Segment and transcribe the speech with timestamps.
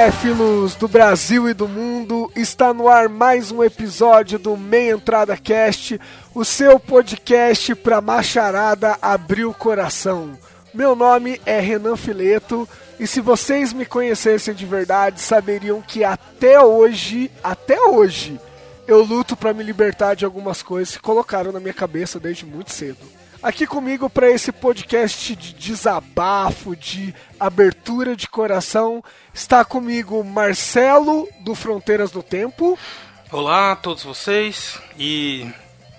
[0.00, 5.36] Cinéfilos do Brasil e do mundo, está no ar mais um episódio do Meia Entrada
[5.36, 6.00] Cast,
[6.34, 10.38] o seu podcast pra macharada abrir o coração.
[10.72, 12.66] Meu nome é Renan Fileto
[12.98, 18.40] e se vocês me conhecessem de verdade, saberiam que até hoje, até hoje,
[18.88, 22.72] eu luto pra me libertar de algumas coisas que colocaram na minha cabeça desde muito
[22.72, 23.19] cedo.
[23.42, 31.54] Aqui comigo para esse podcast de desabafo, de abertura de coração, está comigo Marcelo do
[31.54, 32.78] Fronteiras do Tempo.
[33.32, 35.50] Olá a todos vocês e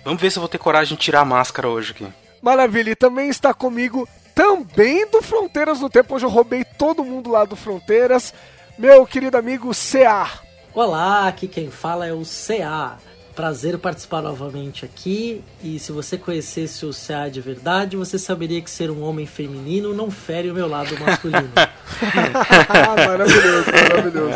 [0.04, 2.06] vamos ver se eu vou ter coragem de tirar a máscara hoje aqui.
[2.40, 6.14] Maravilha, e também está comigo também do Fronteiras do Tempo.
[6.14, 8.32] Hoje eu roubei todo mundo lá do Fronteiras.
[8.78, 10.30] Meu querido amigo CA.
[10.72, 12.98] Olá, aqui quem fala é o CA.
[13.34, 15.42] Prazer participar novamente aqui.
[15.62, 19.94] E se você conhecesse o CA de verdade, você saberia que ser um homem feminino
[19.94, 21.50] não fere o meu lado masculino.
[23.06, 24.34] maravilhoso, maravilhoso.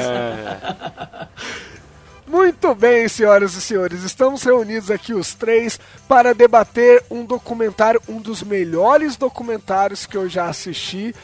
[2.27, 8.21] Muito bem, senhoras e senhores, estamos reunidos aqui os três para debater um documentário, um
[8.21, 11.15] dos melhores documentários que eu já assisti.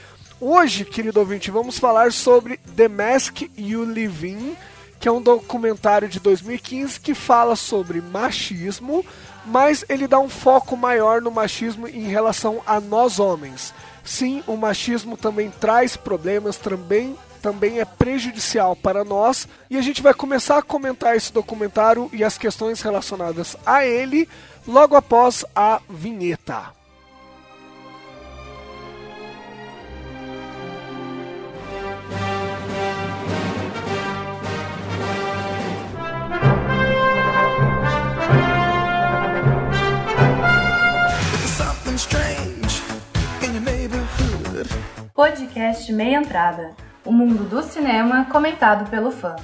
[0.41, 4.57] Hoje, querido ouvinte, vamos falar sobre The Mask You Live In,
[5.03, 9.05] que é um documentário de 2015 que fala sobre machismo,
[9.45, 13.75] mas ele dá um foco maior no machismo em relação a nós homens.
[14.05, 20.01] Sim, o machismo também traz problemas, também também é prejudicial para nós e a gente
[20.01, 24.29] vai começar a comentar esse documentário e as questões relacionadas a ele
[24.65, 26.82] logo após a vinheta.
[45.15, 46.71] Podcast Meia Entrada.
[47.05, 49.37] O mundo do cinema comentado pelo fã.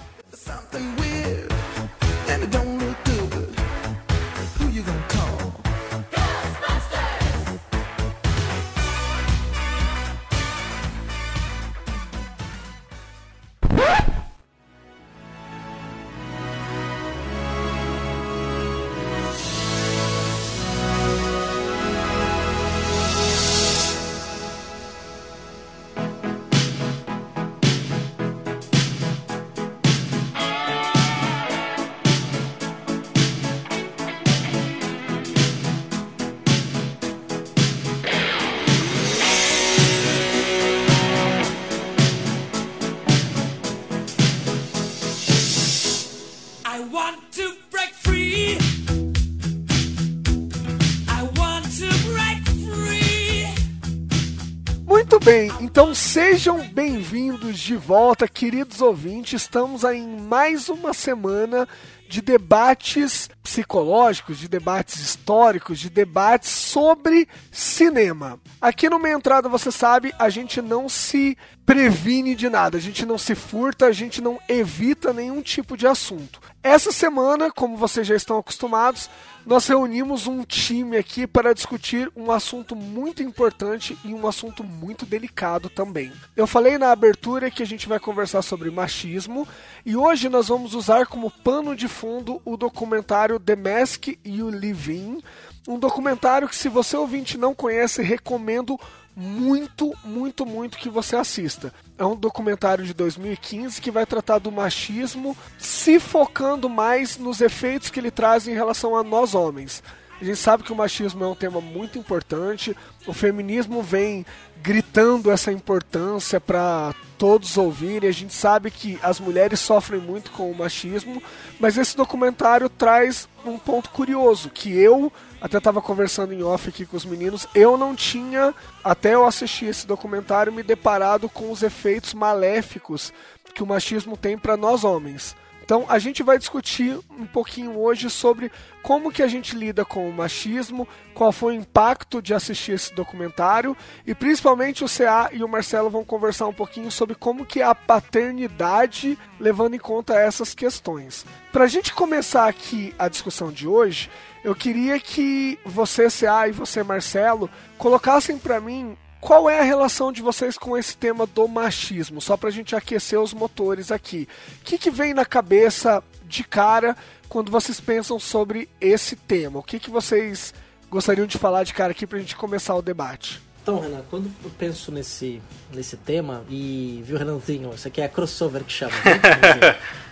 [56.09, 59.43] Sejam bem-vindos de volta, queridos ouvintes.
[59.43, 61.69] Estamos aí em mais uma semana
[62.09, 68.41] de debates psicológicos, de debates históricos, de debates sobre cinema.
[68.59, 71.37] Aqui no Meia Entrada, você sabe, a gente não se
[71.67, 75.87] previne de nada, a gente não se furta, a gente não evita nenhum tipo de
[75.87, 76.41] assunto.
[76.63, 79.11] Essa semana, como vocês já estão acostumados,
[79.49, 85.07] nós reunimos um time aqui para discutir um assunto muito importante e um assunto muito
[85.07, 86.13] delicado também.
[86.37, 89.49] Eu falei na abertura que a gente vai conversar sobre machismo
[89.87, 94.93] e hoje nós vamos usar como pano de fundo o documentário The Mask You Live
[94.93, 95.23] In,
[95.67, 98.79] um documentário que se você ouvinte não conhece, recomendo
[99.21, 101.75] muito, muito, muito que você assista.
[101.99, 107.91] É um documentário de 2015 que vai tratar do machismo, se focando mais nos efeitos
[107.91, 109.83] que ele traz em relação a nós homens.
[110.21, 112.77] A gente sabe que o machismo é um tema muito importante,
[113.09, 114.25] o feminismo vem
[114.63, 118.09] gritando essa importância para todos ouvirem.
[118.09, 121.21] A gente sabe que as mulheres sofrem muito com o machismo,
[121.59, 126.85] mas esse documentário traz um ponto curioso que eu até estava conversando em off aqui
[126.85, 131.63] com os meninos, eu não tinha, até eu assistir esse documentário, me deparado com os
[131.63, 133.13] efeitos maléficos
[133.55, 135.37] que o machismo tem para nós homens.
[135.69, 138.51] Então a gente vai discutir um pouquinho hoje sobre
[138.83, 142.95] como que a gente lida com o machismo, qual foi o impacto de assistir esse
[142.95, 143.77] documentário
[144.07, 147.65] e principalmente o CA e o Marcelo vão conversar um pouquinho sobre como que é
[147.65, 151.27] a paternidade levando em conta essas questões.
[151.53, 154.09] Para a gente começar aqui a discussão de hoje,
[154.49, 160.11] eu queria que você, CA, e você, Marcelo, colocassem para mim qual é a relação
[160.11, 162.19] de vocês com esse tema do machismo?
[162.19, 164.27] Só pra gente aquecer os motores aqui.
[164.61, 166.97] O que, que vem na cabeça de cara
[167.29, 169.59] quando vocês pensam sobre esse tema?
[169.59, 170.55] O que, que vocês
[170.91, 173.43] gostariam de falar de cara aqui pra gente começar o debate?
[173.63, 175.43] Então, Renan, quando eu penso nesse,
[175.75, 179.77] nesse tema, e viu, Renanzinho, isso aqui é crossover que chama, né?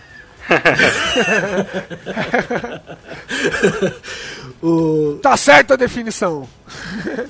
[4.61, 6.47] o, Tá certa a definição.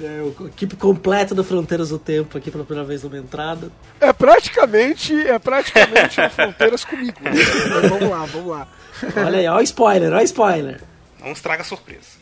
[0.02, 3.72] é, o equipe completa do Fronteiras do Tempo aqui pela primeira vez numa entrada.
[4.00, 7.18] É praticamente, é praticamente o Fronteiras comigo.
[7.24, 8.68] Mas vamos lá, vamos lá.
[9.16, 10.82] Olha aí, ó o spoiler, ó o spoiler.
[11.20, 12.18] Não estraga a surpresa.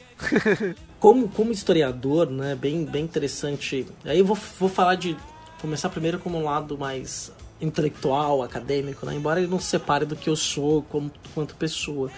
[0.99, 3.85] Como, como historiador, né, bem, bem interessante.
[4.05, 5.15] Aí eu vou, vou falar de.
[5.61, 7.31] Começar primeiro como um lado mais
[7.61, 9.15] intelectual, acadêmico, né?
[9.15, 12.09] Embora ele não se separe do que eu sou como, quanto pessoa.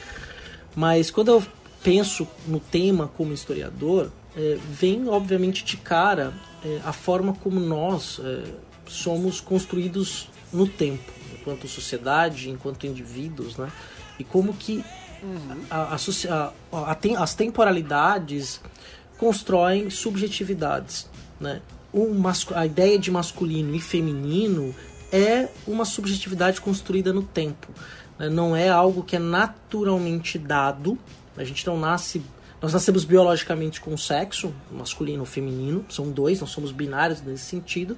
[0.76, 1.44] Mas quando eu
[1.84, 6.34] penso no tema como historiador, é, vem obviamente de cara
[6.66, 8.44] é, a forma como nós é,
[8.88, 13.72] somos construídos no tempo, enquanto sociedade, enquanto indivíduos, né?
[14.20, 14.84] E como que
[15.70, 18.62] a- a a- a as temporalidades
[19.18, 21.08] constroem subjetividades,
[21.40, 21.62] né?
[22.56, 24.76] A ideia de masculino e feminino
[25.12, 27.68] é uma subjetividade construída no tempo.
[28.18, 28.30] né?
[28.30, 30.98] Não é algo que é naturalmente dado.
[31.36, 32.22] A gente não nasce.
[32.62, 37.96] Nós nascemos biologicamente com sexo, masculino ou feminino, são dois, nós somos binários nesse sentido.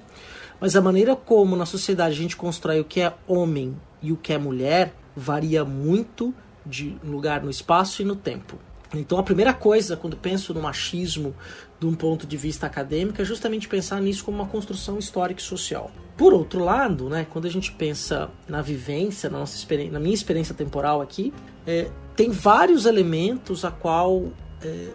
[0.60, 4.16] Mas a maneira como na sociedade a gente constrói o que é homem e o
[4.16, 6.34] que é mulher varia muito
[6.64, 8.58] de lugar no espaço e no tempo.
[8.94, 11.34] Então a primeira coisa quando penso no machismo
[11.78, 15.44] de um ponto de vista acadêmico é justamente pensar nisso como uma construção histórica e
[15.44, 15.90] social.
[16.20, 20.12] Por outro lado, né, quando a gente pensa na vivência, na, nossa experi- na minha
[20.12, 21.32] experiência temporal aqui,
[21.66, 24.30] é, tem vários elementos a qual
[24.62, 24.88] é,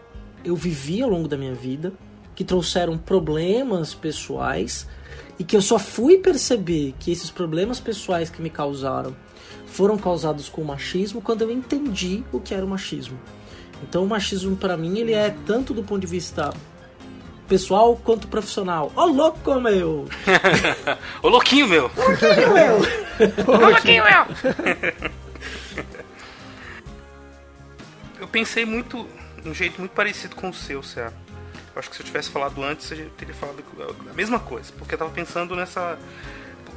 [0.43, 1.91] eu vivi ao longo da minha vida
[2.35, 4.87] que trouxeram problemas pessoais
[5.39, 9.15] e que eu só fui perceber que esses problemas pessoais que me causaram
[9.65, 13.17] foram causados com o machismo quando eu entendi o que era o machismo.
[13.81, 16.53] Então o machismo para mim ele é tanto do ponto de vista
[17.45, 18.91] pessoal quanto profissional.
[18.95, 20.07] Ô louco meu!
[21.21, 21.89] Ô louquinho meu!
[22.53, 22.77] meu!
[23.47, 24.25] Ô louquinho meu!
[28.19, 29.07] Eu pensei muito,
[29.41, 31.07] de um jeito muito parecido com o seu, Cé.
[31.75, 33.61] Eu acho que se eu tivesse falado antes, eu teria falado
[34.09, 34.71] a mesma coisa.
[34.77, 35.99] Porque eu tava pensando nessa.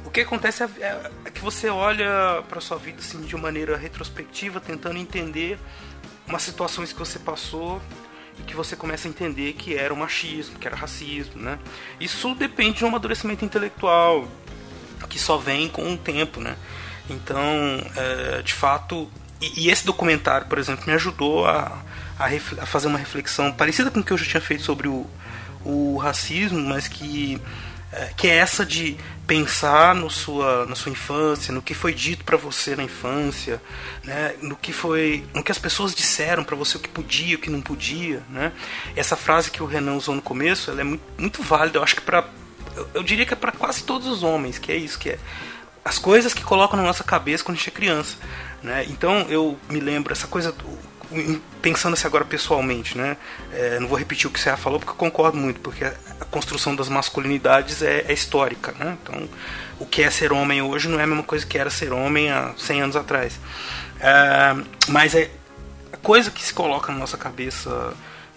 [0.05, 3.43] O que acontece é, é- é que você olha pra sua vida assim, de uma
[3.43, 5.57] maneira retrospectiva, tentando entender
[6.27, 7.81] umas situações que você passou
[8.45, 11.59] que você começa a entender que era o machismo, que era racismo, né?
[11.99, 14.27] Isso depende de um amadurecimento intelectual
[15.09, 16.55] que só vem com o tempo, né?
[17.09, 17.43] Então,
[17.95, 19.09] é, de fato,
[19.41, 21.81] e, e esse documentário, por exemplo, me ajudou a,
[22.17, 22.25] a,
[22.61, 25.05] a fazer uma reflexão parecida com o que eu já tinha feito sobre o,
[25.63, 27.41] o racismo, mas que
[28.17, 28.95] que é essa de
[29.25, 33.61] pensar no sua, na sua infância, no que foi dito para você na infância,
[34.03, 37.39] né, no que foi, no que as pessoas disseram para você o que podia, o
[37.39, 38.51] que não podia, né?
[38.95, 41.95] Essa frase que o Renan usou no começo, ela é muito, muito válida, eu acho
[41.95, 42.25] que para
[42.75, 45.19] eu, eu diria que é para quase todos os homens, que é isso que é
[45.83, 48.17] as coisas que colocam na nossa cabeça quando a gente é criança,
[48.63, 48.85] né?
[48.89, 50.89] Então eu me lembro essa coisa do-
[51.61, 53.17] pensando assim agora pessoalmente, né?
[53.51, 55.93] É, não vou repetir o que você falou porque eu concordo muito, porque a,
[56.29, 58.97] construção das masculinidades é, é histórica, né?
[59.01, 59.27] Então
[59.79, 62.29] o que é ser homem hoje não é a mesma coisa que era ser homem
[62.29, 63.39] há 100 anos atrás.
[63.99, 64.55] É,
[64.87, 65.31] mas é
[65.91, 67.93] a coisa que se coloca na nossa cabeça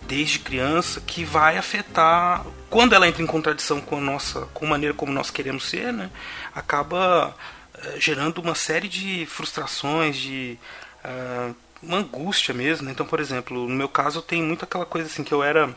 [0.09, 4.71] desde criança que vai afetar quando ela entra em contradição com a nossa com a
[4.71, 6.11] maneira como nós queremos ser né
[6.53, 7.37] acaba
[7.79, 10.59] eh, gerando uma série de frustrações de
[11.05, 11.53] ah,
[11.83, 12.93] uma angústia mesmo né?
[12.93, 15.75] então por exemplo no meu caso tenho muito aquela coisa assim que eu era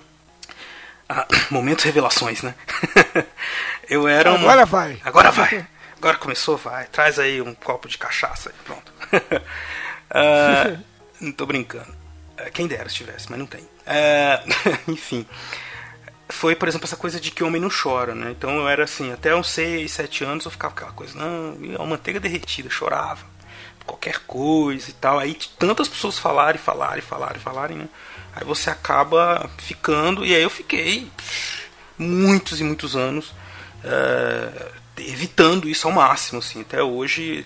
[1.10, 2.56] ah, momentos revelações né
[3.90, 5.02] eu era um Agora vai.
[5.04, 5.68] Agora vai.
[5.98, 6.86] Agora começou, vai.
[6.88, 8.94] Traz aí um copo de cachaça aí, pronto.
[10.18, 10.78] Ah,
[11.20, 11.92] não tô brincando.
[12.38, 13.68] Ah, Quem dera se tivesse, mas não tem.
[13.88, 14.42] Ah,
[14.88, 15.26] enfim.
[16.30, 18.32] Foi, por exemplo, essa coisa de que homem não chora, né?
[18.32, 21.86] Então eu era assim, até uns 6, 7 anos eu ficava aquela coisa, não, a
[21.86, 23.26] manteiga derretida, chorava.
[23.86, 25.20] Qualquer coisa e tal.
[25.20, 27.90] Aí tantas pessoas falarem, falarem, falarem, falarem, né?
[28.36, 31.10] Aí você acaba ficando, e aí eu fiquei
[31.98, 33.34] muitos e muitos anos
[33.84, 36.62] eh, evitando isso ao máximo, assim.
[36.62, 37.46] Até hoje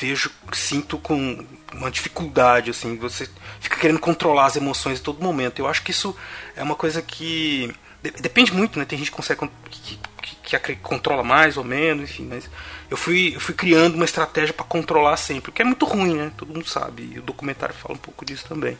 [0.00, 3.28] vejo, sinto com uma dificuldade, assim, você
[3.60, 5.58] fica querendo controlar as emoções a todo momento.
[5.58, 6.16] Eu acho que isso
[6.56, 7.72] é uma coisa que
[8.20, 8.84] depende muito, né?
[8.84, 9.98] Tem gente que consegue que,
[10.42, 12.48] que, que, controla mais ou menos, enfim, mas
[12.94, 16.14] eu fui, eu fui criando uma estratégia para controlar sempre, o que é muito ruim,
[16.14, 16.32] né?
[16.36, 18.78] Todo mundo sabe, e o documentário fala um pouco disso também.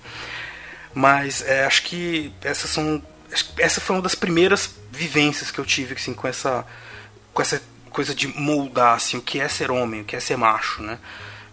[0.95, 3.03] Mas é, acho que essas são
[3.59, 6.65] essa foi uma das primeiras vivências que eu tive assim com essa
[7.33, 10.37] com essa coisa de moldar assim, o que é ser homem, o que é ser
[10.37, 10.99] macho, né?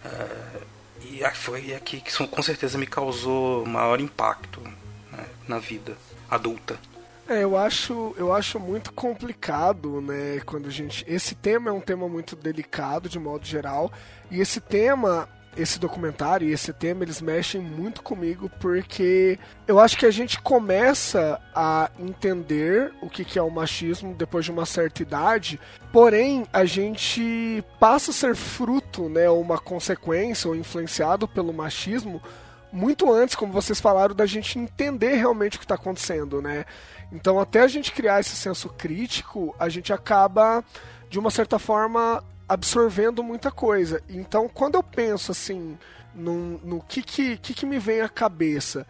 [0.04, 0.62] Uh,
[1.02, 5.96] e foi aqui que com certeza me causou maior impacto né, na vida
[6.30, 6.78] adulta.
[7.32, 11.80] É, eu acho, eu acho muito complicado, né, quando a gente, esse tema é um
[11.80, 13.90] tema muito delicado de modo geral,
[14.30, 19.98] e esse tema esse documentário e esse tema eles mexem muito comigo porque eu acho
[19.98, 25.02] que a gente começa a entender o que é o machismo depois de uma certa
[25.02, 25.60] idade,
[25.90, 32.20] porém a gente passa a ser fruto, né, uma consequência ou influenciado pelo machismo
[32.72, 36.64] muito antes, como vocês falaram, da gente entender realmente o que está acontecendo, né?
[37.12, 40.64] Então, até a gente criar esse senso crítico, a gente acaba,
[41.10, 44.02] de uma certa forma, absorvendo muita coisa.
[44.08, 45.78] Então, quando eu penso assim
[46.14, 48.86] no, no que, que, que, que me vem à cabeça,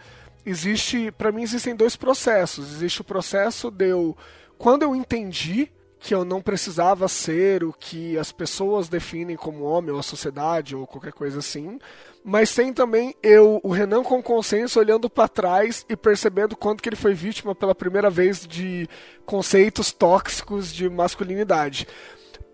[0.47, 2.73] existe, para mim existem dois processos.
[2.73, 4.17] Existe o processo de eu,
[4.57, 9.93] quando eu entendi que eu não precisava ser o que as pessoas definem como homem
[9.93, 11.79] ou a sociedade ou qualquer coisa assim,
[12.25, 16.89] mas tem também eu, o Renan com consenso olhando para trás e percebendo quanto que
[16.89, 18.89] ele foi vítima pela primeira vez de
[19.27, 21.87] conceitos tóxicos de masculinidade.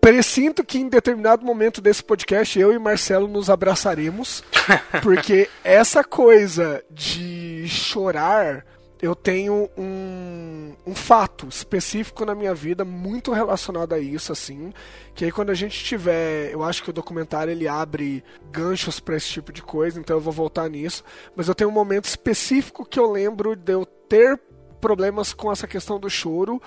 [0.01, 4.43] Presinto que em determinado momento desse podcast eu e Marcelo nos abraçaremos,
[5.03, 8.65] porque essa coisa de chorar,
[9.01, 14.73] eu tenho um, um fato específico na minha vida muito relacionado a isso, assim,
[15.15, 19.15] que aí quando a gente tiver, eu acho que o documentário ele abre ganchos para
[19.15, 21.03] esse tipo de coisa, então eu vou voltar nisso,
[21.35, 24.39] mas eu tenho um momento específico que eu lembro de eu ter
[24.81, 26.61] problemas com essa questão do choro,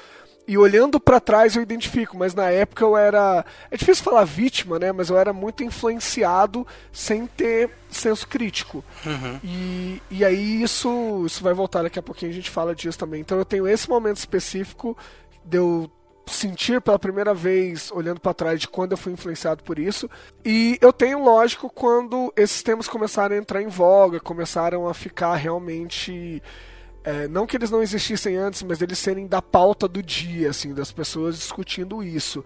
[0.46, 3.44] e olhando para trás eu identifico, mas na época eu era.
[3.70, 4.90] É difícil falar vítima, né?
[4.90, 8.84] Mas eu era muito influenciado sem ter senso crítico.
[9.06, 9.40] Uhum.
[9.44, 13.20] E, e aí isso, isso vai voltar daqui a pouquinho, a gente fala disso também.
[13.20, 14.96] Então eu tenho esse momento específico
[15.44, 15.90] de eu
[16.26, 20.08] sentir pela primeira vez, olhando para trás, de quando eu fui influenciado por isso.
[20.44, 25.34] E eu tenho, lógico, quando esses temas começaram a entrar em voga, começaram a ficar
[25.34, 26.42] realmente
[27.04, 30.72] é, não que eles não existissem antes, mas eles serem da pauta do dia, assim,
[30.72, 32.44] das pessoas discutindo isso.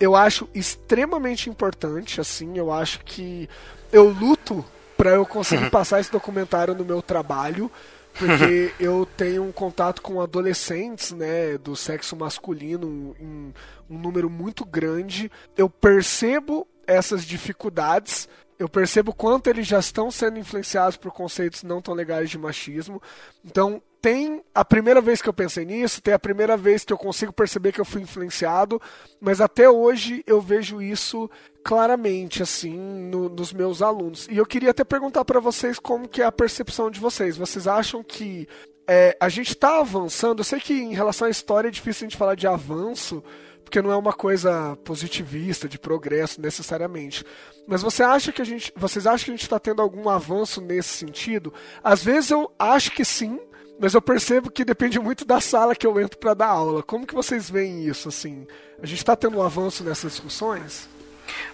[0.00, 3.48] Eu acho extremamente importante, assim, eu acho que
[3.92, 4.64] eu luto
[4.96, 7.70] para eu conseguir passar esse documentário no meu trabalho,
[8.18, 13.54] porque eu tenho um contato com adolescentes, né, do sexo masculino em
[13.88, 15.30] um número muito grande.
[15.56, 18.28] Eu percebo essas dificuldades,
[18.58, 23.00] eu percebo quanto eles já estão sendo influenciados por conceitos não tão legais de machismo.
[23.44, 26.98] Então, tem a primeira vez que eu pensei nisso, tem a primeira vez que eu
[26.98, 28.82] consigo perceber que eu fui influenciado,
[29.20, 31.30] mas até hoje eu vejo isso
[31.62, 34.26] claramente assim no, nos meus alunos.
[34.28, 37.36] E eu queria até perguntar para vocês como que é a percepção de vocês.
[37.36, 38.48] Vocês acham que
[38.88, 40.40] é, a gente está avançando?
[40.40, 43.22] Eu sei que em relação à história é difícil a gente falar de avanço,
[43.62, 47.24] porque não é uma coisa positivista, de progresso necessariamente.
[47.68, 50.60] Mas você acha que a gente, vocês acham que a gente está tendo algum avanço
[50.60, 51.54] nesse sentido?
[51.84, 53.38] Às vezes eu acho que sim,
[53.82, 56.84] mas eu percebo que depende muito da sala que eu entro para dar aula.
[56.84, 58.46] Como que vocês veem isso, assim?
[58.80, 60.88] A gente está tendo um avanço nessas discussões?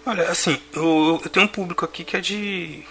[0.05, 2.85] Olha, assim, eu, eu tenho um público aqui que é de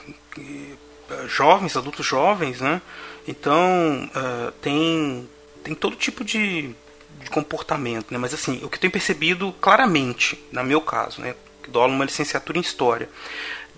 [1.28, 2.82] jovens, adultos jovens, né?
[3.28, 5.30] Então, uh, tem,
[5.64, 6.74] tem todo tipo de,
[7.22, 8.18] de comportamento, né?
[8.18, 11.36] Mas, assim, o que eu tenho percebido claramente, no meu caso, né?
[11.62, 13.08] Que dou aula numa licenciatura em História,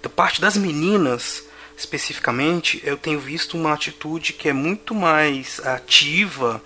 [0.02, 1.49] da parte das meninas
[1.80, 6.62] especificamente, eu tenho visto uma atitude que é muito mais ativa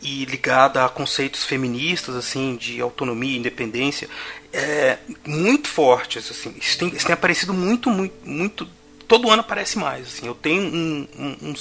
[0.00, 4.08] e ligada a conceitos feministas, assim, de autonomia e independência,
[4.52, 6.54] é, muito fortes, assim.
[6.60, 8.68] Isso tem, isso tem aparecido muito, muito, muito.
[9.08, 10.26] Todo ano aparece mais, assim.
[10.26, 11.54] Eu tenho um, um,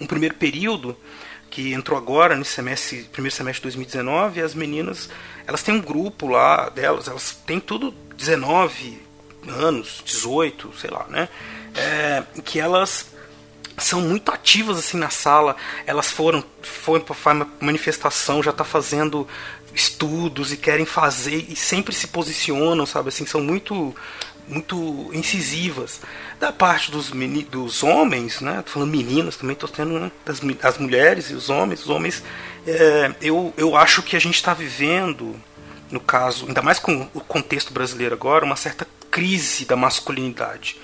[0.00, 0.96] um, primeiro período
[1.50, 5.08] que entrou agora nesse semestre, primeiro semestre de 2019, e as meninas,
[5.46, 8.98] elas têm um grupo lá delas, elas têm tudo 19
[9.46, 11.28] anos, 18, sei lá, né?
[11.76, 13.06] É, que elas
[13.78, 15.56] são muito ativas assim na sala.
[15.86, 19.26] Elas foram foram para manifestação, já está fazendo
[19.74, 23.94] estudos e querem fazer e sempre se posicionam, sabe assim, são muito
[24.48, 26.00] muito incisivas.
[26.38, 27.10] Da parte dos,
[27.50, 28.62] dos homens, né?
[28.62, 30.10] Tô falando meninas também, tô tendo né?
[30.24, 31.80] das as mulheres e os homens.
[31.80, 32.22] Os homens,
[32.66, 35.34] é, eu, eu acho que a gente está vivendo,
[35.90, 40.76] no caso, ainda mais com o contexto brasileiro agora, uma certa crise da masculinidade.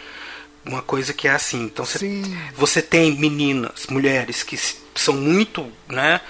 [0.65, 1.65] Uma coisa que é assim.
[1.65, 2.39] Então você, Sim.
[2.55, 4.59] você tem meninas, mulheres que
[4.95, 6.21] são muito, né?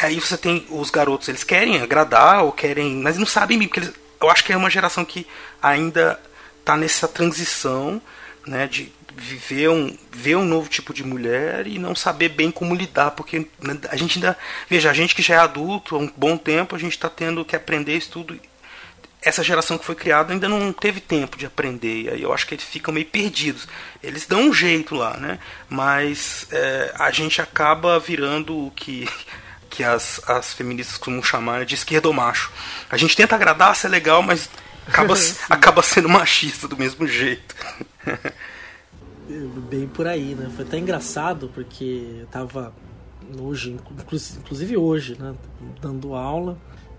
[0.00, 3.92] Aí você tem os garotos, eles querem agradar ou querem, mas não sabem porque eles,
[4.20, 5.26] eu acho que é uma geração que
[5.60, 6.20] ainda
[6.64, 8.00] tá nessa transição,
[8.46, 12.74] né, de viver um ver um novo tipo de mulher e não saber bem como
[12.74, 16.12] lidar, porque né, a gente ainda veja, a gente que já é adulto há um
[16.16, 18.38] bom tempo, a gente está tendo que aprender isso tudo
[19.22, 22.46] essa geração que foi criada ainda não teve tempo de aprender, e aí eu acho
[22.46, 23.66] que eles ficam meio perdidos.
[24.02, 25.38] Eles dão um jeito lá, né?
[25.68, 29.08] Mas é, a gente acaba virando o que,
[29.68, 32.50] que as, as feministas costumam chamar de esquerdomacho.
[32.88, 34.48] A gente tenta agradar, ser legal, mas
[34.86, 35.14] acaba,
[35.50, 37.54] acaba sendo machista do mesmo jeito.
[39.68, 40.50] Bem por aí, né?
[40.56, 42.72] Foi até engraçado porque eu tava
[43.38, 43.96] hoje, inclu-
[44.38, 45.34] inclusive hoje, né?
[45.82, 46.56] Dando aula,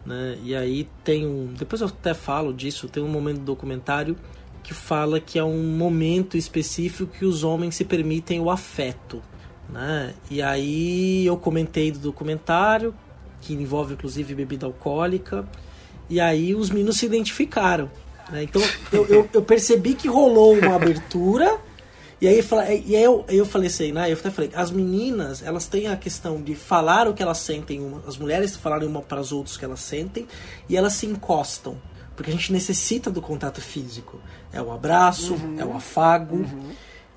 [0.10, 0.39] né?
[0.44, 1.54] E aí tem um.
[1.54, 4.18] Depois eu até falo disso, tem um momento do documentário
[4.63, 9.22] que fala que é um momento específico que os homens se permitem o afeto,
[9.70, 10.16] né?
[10.30, 12.94] E aí eu comentei do documentário,
[13.39, 15.48] que envolve inclusive bebida alcoólica,
[16.10, 17.89] e aí os meninos se identificaram.
[18.32, 18.44] né?
[18.44, 18.62] Então
[18.92, 21.60] eu, eu, eu percebi que rolou uma abertura.
[22.22, 22.44] E aí,
[22.86, 24.12] e aí eu, eu falei assim, né?
[24.12, 27.80] Eu até falei, as meninas, elas têm a questão de falar o que elas sentem,
[27.80, 30.28] uma- as mulheres falarem uma para as outras o que elas sentem,
[30.68, 31.78] e elas se encostam.
[32.18, 34.20] Porque a gente necessita do contato físico.
[34.52, 36.46] É o abraço, é o afago.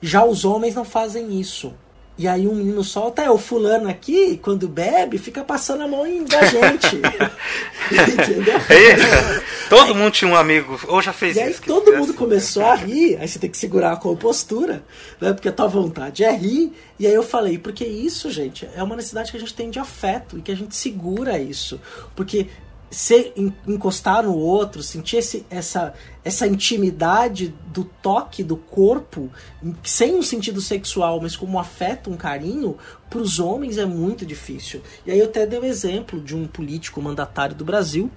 [0.00, 1.72] Já os homens não fazem isso.
[2.22, 6.04] E aí um menino solta, é o fulano aqui, quando bebe, fica passando a mão
[6.22, 6.96] da gente.
[7.90, 8.54] Entendeu?
[8.70, 11.60] É, todo mundo tinha um amigo, ou já fez E aí isso.
[11.60, 12.00] que todo fizesse.
[12.00, 14.84] mundo começou a rir, aí você tem que segurar a compostura,
[15.20, 15.32] né?
[15.32, 16.72] Porque a tua vontade é rir.
[16.96, 19.80] E aí eu falei, porque isso, gente, é uma necessidade que a gente tem de
[19.80, 21.80] afeto e que a gente segura isso.
[22.14, 22.46] Porque
[22.92, 29.30] se en- encostar no outro, sentir esse, essa, essa intimidade do toque do corpo,
[29.62, 32.76] em- sem um sentido sexual, mas como um afeto, um carinho,
[33.08, 34.82] para os homens é muito difícil.
[35.06, 38.10] E aí eu até dei o exemplo de um político mandatário do Brasil,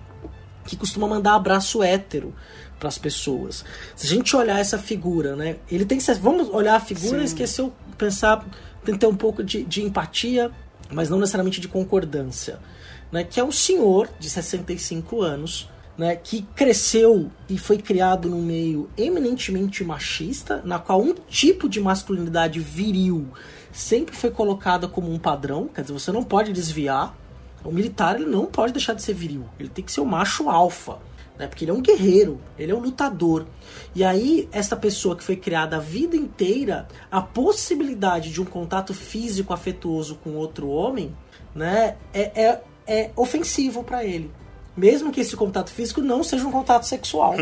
[0.66, 2.36] que costuma mandar abraço hétero
[2.78, 3.64] para as pessoas.
[3.96, 5.58] Se a gente olhar essa figura, né?
[5.72, 8.46] Ele tem que ser, vamos olhar a figura e esquecer pensar,
[8.84, 10.52] tem ter um pouco de, de empatia,
[10.92, 12.60] mas não necessariamente de concordância,
[13.12, 13.24] né?
[13.24, 18.90] Que é um senhor de 65 anos, né, que cresceu e foi criado num meio
[18.98, 23.28] eminentemente machista, na qual um tipo de masculinidade viril
[23.72, 27.16] sempre foi colocada como um padrão, quer dizer, você não pode desviar,
[27.64, 29.46] o militar ele não pode deixar de ser viril.
[29.60, 31.00] Ele tem que ser o macho alfa.
[31.38, 31.48] Né?
[31.48, 33.46] Porque ele é um guerreiro, ele é um lutador.
[33.94, 38.94] E aí, essa pessoa que foi criada a vida inteira, a possibilidade de um contato
[38.94, 41.14] físico afetuoso com outro homem,
[41.54, 44.32] né, é, é, é ofensivo para ele.
[44.76, 47.36] Mesmo que esse contato físico não seja um contato sexual.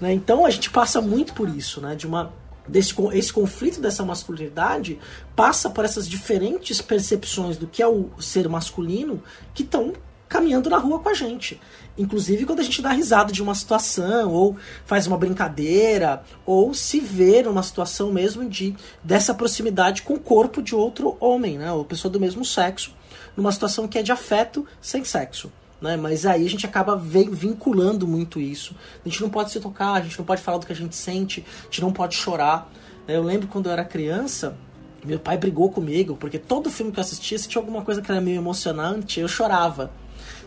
[0.00, 0.12] Né?
[0.12, 1.94] Então a gente passa muito por isso, né?
[1.94, 2.32] De uma
[2.68, 4.98] desse esse conflito dessa masculinidade
[5.34, 9.22] passa por essas diferentes percepções do que é o ser masculino
[9.54, 9.92] que estão
[10.28, 11.60] caminhando na rua com a gente.
[11.96, 17.00] Inclusive quando a gente dá risada de uma situação, ou faz uma brincadeira, ou se
[17.00, 21.72] vê numa situação mesmo de dessa proximidade com o corpo de outro homem, né?
[21.72, 22.92] Ou pessoa do mesmo sexo,
[23.36, 25.52] numa situação que é de afeto sem sexo.
[25.80, 25.96] Né?
[25.96, 28.74] Mas aí a gente acaba vinculando muito isso.
[29.04, 30.96] A gente não pode se tocar, a gente não pode falar do que a gente
[30.96, 32.70] sente, a gente não pode chorar.
[33.06, 33.16] né?
[33.16, 34.56] Eu lembro quando eu era criança,
[35.04, 38.10] meu pai brigou comigo, porque todo filme que eu assistia, se tinha alguma coisa que
[38.10, 39.90] era meio emocionante, eu chorava.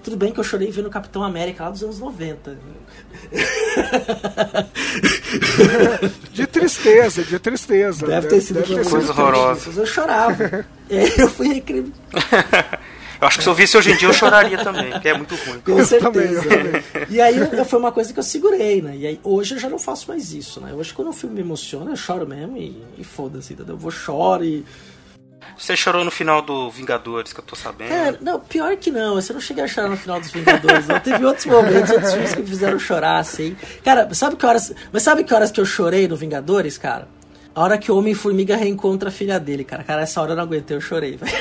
[0.03, 2.57] Tudo bem que eu chorei vendo Capitão América lá dos anos 90.
[6.33, 8.07] De tristeza, de tristeza.
[8.07, 9.71] Deve ter sido Deve ter uma Coisa horrorosa.
[9.81, 10.65] Eu chorava.
[10.89, 11.93] E aí eu fui recrim...
[13.21, 15.35] Eu acho que se eu visse hoje em dia eu choraria também, porque é muito
[15.35, 15.59] ruim.
[15.59, 16.09] Com Eu certeza.
[16.12, 16.81] também, eu também.
[17.09, 18.95] E aí eu- foi uma coisa que eu segurei, né?
[18.95, 20.71] E aí hoje eu já não faço mais isso, né?
[20.73, 23.75] Hoje quando o filme me emociona, eu choro mesmo e, e foda-se, entendeu?
[23.75, 24.63] Eu vou choro e.
[25.58, 27.89] Você chorou no final do Vingadores, que eu tô sabendo.
[27.89, 30.99] Cara, não, pior que não, você não cheguei a chorar no final dos Vingadores, não.
[30.99, 33.56] Teve outros momentos, outros filmes que me fizeram chorar, assim.
[33.84, 34.73] Cara, sabe que horas.
[34.91, 37.08] Mas sabe que horas que eu chorei no Vingadores, cara?
[37.56, 39.84] A hora que o Homem-Formiga reencontra a filha dele, cara.
[39.84, 41.32] Cara, essa hora eu não aguentei, eu chorei, velho.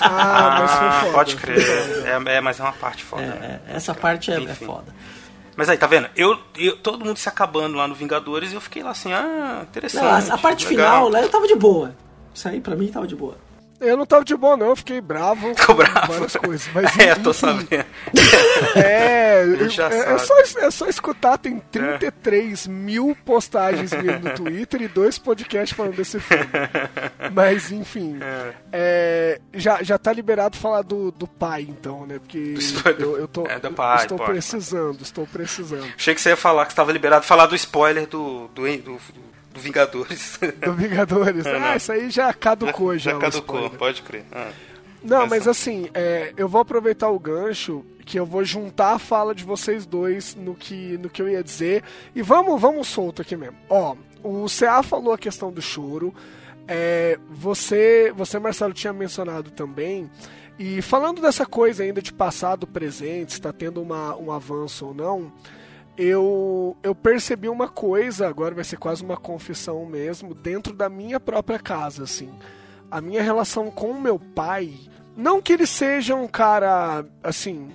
[0.00, 1.12] Ah, mas foi foda.
[1.12, 1.58] pode crer.
[2.06, 3.22] É, é, mas é uma parte foda.
[3.22, 3.60] né?
[3.68, 4.94] É, essa parte é, é foda.
[5.54, 6.08] Mas aí, tá vendo?
[6.16, 9.60] Eu, eu- todo mundo se acabando lá no Vingadores e eu fiquei lá assim, ah,
[9.62, 10.02] interessante.
[10.04, 10.86] Não, a, a parte legal.
[10.96, 11.94] final, lá eu tava de boa.
[12.36, 13.34] Isso aí pra mim tava de boa.
[13.80, 15.54] Eu não tava de boa, não, eu fiquei bravo.
[15.56, 16.12] Ficou bravo?
[16.12, 16.68] Várias coisas.
[16.74, 17.86] Mas, é, tô enfim, sabendo.
[18.74, 24.34] É, gente já é, é só, é só escutar, tem 33 mil postagens minhas no
[24.34, 26.44] Twitter e dois podcasts falando desse filme.
[27.32, 28.18] Mas, enfim,
[28.70, 32.18] é, já, já tá liberado falar do, do pai, então, né?
[32.18, 32.54] Porque
[32.98, 34.30] eu, eu tô, É, do pai, estou pode.
[34.30, 35.88] precisando, estou precisando.
[35.96, 39.26] Achei que você ia falar que estava liberado falar do spoiler do, do, do, do
[39.60, 40.38] Vingadores.
[40.64, 41.44] Do Vingadores.
[41.46, 41.66] É, não.
[41.66, 43.12] ah, isso aí já caducou já.
[43.12, 44.24] Já caducou, pode crer.
[44.32, 44.50] Ah.
[45.02, 48.98] Não, Mas- mas assim, é, eu vou aproveitar o gancho que eu vou juntar a
[48.98, 51.82] fala de vocês dois no que, no que eu ia dizer.
[52.14, 53.56] E vamos, vamos solto aqui mesmo.
[53.68, 56.14] Ó, o CA falou a questão do choro.
[56.68, 60.10] É, você, você, Marcelo, tinha mencionado também.
[60.58, 64.94] E falando dessa coisa ainda de passado, presente, se está tendo uma, um avanço ou
[64.94, 65.30] não,
[65.96, 71.18] eu, eu percebi uma coisa, agora vai ser quase uma confissão mesmo, dentro da minha
[71.18, 72.30] própria casa, assim.
[72.90, 74.74] A minha relação com o meu pai,
[75.16, 77.70] não que ele seja um cara, assim,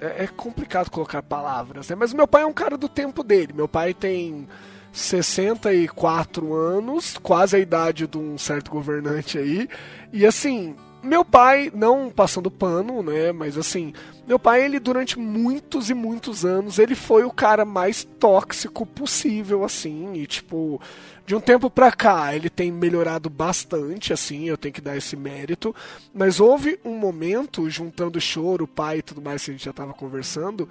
[0.00, 1.96] é, é complicado colocar palavras, né?
[1.96, 3.52] Mas meu pai é um cara do tempo dele.
[3.52, 4.46] Meu pai tem
[4.92, 9.68] 64 anos, quase a idade de um certo governante aí.
[10.12, 13.32] E assim, meu pai, não passando pano, né?
[13.32, 13.92] Mas assim,
[14.26, 19.64] meu pai, ele durante muitos e muitos anos, ele foi o cara mais tóxico possível,
[19.64, 20.14] assim.
[20.14, 20.80] E tipo,
[21.26, 25.16] de um tempo pra cá, ele tem melhorado bastante, assim, eu tenho que dar esse
[25.16, 25.74] mérito.
[26.12, 29.92] Mas houve um momento, juntando choro, pai e tudo mais que a gente já tava
[29.92, 30.68] conversando,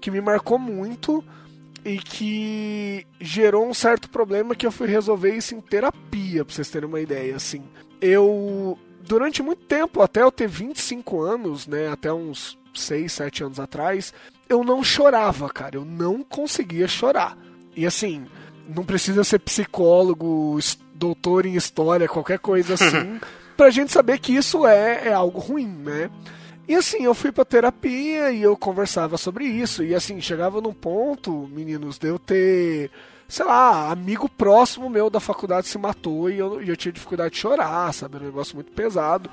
[0.00, 1.24] que me marcou muito
[1.84, 6.68] e que gerou um certo problema que eu fui resolver isso em terapia, pra vocês
[6.68, 7.62] terem uma ideia, assim.
[8.00, 13.60] Eu, durante muito tempo, até eu ter 25 anos, né, até uns 6, 7 anos
[13.60, 14.12] atrás,
[14.48, 17.36] eu não chorava, cara, eu não conseguia chorar.
[17.76, 18.26] E assim,
[18.68, 20.58] não precisa ser psicólogo,
[20.94, 23.20] doutor em história, qualquer coisa assim,
[23.56, 26.10] pra gente saber que isso é, é algo ruim, né?
[26.68, 29.82] E assim, eu fui pra terapia e eu conversava sobre isso.
[29.82, 32.90] E assim, chegava num ponto, meninos, de eu ter,
[33.28, 37.40] sei lá, amigo próximo meu da faculdade se matou e eu, eu tinha dificuldade de
[37.40, 38.16] chorar, sabe?
[38.16, 39.30] Era um negócio muito pesado.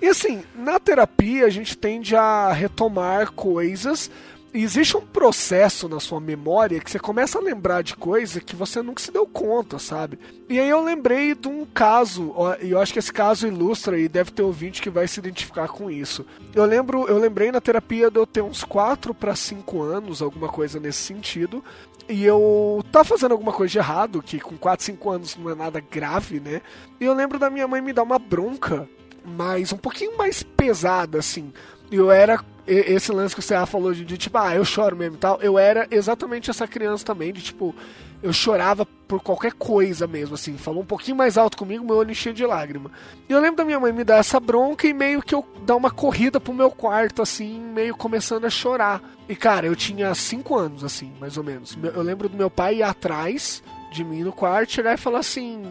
[0.00, 4.08] E assim, na terapia a gente tende a retomar coisas.
[4.54, 8.56] E existe um processo na sua memória que você começa a lembrar de coisa que
[8.56, 10.18] você nunca se deu conta, sabe?
[10.48, 14.08] E aí eu lembrei de um caso, e eu acho que esse caso ilustra e
[14.08, 16.24] deve ter ouvinte que vai se identificar com isso.
[16.54, 20.48] Eu lembro, eu lembrei na terapia de eu ter uns 4 para 5 anos, alguma
[20.48, 21.62] coisa nesse sentido.
[22.08, 25.54] E eu tava fazendo alguma coisa de errado, que com 4, 5 anos não é
[25.54, 26.62] nada grave, né?
[27.00, 28.88] E eu lembro da minha mãe me dar uma bronca,
[29.24, 31.52] mas um pouquinho mais pesada, assim.
[31.90, 35.16] Eu era esse lance que o CA falou de, de, tipo, ah, eu choro mesmo
[35.16, 35.38] e tal.
[35.40, 37.74] Eu era exatamente essa criança também, de tipo,
[38.22, 40.56] eu chorava por qualquer coisa mesmo, assim.
[40.56, 42.90] Falou um pouquinho mais alto comigo, meu olho enchia de lágrima.
[43.28, 45.76] E eu lembro da minha mãe me dar essa bronca e meio que eu dar
[45.76, 49.00] uma corrida pro meu quarto, assim, meio começando a chorar.
[49.28, 51.78] E cara, eu tinha 5 anos, assim, mais ou menos.
[51.94, 55.62] Eu lembro do meu pai ir atrás de mim no quarto, chegar e falar assim: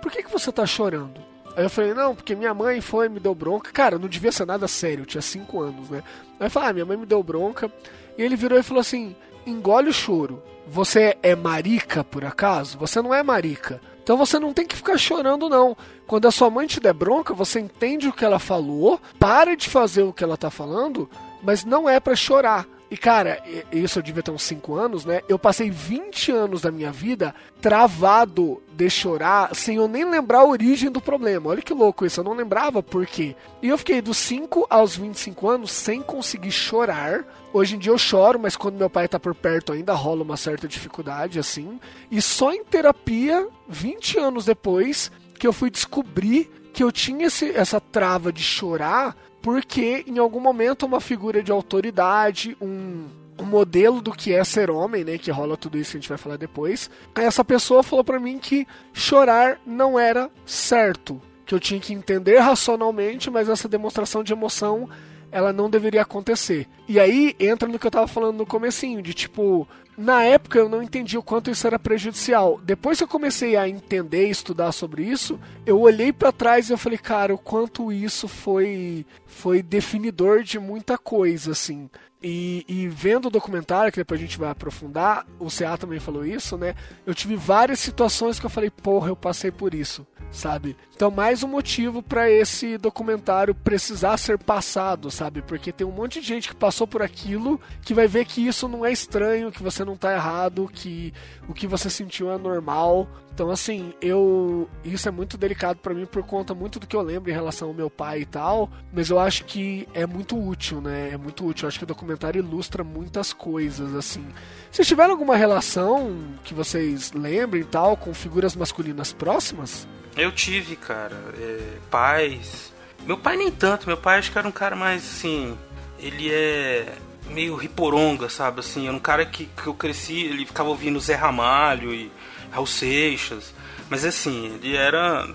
[0.00, 1.33] por que, que você tá chorando?
[1.56, 3.70] Aí eu falei, não, porque minha mãe foi, me deu bronca.
[3.72, 6.02] Cara, não devia ser nada sério, eu tinha 5 anos, né?
[6.40, 7.70] Aí eu falei, ah, minha mãe me deu bronca.
[8.16, 9.14] E ele virou e falou assim:
[9.46, 10.42] engole o choro.
[10.66, 12.78] Você é marica, por acaso?
[12.78, 13.80] Você não é marica.
[14.02, 15.76] Então você não tem que ficar chorando, não.
[16.06, 19.68] Quando a sua mãe te der bronca, você entende o que ela falou, para de
[19.68, 21.08] fazer o que ela tá falando,
[21.42, 22.66] mas não é pra chorar.
[22.94, 25.20] E cara, isso eu devia ter uns 5 anos, né?
[25.28, 30.44] Eu passei 20 anos da minha vida travado de chorar sem eu nem lembrar a
[30.44, 31.50] origem do problema.
[31.50, 33.34] Olha que louco isso, eu não lembrava por quê.
[33.60, 37.24] E eu fiquei dos 5 aos 25 anos sem conseguir chorar.
[37.52, 40.36] Hoje em dia eu choro, mas quando meu pai tá por perto ainda rola uma
[40.36, 41.80] certa dificuldade, assim.
[42.12, 47.50] E só em terapia, 20 anos depois, que eu fui descobrir que eu tinha esse-
[47.56, 53.04] essa trava de chorar porque em algum momento uma figura de autoridade, um,
[53.42, 56.16] modelo do que é ser homem, né, que rola tudo isso que a gente vai
[56.16, 61.78] falar depois, essa pessoa falou pra mim que chorar não era certo, que eu tinha
[61.78, 64.88] que entender racionalmente, mas essa demonstração de emoção
[65.30, 66.66] ela não deveria acontecer.
[66.88, 70.68] E aí entra no que eu tava falando no comecinho, de tipo, na época eu
[70.68, 72.60] não entendi o quanto isso era prejudicial.
[72.62, 76.72] Depois que eu comecei a entender e estudar sobre isso, eu olhei pra trás e
[76.72, 81.90] eu falei, cara, o quanto isso foi foi definidor de muita coisa, assim.
[82.26, 86.24] E, e vendo o documentário, que depois a gente vai aprofundar, o CA também falou
[86.24, 86.74] isso, né?
[87.04, 90.74] Eu tive várias situações que eu falei, porra, eu passei por isso, sabe?
[90.96, 95.42] Então, mais um motivo pra esse documentário precisar ser passado, sabe?
[95.42, 98.66] Porque tem um monte de gente que passou por aquilo que vai ver que isso
[98.68, 101.12] não é estranho, que você não tá errado, que
[101.48, 103.08] o que você sentiu é normal.
[103.32, 104.68] Então, assim, eu.
[104.84, 107.68] Isso é muito delicado para mim por conta muito do que eu lembro em relação
[107.68, 108.70] ao meu pai e tal.
[108.92, 111.10] Mas eu acho que é muito útil, né?
[111.12, 111.64] É muito útil.
[111.64, 114.24] Eu acho que o documentário ilustra muitas coisas, assim.
[114.70, 119.88] Vocês tiveram alguma relação que vocês lembrem e tal com figuras masculinas próximas?
[120.16, 122.72] Eu tive, cara, é, pais.
[123.04, 125.58] Meu pai nem tanto, meu pai acho que era um cara mais assim.
[125.98, 126.94] Ele é
[127.30, 128.60] meio riporonga, sabe?
[128.60, 132.10] Assim, era um cara que, que eu cresci, ele ficava ouvindo Zé Ramalho e
[132.50, 133.52] Raul Seixas.
[133.88, 135.28] Mas assim, ele era.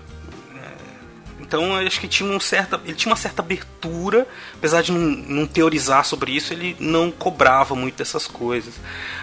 [0.54, 5.00] é, Então acho que tinha um certa, ele tinha uma certa abertura, apesar de não,
[5.00, 8.74] não teorizar sobre isso, ele não cobrava muito dessas coisas.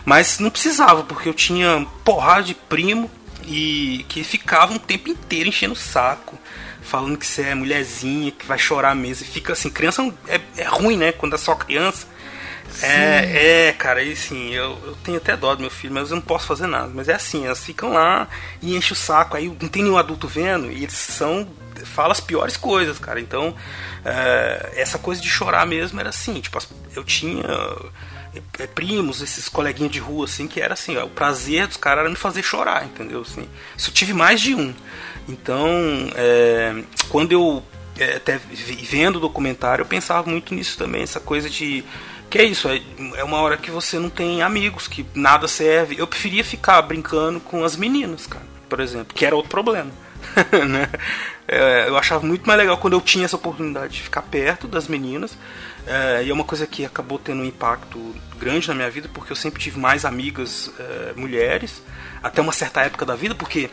[0.05, 3.09] Mas não precisava, porque eu tinha porrada de primo
[3.45, 6.37] e que ficava um tempo inteiro enchendo o saco,
[6.81, 9.25] falando que você é mulherzinha, que vai chorar mesmo.
[9.25, 11.11] E fica assim, criança é, é ruim, né?
[11.11, 12.07] Quando é só criança.
[12.81, 16.15] É, é, cara, e assim, eu, eu tenho até dó do meu filho, mas eu
[16.15, 16.91] não posso fazer nada.
[16.93, 18.27] Mas é assim, elas ficam lá
[18.61, 21.47] e enchem o saco, aí não tem nenhum adulto vendo, e eles são.
[21.85, 23.19] Fala as piores coisas, cara.
[23.19, 23.55] Então,
[24.03, 26.57] é, essa coisa de chorar mesmo era assim, tipo,
[26.95, 27.43] eu tinha
[28.59, 32.01] é, primos, esses coleguinhas de rua, assim, que era assim, ó, o prazer dos caras
[32.01, 33.21] era me fazer chorar, entendeu?
[33.21, 34.73] Assim, isso eu tive mais de um.
[35.27, 35.69] Então,
[36.15, 37.63] é, quando eu
[37.99, 41.83] é, até vendo o documentário, eu pensava muito nisso também, essa coisa de
[42.29, 42.81] que é isso, é,
[43.15, 45.97] é uma hora que você não tem amigos, que nada serve.
[45.97, 49.91] Eu preferia ficar brincando com as meninas, cara, por exemplo, que era outro problema.
[50.67, 50.89] né?
[51.47, 54.87] É, eu achava muito mais legal quando eu tinha essa oportunidade de ficar perto das
[54.87, 55.37] meninas.
[55.85, 59.31] É, e é uma coisa que acabou tendo um impacto grande na minha vida, porque
[59.31, 61.81] eu sempre tive mais amigas é, mulheres,
[62.21, 63.69] até uma certa época da vida, porque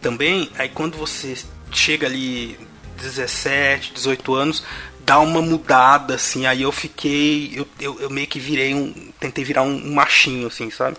[0.00, 1.36] também, aí quando você
[1.70, 2.58] chega ali
[2.96, 4.64] 17, 18 anos,
[5.08, 9.42] dá uma mudada, assim, aí eu fiquei, eu, eu, eu meio que virei um, tentei
[9.42, 10.98] virar um, um machinho, assim, sabe?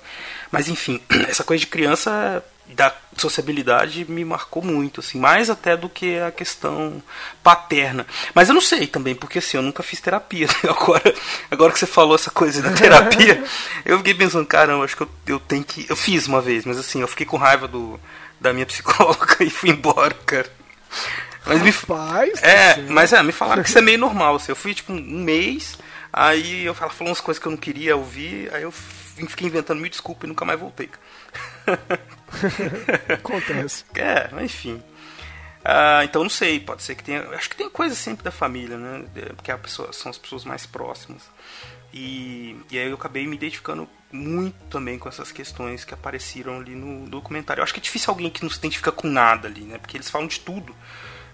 [0.51, 5.87] Mas enfim, essa coisa de criança da sociabilidade me marcou muito, assim, mais até do
[5.87, 7.03] que a questão
[7.43, 8.03] paterna.
[8.33, 10.47] Mas eu não sei também, porque assim, eu nunca fiz terapia.
[10.67, 11.13] Agora,
[11.51, 13.43] agora que você falou essa coisa da terapia,
[13.85, 15.85] eu fiquei pensando, caramba, acho que eu, eu tenho que.
[15.87, 17.99] Eu fiz uma vez, mas assim, eu fiquei com raiva do,
[18.41, 20.49] da minha psicóloga e fui embora, cara.
[21.49, 22.93] Mas me, Rapaz, é, do céu.
[22.93, 24.35] mas é, me falaram que isso é meio normal.
[24.35, 25.77] Assim, eu fui tipo um mês,
[26.13, 29.79] aí eu ela falou umas coisas que eu não queria ouvir, aí eu fiquei inventando
[29.79, 30.89] mil desculpas e nunca mais voltei.
[33.13, 33.83] Acontece.
[33.95, 34.81] É, mas enfim.
[35.63, 37.21] Ah, então não sei, pode ser que tenha.
[37.29, 39.05] Acho que tem coisa sempre da família, né?
[39.15, 41.23] É, Porque pessoa, são as pessoas mais próximas.
[41.93, 46.75] E, e aí eu acabei me identificando muito também com essas questões que apareceram ali
[46.75, 47.61] no documentário.
[47.61, 49.77] Eu acho que é difícil alguém que não se identifica com nada ali, né?
[49.77, 50.75] Porque eles falam de tudo.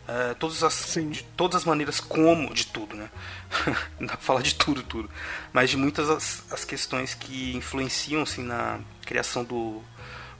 [0.08, 1.10] É, todas as, Sim.
[1.10, 3.10] de todas as maneiras como de tudo, né?
[4.00, 5.10] Não dá pra falar de tudo, tudo.
[5.52, 9.82] Mas de muitas as, as questões que influenciam assim, na criação do,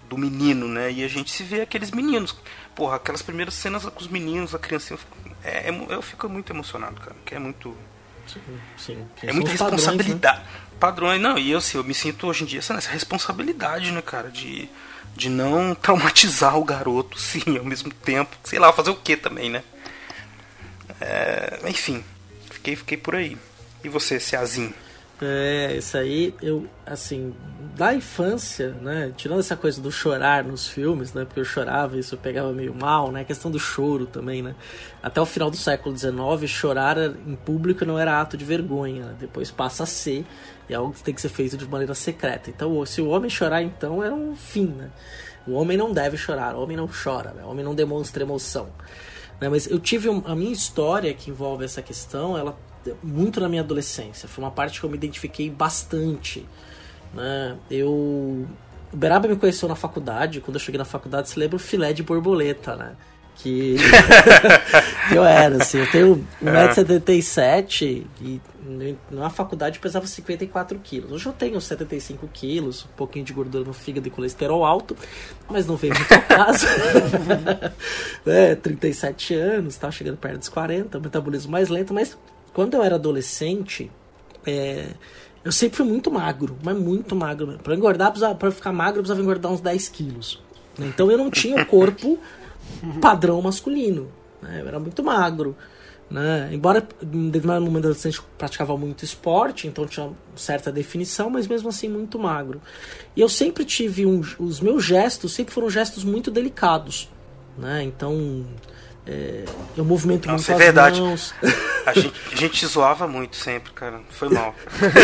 [0.08, 0.92] do menino, né?
[0.92, 2.36] E a gente se vê aqueles meninos.
[2.76, 4.96] Porra, aquelas primeiras cenas com os meninos, a criancinha.
[4.96, 7.16] eu fico- É, é- eu fico muito emocionado, cara.
[7.26, 7.76] Que é muito.
[8.28, 8.42] Sim,
[8.78, 9.08] sim.
[9.24, 9.92] É muita padrões, né?
[9.92, 10.42] responsabilidade.
[10.80, 14.02] Padrões, não, e eu, assim, eu me sinto hoje em dia essa, essa responsabilidade, né,
[14.02, 14.68] cara, de,
[15.16, 18.36] de não traumatizar o garoto, sim, ao mesmo tempo.
[18.44, 19.64] Sei lá, fazer o que também, né?
[21.02, 22.04] É, enfim,
[22.50, 23.38] fiquei, fiquei por aí.
[23.84, 24.74] E você, Ceazinho?
[25.22, 27.34] É, isso aí, eu, assim,
[27.74, 32.00] da infância, né, tirando essa coisa do chorar nos filmes, né, porque eu chorava e
[32.00, 34.54] isso eu pegava meio mal, né, a questão do choro também, né,
[35.02, 39.16] até o final do século XIX, chorar em público não era ato de vergonha, né?
[39.18, 40.26] depois passa a ser,
[40.68, 43.30] e é algo que tem que ser feito de maneira secreta, então se o homem
[43.30, 44.90] chorar então era um fim, né,
[45.48, 48.68] o homem não deve chorar, o homem não chora, né, o homem não demonstra emoção,
[49.40, 52.58] né, mas eu tive um- a minha história que envolve essa questão, ela
[53.04, 54.28] muito na minha adolescência.
[54.28, 56.46] Foi uma parte que eu me identifiquei bastante.
[57.14, 57.58] Né?
[57.70, 58.48] Eu.
[58.94, 60.42] O Beraba me conheceu na faculdade.
[60.42, 62.96] Quando eu cheguei na faculdade, você lembra o filé de borboleta, né?
[63.36, 63.76] Que
[65.10, 65.80] que eu era, assim.
[65.80, 68.42] Eu tenho 1,77m e
[69.12, 71.12] na faculdade eu pesava 54 quilos.
[71.12, 74.96] Hoje eu tenho 75 quilos, um pouquinho de gordura no fígado e colesterol alto,
[75.50, 76.66] mas não veio muito ao caso.
[78.26, 82.18] é, 37 anos, tá chegando perto dos 40, metabolismo mais lento, mas
[82.56, 83.92] quando eu era adolescente,
[84.48, 84.88] é,
[85.44, 87.62] eu sempre fui muito magro, mas muito magro mesmo.
[87.62, 90.42] Pra engordar, pra ficar magro, eu precisava engordar uns 10 quilos.
[90.78, 90.88] né?
[90.88, 92.18] Então eu não tinha o corpo
[93.02, 94.10] padrão masculino.
[94.42, 94.62] né?
[94.62, 95.54] Eu era muito magro.
[96.10, 96.50] Né?
[96.54, 101.90] Embora em determinado momento eu praticava muito esporte, então tinha certa definição, mas mesmo assim
[101.90, 102.62] muito magro.
[103.18, 107.12] E eu sempre tive um, os meus gestos sempre foram gestos muito delicados,
[107.58, 107.84] né?
[107.84, 108.46] Então
[109.08, 109.46] é,
[109.78, 111.00] eu movimento Nossa, muito é verdade.
[111.02, 111.34] mãos.
[111.86, 114.00] A gente, a gente te zoava muito sempre, cara.
[114.10, 114.56] Foi mal.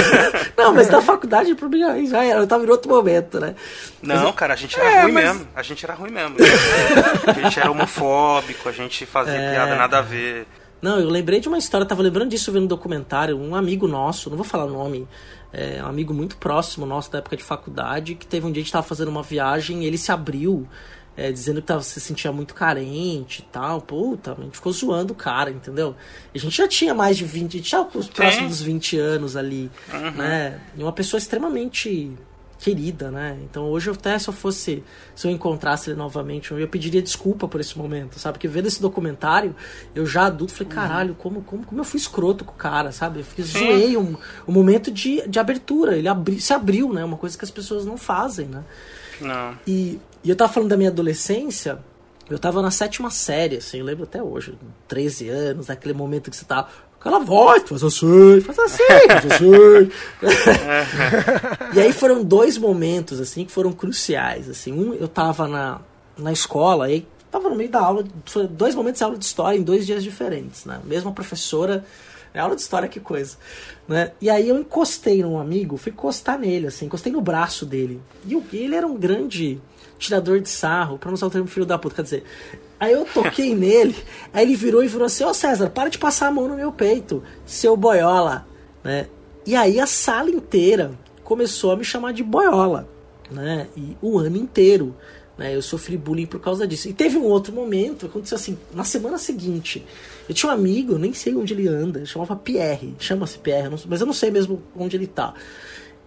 [0.58, 2.40] Não, mas na faculdade, pra mim, aí já era.
[2.40, 3.54] Eu tava em outro momento, né?
[4.02, 5.48] Não, cara, a gente era É, ruim mas- mesmo.
[5.56, 6.36] A gente era ruim mesmo.
[7.28, 9.52] A gente era homofóbico, a gente fazia É.
[9.54, 10.48] piada nada a ver.
[10.82, 14.32] Não, eu lembrei de uma história, tava lembrando disso vendo um documentário, um amigo nosso,
[14.32, 15.08] não vou falar o nome,
[15.54, 18.64] é um amigo muito próximo nosso da época de faculdade, que teve um dia a
[18.64, 20.68] gente tava fazendo uma viagem e ele se abriu,
[21.16, 23.82] é, dizendo que tava, se sentia muito carente e tal.
[23.82, 25.96] Puta, a gente ficou zoando o cara, entendeu?
[26.34, 29.36] A gente já tinha mais de 20, a gente já os próximos dos 20 anos
[29.36, 29.70] ali,
[30.16, 30.60] né?
[30.76, 32.16] E uma pessoa extremamente
[32.62, 33.38] querida, né?
[33.44, 34.84] Então hoje eu até se eu fosse,
[35.16, 38.34] se eu encontrasse ele novamente, eu pediria desculpa por esse momento, sabe?
[38.34, 39.56] Porque vendo esse documentário,
[39.96, 43.20] eu já adulto falei, caralho, como, como, como eu fui escroto com o cara, sabe?
[43.20, 44.16] Eu fiz, zoei um,
[44.48, 47.04] um momento de, de abertura, ele abri, se abriu, né?
[47.04, 48.64] Uma coisa que as pessoas não fazem, né?
[49.20, 49.58] Não.
[49.66, 51.80] E, e eu tava falando da minha adolescência,
[52.30, 54.54] eu tava na sétima série, assim, eu lembro até hoje,
[54.88, 56.70] 13 anos, aquele momento que você tá com
[57.10, 59.92] aquela voz, faz assim, faz assim, faz assim.
[61.74, 64.72] e aí foram dois momentos, assim, que foram cruciais, assim.
[64.74, 65.82] Um, eu tava na,
[66.18, 68.04] na escola, aí tava no meio da aula,
[68.52, 70.80] dois momentos de aula de história em dois dias diferentes, né?
[70.84, 71.84] Mesma professora,
[72.34, 73.36] é aula de história, que coisa.
[73.88, 74.12] Né?
[74.22, 78.00] E aí eu encostei num amigo, fui encostar nele, assim, encostei no braço dele.
[78.26, 79.60] E o- ele era um grande
[80.02, 82.24] tirador de sarro, pra não usar o termo filho da puta, quer dizer.
[82.80, 83.96] Aí eu toquei nele,
[84.34, 86.72] aí ele virou e virou assim, ô César, para de passar a mão no meu
[86.72, 88.46] peito, seu boiola,
[88.84, 89.08] né?
[89.46, 90.92] E aí a sala inteira
[91.24, 92.88] começou a me chamar de boiola,
[93.30, 93.68] né?
[93.78, 94.96] E o ano inteiro,
[95.38, 95.56] né?
[95.56, 96.90] Eu sofri bullying por causa disso.
[96.90, 99.86] E teve um outro momento, aconteceu assim, na semana seguinte,
[100.28, 104.08] eu tinha um amigo, nem sei onde ele anda, chamava Pierre, chama-se Pierre, mas eu
[104.08, 105.34] não sei mesmo onde ele tá.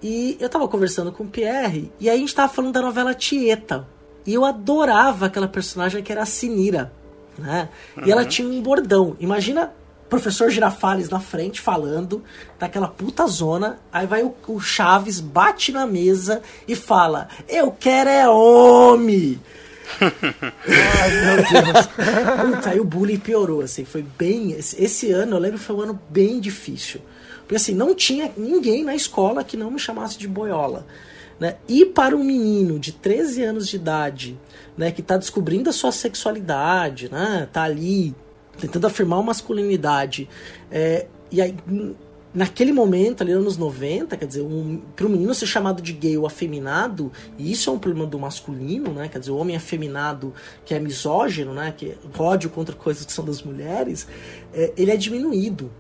[0.07, 3.15] E eu tava conversando com o Pierre, e aí a gente tava falando da novela
[3.15, 3.89] Tieta.
[4.27, 6.93] E eu adorava aquela personagem que era a Sinira,
[7.39, 7.71] né?
[8.05, 9.17] E ela tinha um bordão.
[9.19, 9.73] Imagina
[10.05, 12.23] o professor Girafales na frente falando
[12.59, 18.11] daquela puta zona, aí vai o, o Chaves, bate na mesa e fala: Eu quero
[18.11, 19.41] é homem!
[20.01, 21.87] Ai, meu Deus.
[22.57, 24.53] Puta, aí o bullying piorou, assim, foi bem.
[24.53, 27.01] Esse, esse ano, eu lembro foi um ano bem difícil.
[27.45, 30.87] Porque assim, não tinha ninguém na escola que não me chamasse de boiola.
[31.39, 31.57] Né?
[31.69, 34.39] E para um menino de 13 anos de idade,
[34.77, 38.15] né, que tá descobrindo a sua sexualidade, né, tá ali
[38.59, 40.29] tentando afirmar uma masculinidade,
[40.71, 41.57] é, e aí
[42.35, 46.19] naquele momento, ali anos 90, quer dizer, um, para um menino ser chamado de gay
[46.19, 49.09] ou afeminado, e isso é um problema do masculino, né?
[49.09, 51.73] Quer dizer, o homem afeminado que é misógino, né?
[51.77, 54.09] Que é ódio contra coisas que são das mulheres,
[54.53, 55.71] é, ele é diminuído.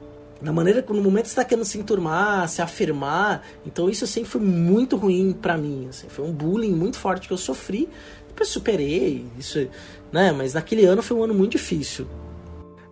[0.44, 4.94] Na maneira no momento está querendo se enturmar, se afirmar, então isso sempre foi muito
[4.94, 7.88] ruim para mim, assim, foi um bullying muito forte que eu sofri,
[8.28, 9.66] depois superei, isso,
[10.12, 10.32] né?
[10.32, 12.06] Mas naquele ano foi um ano muito difícil.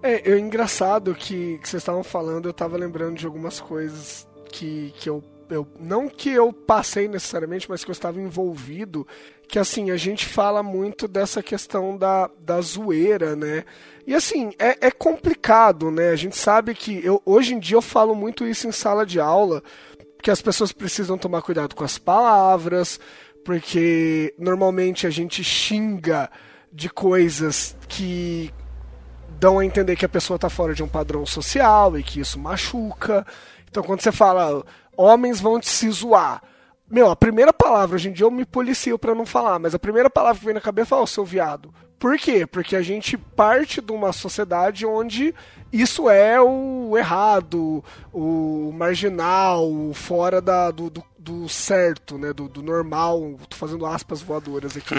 [0.02, 4.94] É, é engraçado que, que vocês estavam falando, eu tava lembrando de algumas coisas que,
[4.96, 5.22] que eu,
[5.54, 5.66] eu.
[5.78, 9.06] Não que eu passei necessariamente, mas que eu estava envolvido.
[9.48, 13.64] Que assim, a gente fala muito dessa questão da, da zoeira, né?
[14.06, 16.10] E assim, é, é complicado, né?
[16.10, 17.04] A gente sabe que.
[17.04, 19.62] Eu, hoje em dia eu falo muito isso em sala de aula,
[20.22, 22.98] que as pessoas precisam tomar cuidado com as palavras,
[23.44, 26.30] porque normalmente a gente xinga
[26.72, 28.50] de coisas que
[29.38, 32.38] dão a entender que a pessoa está fora de um padrão social e que isso
[32.38, 33.26] machuca.
[33.68, 34.64] Então, quando você fala,
[35.02, 36.42] homens vão te se zoar.
[36.90, 39.78] Meu, a primeira palavra, hoje em dia eu me policio para não falar, mas a
[39.78, 41.72] primeira palavra que vem na cabeça é, ó, seu viado.
[41.98, 42.46] Por quê?
[42.46, 45.34] Porque a gente parte de uma sociedade onde
[45.72, 52.32] isso é o errado, o marginal, o fora da, do, do, do certo, né?
[52.32, 53.38] Do, do normal.
[53.48, 54.94] Tô fazendo aspas voadoras aqui.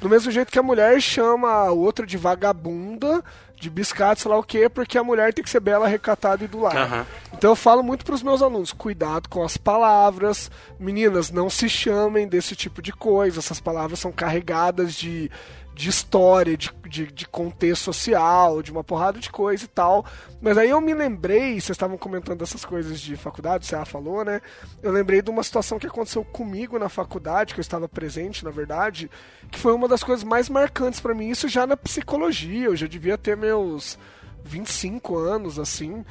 [0.00, 3.24] Do mesmo jeito que a mulher chama a outra de vagabunda,
[3.58, 6.48] de biscate, sei lá o quê, porque a mulher tem que ser bela, recatada e
[6.48, 6.76] do lar.
[6.76, 7.06] Aham.
[7.32, 10.50] Então eu falo muito pros meus alunos, cuidado com as palavras.
[10.78, 13.38] Meninas, não se chamem desse tipo de coisa.
[13.38, 15.30] Essas palavras são carregadas de,
[15.78, 20.04] de história, de, de, de contexto social, de uma porrada de coisa e tal.
[20.40, 24.40] Mas aí eu me lembrei, vocês estavam comentando essas coisas de faculdade, você falou, né?
[24.82, 28.50] Eu lembrei de uma situação que aconteceu comigo na faculdade, que eu estava presente, na
[28.50, 29.08] verdade,
[29.52, 31.28] que foi uma das coisas mais marcantes para mim.
[31.28, 33.96] Isso já na psicologia, eu já devia ter meus
[34.42, 36.04] 25 anos, assim.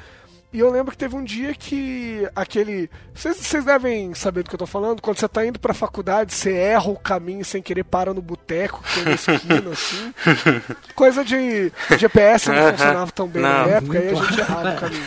[0.50, 2.88] E eu lembro que teve um dia que aquele.
[3.14, 5.02] Vocês, devem saber do que eu tô falando.
[5.02, 8.82] Quando você tá indo pra faculdade, você erra o caminho sem querer, para no boteco,
[8.82, 10.14] que tem na esquina, assim.
[10.96, 13.68] Coisa de GPS não funcionava tão bem na Não.
[13.68, 15.04] época, aí a gente errava o caminho.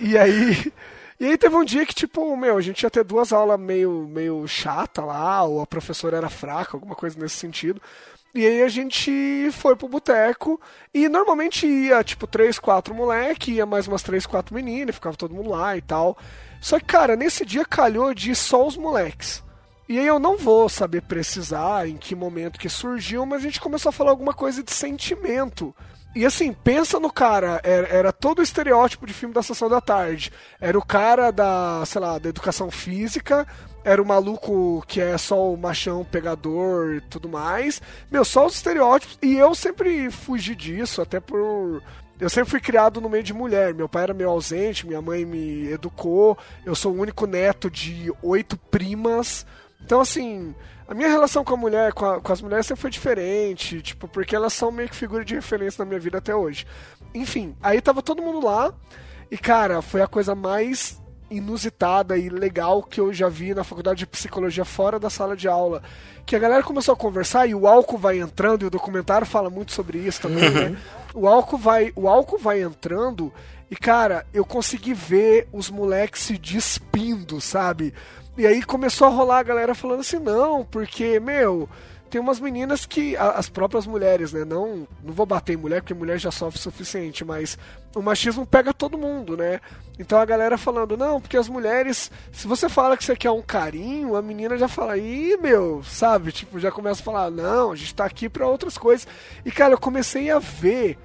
[0.00, 0.72] E, e aí.
[1.18, 4.06] E aí teve um dia que, tipo, meu, a gente ia ter duas aulas meio,
[4.06, 7.80] meio chata lá, ou a professora era fraca, alguma coisa nesse sentido.
[8.36, 10.60] E aí a gente foi pro boteco
[10.92, 15.34] e normalmente ia, tipo, três, quatro moleque, ia mais umas três, quatro meninas, ficava todo
[15.34, 16.18] mundo lá e tal.
[16.60, 19.42] Só que, cara, nesse dia calhou de só os moleques.
[19.88, 23.58] E aí eu não vou saber precisar em que momento que surgiu, mas a gente
[23.58, 25.74] começou a falar alguma coisa de sentimento.
[26.16, 29.82] E assim, pensa no cara, era, era, todo o estereótipo de filme da sessão da
[29.82, 30.32] tarde.
[30.58, 33.46] Era o cara da, sei lá, da educação física,
[33.84, 37.82] era o maluco que é só o machão pegador e tudo mais.
[38.10, 39.18] Meu, só os estereótipos.
[39.20, 41.82] E eu sempre fugi disso, até por.
[42.18, 43.74] Eu sempre fui criado no meio de mulher.
[43.74, 46.38] Meu pai era meio ausente, minha mãe me educou.
[46.64, 49.44] Eu sou o único neto de oito primas.
[49.84, 50.54] Então, assim,
[50.88, 54.06] a minha relação com a mulher, com, a, com, as mulheres sempre foi diferente, tipo,
[54.06, 56.66] porque elas são meio que figura de referência na minha vida até hoje.
[57.14, 58.72] Enfim, aí tava todo mundo lá,
[59.30, 63.98] e cara, foi a coisa mais inusitada e legal que eu já vi na faculdade
[63.98, 65.82] de psicologia fora da sala de aula.
[66.24, 69.50] Que a galera começou a conversar e o álcool vai entrando, e o documentário fala
[69.50, 70.66] muito sobre isso também, né?
[70.66, 70.76] Uhum.
[71.22, 73.32] O álcool vai, o álcool vai entrando
[73.70, 77.92] e, cara, eu consegui ver os moleques se despindo, sabe?
[78.36, 81.68] E aí começou a rolar a galera falando assim, não, porque, meu,
[82.10, 83.16] tem umas meninas que.
[83.16, 84.44] As próprias mulheres, né?
[84.44, 87.58] Não, não vou bater em mulher, porque mulher já sofre o suficiente, mas
[87.94, 89.60] o machismo pega todo mundo, né?
[89.98, 92.10] Então a galera falando, não, porque as mulheres.
[92.30, 96.30] Se você fala que você quer um carinho, a menina já fala, ih, meu, sabe?
[96.30, 99.06] Tipo, já começa a falar, não, a gente tá aqui pra outras coisas.
[99.44, 100.98] E, cara, eu comecei a ver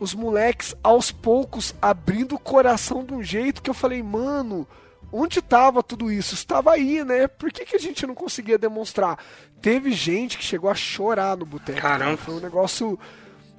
[0.00, 4.66] os moleques aos poucos abrindo o coração de um jeito que eu falei, mano
[5.12, 6.34] onde estava tudo isso?
[6.34, 7.26] Estava aí, né?
[7.26, 9.18] Por que, que a gente não conseguia demonstrar?
[9.60, 11.80] Teve gente que chegou a chorar no boteco.
[11.80, 12.16] Caramba.
[12.16, 12.98] Foi um negócio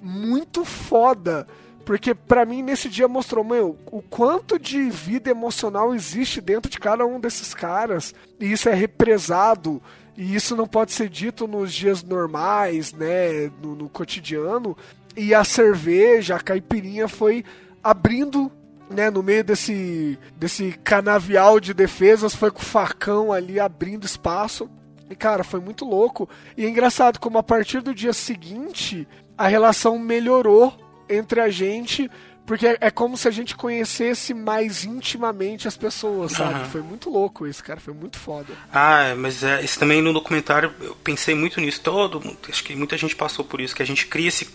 [0.01, 1.47] muito foda.
[1.85, 6.79] Porque para mim nesse dia mostrou, meu, o quanto de vida emocional existe dentro de
[6.79, 8.13] cada um desses caras.
[8.39, 9.81] E isso é represado.
[10.15, 13.51] E isso não pode ser dito nos dias normais, né?
[13.61, 14.77] No, no cotidiano.
[15.17, 17.43] E a cerveja, a caipirinha foi
[17.83, 18.51] abrindo
[18.89, 24.69] né, no meio desse, desse canavial de defesas, foi com o facão ali abrindo espaço.
[25.09, 26.29] E, cara, foi muito louco.
[26.55, 30.75] E é engraçado como a partir do dia seguinte, a relação melhorou
[31.09, 32.09] entre a gente,
[32.45, 36.59] porque é como se a gente conhecesse mais intimamente as pessoas, sabe?
[36.59, 36.65] Uhum.
[36.65, 38.53] Foi muito louco isso, cara, foi muito foda.
[38.71, 42.97] Ah, mas é, isso também no documentário, eu pensei muito nisso, todo, acho que muita
[42.97, 44.49] gente passou por isso, que a gente cria esse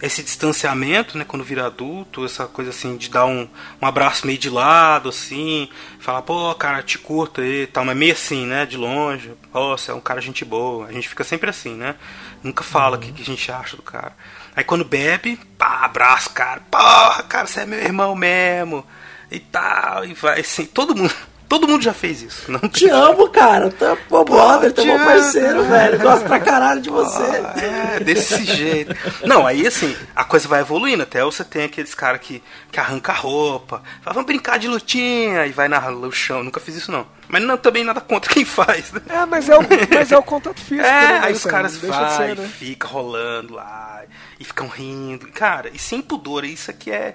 [0.00, 3.48] esse distanciamento, né, quando vira adulto, essa coisa assim de dar um,
[3.80, 8.12] um abraço meio de lado, assim, falar, pô, cara, te curto aí tal, mas meio
[8.12, 11.50] assim, né, de longe, pô, você é um cara gente boa, a gente fica sempre
[11.50, 11.94] assim, né,
[12.42, 13.06] nunca fala o uhum.
[13.06, 14.16] que, que, a gente acha do cara.
[14.54, 18.84] Aí quando bebe, pá, abraço, cara, porra, cara, você é meu irmão mesmo,
[19.30, 21.14] e tal, e vai assim, todo mundo.
[21.48, 22.50] Todo mundo já fez isso.
[22.50, 23.70] Não te amo, cara.
[23.70, 25.98] Tu é pô, brother, tu é meu parceiro, velho.
[26.00, 27.22] Gosto pra caralho de você.
[27.22, 28.94] é, desse jeito.
[29.24, 31.04] Não, aí assim, a coisa vai evoluindo.
[31.04, 32.42] Até você tem aqueles caras que,
[32.72, 33.80] que arranca a roupa.
[34.02, 35.46] Fala, vamos brincar de lutinha.
[35.46, 36.42] E vai na, no chão.
[36.42, 37.06] Nunca fiz isso, não.
[37.28, 38.92] Mas não, também nada contra quem faz.
[38.92, 39.00] Né?
[39.08, 39.60] É, mas é o,
[39.94, 40.86] mas é o contato físico.
[40.86, 42.48] É, né, aí os caras vai, né?
[42.48, 44.02] fica rolando lá.
[44.40, 45.28] E ficam rindo.
[45.28, 46.44] Cara, e sem pudor.
[46.44, 47.14] Isso aqui é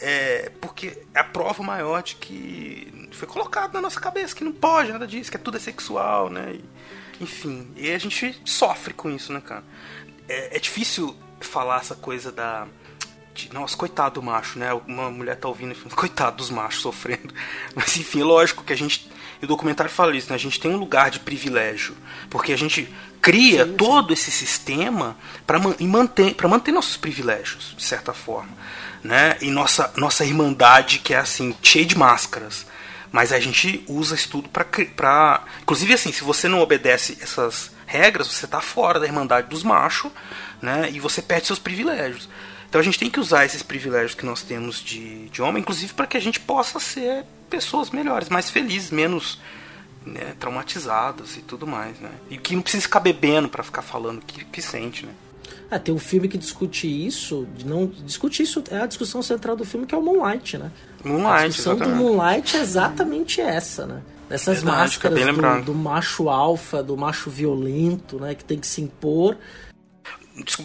[0.00, 4.52] é, porque é a prova maior de que foi colocado na nossa cabeça que não
[4.52, 6.54] pode nada disso, que é tudo é sexual, né?
[6.54, 9.64] E, enfim, e a gente sofre com isso, né, cara?
[10.28, 12.66] É, é difícil falar essa coisa da.
[13.34, 14.72] De, nossa, coitado do macho, né?
[14.86, 17.34] Uma mulher tá ouvindo e falando, coitado dos machos sofrendo.
[17.74, 19.10] Mas enfim, lógico que a gente.
[19.40, 20.34] E o documentário fala isso, né?
[20.34, 21.96] A gente tem um lugar de privilégio.
[22.28, 23.76] Porque a gente cria sim, sim.
[23.76, 28.56] todo esse sistema para manter, manter nossos privilégios, de certa forma
[29.02, 29.36] né?
[29.40, 32.66] E nossa, nossa irmandade que é assim, cheia de máscaras.
[33.10, 35.44] Mas a gente usa isso tudo pra, pra.
[35.62, 40.12] Inclusive, assim, se você não obedece essas regras, você tá fora da irmandade dos machos,
[40.60, 40.90] né?
[40.92, 42.28] E você perde seus privilégios.
[42.68, 45.94] Então a gente tem que usar esses privilégios que nós temos de, de homem, inclusive
[45.94, 49.40] para que a gente possa ser pessoas melhores, mais felizes, menos
[50.04, 52.10] né, traumatizadas e tudo mais, né?
[52.28, 55.12] E que não precisa ficar bebendo para ficar falando que, que sente, né?
[55.70, 59.64] Ah, tem um filme que discute isso, não discute isso, é a discussão central do
[59.64, 60.70] filme que é o Moonlight, né?
[61.04, 61.98] Moonlight, a discussão exatamente.
[61.98, 64.02] do Moonlight é exatamente essa, né?
[64.30, 68.34] Essas Verdade, máscaras do, do, macho alfa, do macho violento, né?
[68.34, 69.36] Que tem que se impor.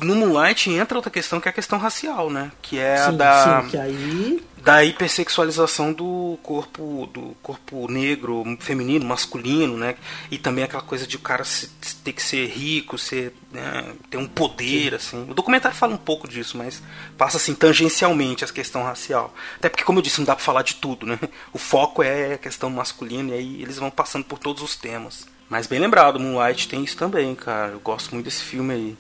[0.02, 2.52] No Moonlight entra outra questão que é a questão racial, né?
[2.62, 3.62] Que é sim, a da.
[3.64, 9.96] Sim, que aí da hipersexualização do corpo do corpo negro, feminino, masculino, né?
[10.32, 11.70] E também aquela coisa de o cara se,
[12.02, 14.96] ter que ser rico, ser, né, ter um poder, Sim.
[14.96, 15.32] assim.
[15.32, 16.82] O documentário fala um pouco disso, mas
[17.18, 19.36] passa assim tangencialmente a questão racial.
[19.58, 21.20] Até porque, como eu disse, não dá pra falar de tudo, né?
[21.52, 25.28] O foco é a questão masculina e aí eles vão passando por todos os temas.
[25.50, 27.74] Mas bem lembrado, Moonlight tem isso também, cara.
[27.74, 28.98] Eu gosto muito desse filme aí.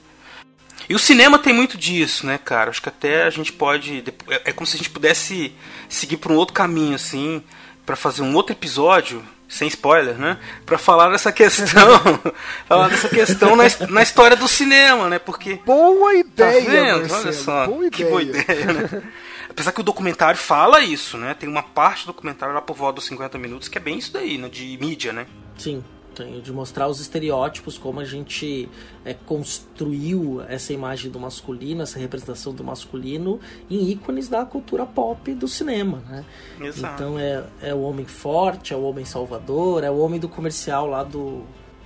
[0.89, 2.69] E o cinema tem muito disso, né, cara?
[2.69, 4.03] Acho que até a gente pode.
[4.45, 5.53] É como se a gente pudesse
[5.89, 7.41] seguir por um outro caminho, assim,
[7.85, 10.37] para fazer um outro episódio, sem spoiler, né?
[10.65, 12.01] Pra falar dessa questão.
[12.67, 15.19] falar dessa questão na, na história do cinema, né?
[15.19, 15.59] Porque.
[15.65, 16.61] Boa Tá ideia,
[16.97, 16.99] vendo?
[17.09, 17.21] Marcelo.
[17.23, 17.65] Olha só.
[17.67, 18.41] Boa que boa ideia.
[18.43, 19.03] ideia, né?
[19.49, 21.35] Apesar que o documentário fala isso, né?
[21.35, 24.11] Tem uma parte do documentário lá por volta dos 50 minutos que é bem isso
[24.11, 24.49] daí, né?
[24.49, 25.27] De mídia, né?
[25.57, 25.83] Sim,
[26.13, 28.69] tem de mostrar os estereótipos, como a gente
[29.03, 33.39] é, construiu essa imagem do masculino, essa representação do masculino
[33.69, 36.25] em ícones da cultura pop do cinema, né?
[36.61, 36.93] Exato.
[36.93, 40.87] Então é, é o homem forte, é o homem salvador, é o homem do comercial
[40.87, 41.41] lá do.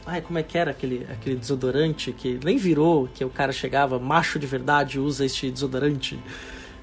[0.06, 4.00] Ai, como é que era aquele, aquele desodorante que nem virou, que o cara chegava,
[4.00, 6.18] macho de verdade usa este desodorante.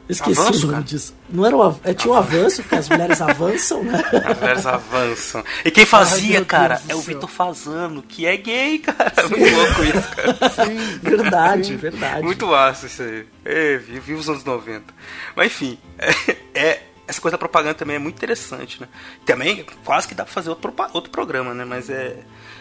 [0.09, 1.15] Esqueci Avanço, o nome disso.
[1.31, 4.03] Não era o, é, tinha um avanço, porque as mulheres avançam, né?
[4.29, 5.43] As mulheres avançam.
[5.65, 7.01] E quem fazia, meu cara, é o.
[7.01, 9.13] Vitor Fazano, que é gay, cara.
[9.31, 10.51] Muito louco isso, cara.
[10.67, 11.77] Sim, Verdade, sim.
[11.77, 12.23] verdade.
[12.23, 13.27] Muito massa isso aí.
[13.45, 14.93] É, vi- viva os anos 90.
[15.35, 18.89] Mas enfim, é, é- essa coisa da propaganda também é muito interessante, né?
[19.27, 21.65] Também quase que dá pra fazer outro, outro programa, né?
[21.65, 22.17] Mas é.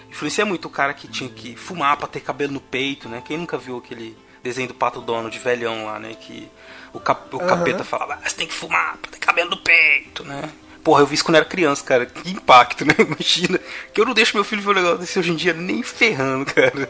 [0.09, 3.21] Influencia muito o cara que tinha que fumar pra ter cabelo no peito, né?
[3.25, 6.13] Quem nunca viu aquele desenho do Pato Dono de velhão lá, né?
[6.19, 6.47] Que
[6.93, 10.23] o, cap- o capeta falava, ah, você tem que fumar pra ter cabelo no peito,
[10.23, 10.49] né?
[10.83, 12.05] Porra, eu vi isso quando era criança, cara.
[12.05, 12.93] Que impacto, né?
[12.99, 13.59] Imagina.
[13.93, 16.45] Que eu não deixo meu filho ver um negócio desse hoje em dia nem ferrando,
[16.53, 16.89] cara.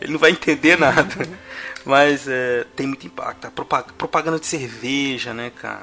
[0.00, 1.08] Ele não vai entender nada.
[1.84, 3.44] Mas é, tem muito impacto.
[3.46, 5.82] A propa- propaganda de cerveja, né, cara?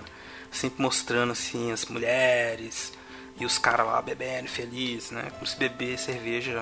[0.52, 2.94] Sempre mostrando, assim, as mulheres
[3.40, 5.28] e os caras lá bebendo, feliz, né?
[5.34, 6.62] Como se beber cerveja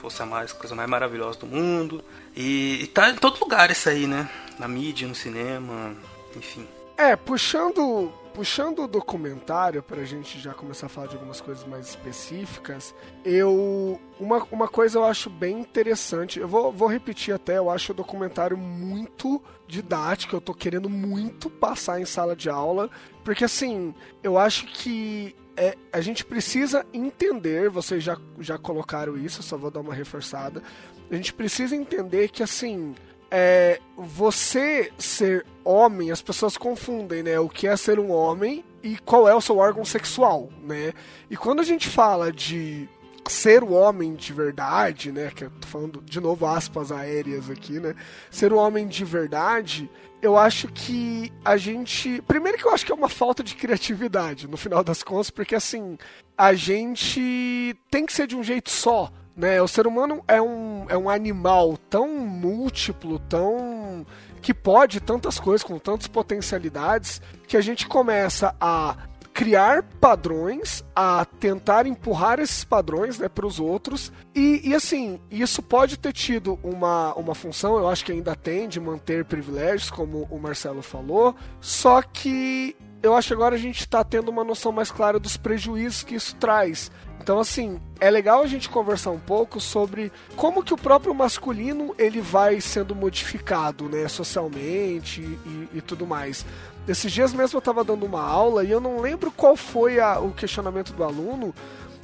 [0.00, 2.04] fosse a mais, coisa mais maravilhosa do mundo.
[2.36, 4.28] E, e tá em todo lugar isso aí, né?
[4.58, 5.96] Na mídia, no cinema,
[6.36, 6.66] enfim.
[6.96, 11.88] É, puxando, puxando o documentário, pra gente já começar a falar de algumas coisas mais
[11.88, 14.00] específicas, eu.
[14.20, 17.94] Uma, uma coisa eu acho bem interessante, eu vou, vou repetir até, eu acho o
[17.94, 22.88] documentário muito didático, eu tô querendo muito passar em sala de aula,
[23.24, 29.42] porque assim, eu acho que é, a gente precisa entender, vocês já, já colocaram isso,
[29.42, 30.62] só vou dar uma reforçada.
[31.10, 32.94] A gente precisa entender que assim,
[33.36, 37.40] é, você ser homem, as pessoas confundem, né?
[37.40, 40.92] O que é ser um homem e qual é o seu órgão sexual, né?
[41.28, 42.88] E quando a gente fala de
[43.26, 45.32] ser o homem de verdade, né?
[45.34, 47.96] Que eu tô falando de novo aspas aéreas aqui, né?
[48.30, 49.90] Ser o homem de verdade,
[50.22, 52.22] eu acho que a gente.
[52.28, 55.56] Primeiro que eu acho que é uma falta de criatividade, no final das contas, porque
[55.56, 55.98] assim,
[56.38, 59.10] a gente tem que ser de um jeito só.
[59.36, 59.60] Né?
[59.60, 64.06] O ser humano é um, é um animal tão múltiplo, tão.
[64.40, 68.96] que pode tantas coisas, com tantas potencialidades, que a gente começa a
[69.34, 74.12] criar padrões, a tentar empurrar esses padrões né, para os outros.
[74.32, 78.68] E, e assim, isso pode ter tido uma, uma função, eu acho que ainda tem,
[78.68, 83.80] de manter privilégios, como o Marcelo falou, só que eu acho que agora a gente
[83.80, 86.90] está tendo uma noção mais clara dos prejuízos que isso traz.
[87.20, 91.94] Então, assim, é legal a gente conversar um pouco sobre como que o próprio masculino
[91.98, 96.44] ele vai sendo modificado, né, socialmente e, e tudo mais.
[96.88, 100.18] Esses dias mesmo eu estava dando uma aula e eu não lembro qual foi a-
[100.18, 101.54] o questionamento do aluno.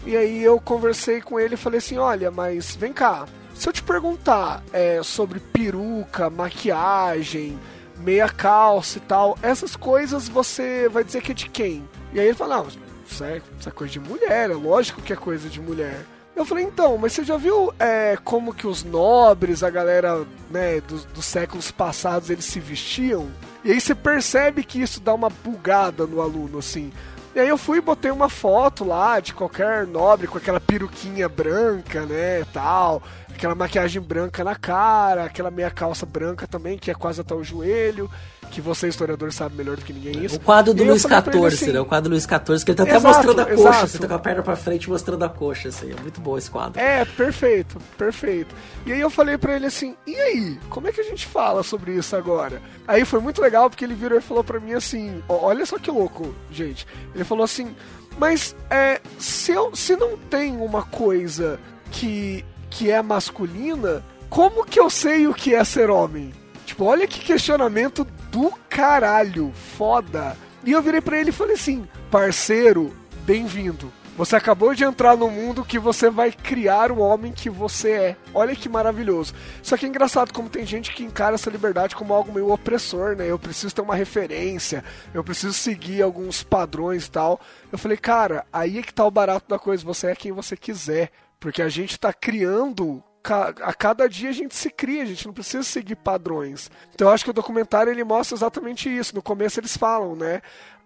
[0.06, 3.72] E aí eu conversei com ele e falei assim, olha, mas vem cá, se eu
[3.74, 7.58] te perguntar é, sobre peruca, maquiagem,
[8.00, 11.88] meia calça e tal, essas coisas você vai dizer que é de quem?
[12.12, 12.68] E aí ele fala, não,
[13.06, 16.04] isso é, isso é coisa de mulher, é lógico que é coisa de mulher.
[16.34, 20.80] Eu falei, então, mas você já viu é, como que os nobres, a galera né,
[20.80, 23.28] dos, dos séculos passados, eles se vestiam?
[23.62, 26.90] E aí você percebe que isso dá uma bugada no aluno, assim.
[27.32, 31.28] E aí eu fui e botei uma foto lá de qualquer nobre com aquela peruquinha
[31.28, 36.94] branca, né, tal, aquela maquiagem branca na cara, aquela meia calça branca também, que é
[36.94, 38.10] quase até o joelho,
[38.50, 40.36] que você, historiador, sabe melhor do que ninguém isso.
[40.36, 41.80] O quadro do E Luiz XIV, assim, né?
[41.80, 43.88] O quadro do Luiz XIV, que ele tá até Exato, mostrando a coxa, exato.
[43.88, 45.92] você tá com a perna pra frente mostrando a coxa, assim.
[45.92, 46.80] É muito bom esse quadro.
[46.80, 48.54] É, perfeito, perfeito.
[48.84, 51.62] E aí eu falei pra ele assim, e aí, como é que a gente fala
[51.62, 52.60] sobre isso agora?
[52.86, 55.90] Aí foi muito legal porque ele virou e falou pra mim assim, olha só que
[55.90, 56.86] louco, gente.
[57.14, 57.74] Ele falou assim,
[58.18, 61.58] mas é, se, eu, se não tem uma coisa
[61.90, 66.32] que, que é masculina, como que eu sei o que é ser homem?
[66.66, 70.36] Tipo, olha que questionamento do caralho, foda.
[70.64, 73.92] E eu virei pra ele e falei assim, parceiro, bem-vindo.
[74.16, 78.16] Você acabou de entrar no mundo que você vai criar o homem que você é.
[78.34, 79.32] Olha que maravilhoso.
[79.62, 83.16] Só que é engraçado como tem gente que encara essa liberdade como algo meio opressor,
[83.16, 83.30] né?
[83.30, 87.40] Eu preciso ter uma referência, eu preciso seguir alguns padrões e tal.
[87.72, 89.82] Eu falei, cara, aí é que tá o barato da coisa.
[89.84, 91.10] Você é quem você quiser.
[91.38, 95.34] Porque a gente tá criando a cada dia a gente se cria, a gente não
[95.34, 96.70] precisa seguir padrões.
[96.94, 99.14] Então eu acho que o documentário ele mostra exatamente isso.
[99.14, 100.40] No começo eles falam, né?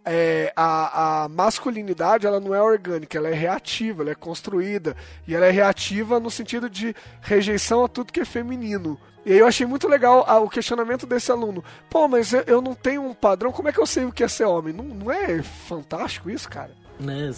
[0.07, 4.97] É, a, a masculinidade ela não é orgânica, ela é reativa, ela é construída.
[5.27, 8.99] E ela é reativa no sentido de rejeição a tudo que é feminino.
[9.25, 11.65] E aí eu achei muito legal o questionamento desse aluno.
[11.89, 14.29] Pô, mas eu, não tenho um padrão, como é que eu sei o que é
[14.29, 14.75] ser homem?
[14.75, 16.73] Não, não é fantástico isso, cara?
[17.01, 17.31] Né,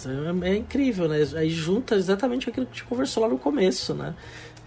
[0.43, 1.17] é, é incrível, né?
[1.35, 4.13] Aí junta exatamente aquilo que a gente conversou lá no começo, né?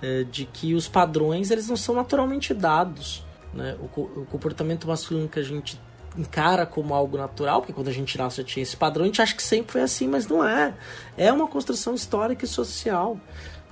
[0.03, 3.23] É, de que os padrões eles não são naturalmente dados,
[3.53, 3.77] né?
[3.81, 5.79] O, o comportamento masculino que a gente
[6.17, 9.21] encara como algo natural, porque quando a gente nasce já tinha esse padrão, a gente
[9.21, 10.75] acha que sempre foi assim, mas não é.
[11.17, 13.21] É uma construção histórica e social,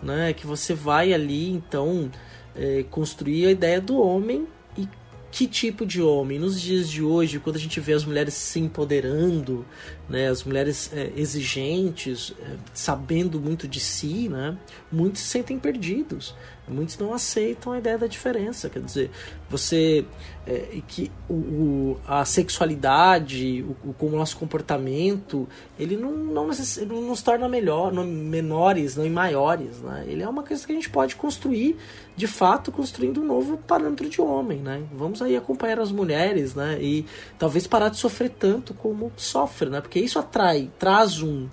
[0.02, 0.32] né?
[0.32, 2.10] Que você vai ali, então,
[2.54, 4.46] é, construir a ideia do homem
[5.30, 6.38] que tipo de homem?
[6.38, 9.64] Nos dias de hoje, quando a gente vê as mulheres se empoderando,
[10.08, 14.56] né, as mulheres é, exigentes, é, sabendo muito de si, né,
[14.90, 16.34] muitos se sentem perdidos.
[16.70, 18.68] Muitos não aceitam a ideia da diferença.
[18.68, 19.10] Quer dizer,
[19.48, 20.04] você.
[20.46, 25.46] É, que o, o- a sexualidade, o, o, nosso comportamento,
[25.78, 26.48] ele não, não,
[26.86, 29.78] não nos torna melhor, não, menores, não em maiores.
[29.82, 30.06] Né?
[30.08, 31.76] Ele é uma coisa que a gente pode construir,
[32.16, 34.58] de fato, construindo um novo parâmetro de homem.
[34.60, 34.82] Né?
[34.92, 36.78] Vamos aí acompanhar as mulheres né?
[36.80, 37.04] e
[37.38, 39.82] talvez parar de sofrer tanto como sofre, né?
[39.82, 41.46] porque isso atrai, traz um,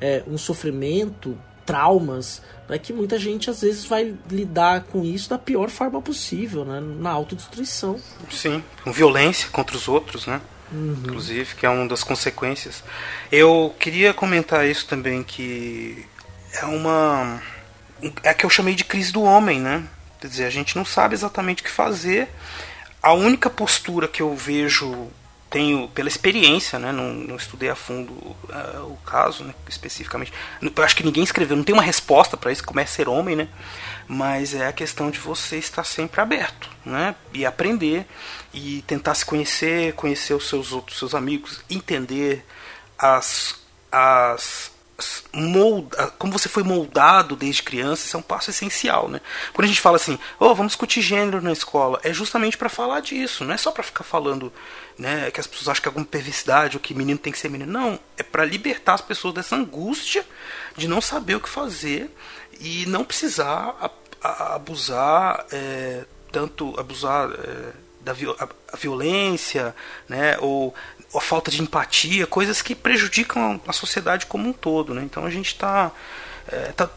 [0.00, 1.36] é, um sofrimento,
[1.66, 6.64] traumas, né, que muita gente às vezes vai lidar com isso da pior forma possível,
[6.64, 8.00] né, na autodestruição.
[8.30, 10.40] Sim, com violência contra os outros, né?
[10.72, 12.82] Inclusive, que é uma das consequências.
[13.30, 16.04] Eu queria comentar isso também, que
[16.52, 17.40] é uma.
[18.22, 19.84] É que eu chamei de crise do homem, né?
[20.20, 22.28] Quer dizer, a gente não sabe exatamente o que fazer.
[23.00, 25.08] A única postura que eu vejo,
[25.48, 26.92] tenho pela experiência, né?
[26.92, 30.32] Não, não estudei a fundo eh, o caso, né, especificamente.
[30.60, 33.36] Eu acho que ninguém escreveu, não tem uma resposta para isso, como é ser homem,
[33.36, 33.48] né?
[34.08, 37.14] Mas é a questão de você estar sempre aberto, né?
[37.32, 38.06] E aprender
[38.52, 42.44] e tentar se conhecer, conhecer os seus outros seus amigos, entender
[42.98, 44.70] as as
[45.32, 49.20] molda, como você foi moldado desde criança, isso é um passo essencial, né?
[49.52, 53.00] Quando a gente fala assim, oh, vamos discutir gênero na escola, é justamente para falar
[53.00, 54.52] disso, não é só para ficar falando,
[54.98, 57.48] né, que as pessoas acham que é alguma perversidade ou que menino tem que ser
[57.48, 60.24] menino, não, é para libertar as pessoas dessa angústia
[60.76, 62.10] de não saber o que fazer
[62.60, 63.74] e não precisar
[64.20, 68.14] abusar é, tanto abusar é, da
[68.78, 69.74] violência,
[70.08, 70.74] né, ou
[71.14, 75.02] a falta de empatia, coisas que prejudicam a sociedade como um todo, né?
[75.02, 75.90] Então a gente está
[76.76, 76.88] tá,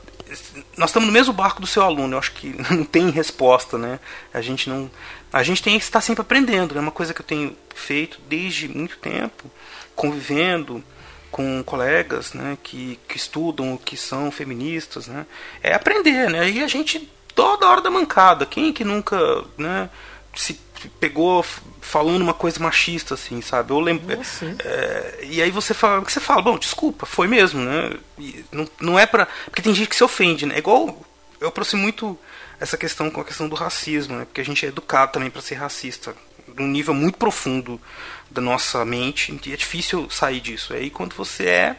[0.77, 2.15] nós estamos no mesmo barco do seu aluno.
[2.15, 3.99] Eu acho que não tem resposta, né?
[4.33, 4.89] A gente não
[5.31, 6.71] a gente tem que estar sempre aprendendo.
[6.71, 6.81] É né?
[6.81, 9.49] uma coisa que eu tenho feito desde muito tempo,
[9.95, 10.83] convivendo
[11.31, 15.27] com colegas, né, que, que estudam, que são feministas, né?
[15.61, 16.49] É aprender, né?
[16.49, 18.45] E a gente toda hora da mancada.
[18.45, 19.17] Quem que nunca,
[19.57, 19.89] né,
[20.35, 20.59] se
[20.99, 21.43] pegou
[21.81, 23.71] falando uma coisa machista assim, sabe?
[23.71, 24.55] Eu lembro Ah, sim.
[24.63, 27.93] é, e aí você fala, que você fala, bom, desculpa, foi mesmo, né?
[28.17, 29.27] E não, não é pra.
[29.45, 30.55] Porque tem gente que se ofende, né?
[30.55, 31.01] É igual.
[31.41, 32.17] Eu aproximo muito
[32.59, 34.25] essa questão com a questão do racismo, né?
[34.25, 36.15] Porque a gente é educado também para ser racista,
[36.55, 37.79] num nível muito profundo
[38.29, 40.73] da nossa mente, e é difícil sair disso.
[40.73, 41.75] Aí quando você é.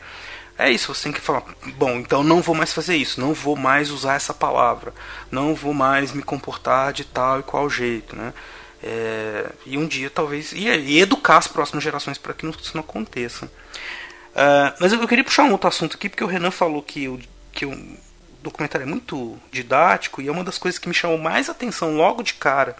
[0.63, 1.43] É isso, você tem que falar,
[1.77, 4.93] bom, então não vou mais fazer isso, não vou mais usar essa palavra,
[5.31, 8.35] não vou mais me comportar de tal e qual jeito, né?
[8.83, 10.53] É, e um dia talvez.
[10.53, 13.51] E, e educar as próximas gerações para que isso não aconteça.
[14.35, 17.09] Ah, mas eu, eu queria puxar um outro assunto aqui, porque o Renan falou que
[17.09, 17.19] o,
[17.53, 17.97] que o
[18.43, 22.23] documentário é muito didático, e é uma das coisas que me chamou mais atenção logo
[22.23, 22.77] de cara,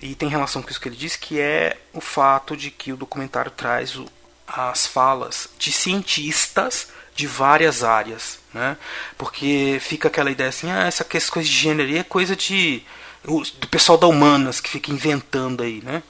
[0.00, 2.96] e tem relação com isso que ele disse, que é o fato de que o
[2.96, 4.06] documentário traz o-
[4.52, 8.76] as falas de cientistas de várias áreas, né?
[9.18, 12.82] Porque fica aquela ideia assim, ah, essa, coisa de gênero é coisa de
[13.22, 16.02] do pessoal da humanas que fica inventando aí, né?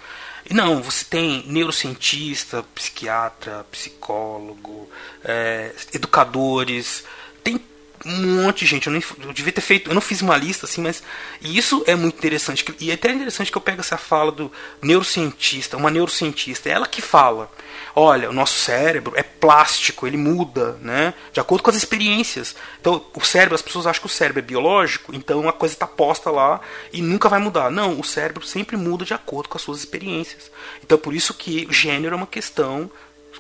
[0.49, 4.89] E não, você tem neurocientista, psiquiatra, psicólogo,
[5.25, 7.05] é, educadores,
[7.43, 7.61] tem
[8.05, 8.87] um monte de gente.
[8.87, 11.03] Eu, nem, eu devia ter feito, eu não fiz uma lista assim, mas
[11.41, 12.65] e isso é muito interessante.
[12.79, 16.87] E é até interessante que eu pego essa fala do neurocientista, uma neurocientista, é ela
[16.87, 17.51] que fala.
[17.95, 21.15] Olha, o nosso cérebro é plástico, ele muda, né?
[21.33, 22.55] De acordo com as experiências.
[22.81, 25.87] Então, o cérebro, as pessoas acham que o cérebro é biológico, então a coisa está
[25.87, 26.61] posta lá
[26.93, 27.71] e nunca vai mudar.
[27.71, 30.51] Não, o cérebro sempre muda de acordo com as suas experiências.
[30.83, 32.91] Então, por isso que o gênero é uma questão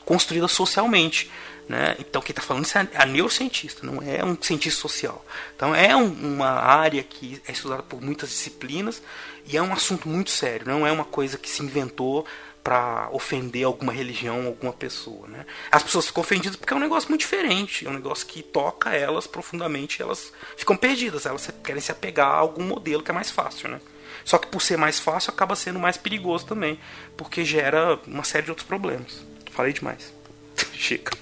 [0.05, 1.31] construída socialmente.
[1.69, 1.95] Né?
[2.01, 5.25] Então quem está falando isso é a neurocientista, não é um cientista social.
[5.55, 9.01] Então é um- uma área que é estudada por muitas disciplinas
[9.47, 10.67] e é um assunto muito sério.
[10.67, 12.27] Não é uma coisa que se inventou
[12.63, 15.47] para ofender alguma religião, alguma pessoa, né?
[15.71, 18.91] As pessoas ficam ofendidas porque é um negócio muito diferente, é um negócio que toca
[18.95, 23.31] elas profundamente, elas ficam perdidas, elas querem se apegar a algum modelo que é mais
[23.31, 23.81] fácil, né?
[24.25, 26.79] Só que por ser mais fácil acaba sendo mais perigoso também,
[27.17, 29.25] porque gera uma série de outros problemas.
[29.51, 30.13] Falei demais.
[30.75, 31.17] Chica.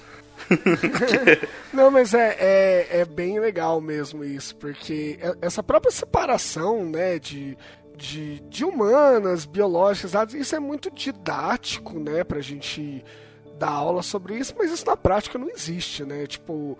[1.71, 7.19] Não, mas é, é, é bem legal mesmo isso, porque é- essa própria separação, né,
[7.19, 7.57] de,
[7.99, 13.03] de, de humanas, biológicas, isso é muito didático, né, pra gente
[13.57, 16.25] dar aula sobre isso, mas isso na prática não existe, né?
[16.25, 16.77] Tipo,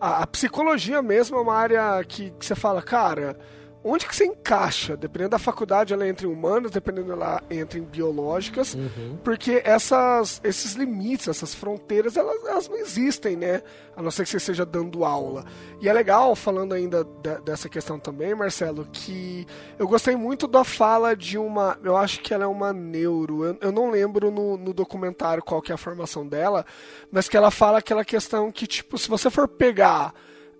[0.00, 3.38] a, a psicologia mesmo é uma área que, que você fala, cara,
[3.84, 4.96] onde que você encaixa?
[4.96, 8.76] Dependendo da faculdade, ela entra em humanas, dependendo ela entra em biológicas,
[9.24, 13.62] porque essas, esses limites, essas fronteiras, elas, elas não existem, né?
[13.96, 15.44] A não ser que você esteja dando aula.
[15.80, 19.46] E é legal, falando ainda de- dessa questão também, Marcelo, que
[19.78, 21.78] eu gostei muito da fala de uma.
[21.82, 23.44] Eu acho que ela é uma neuro.
[23.44, 26.64] Eu, eu não lembro no, no documentário qual que é a formação dela,
[27.10, 30.14] mas que ela fala aquela questão que, tipo, se você for pegar.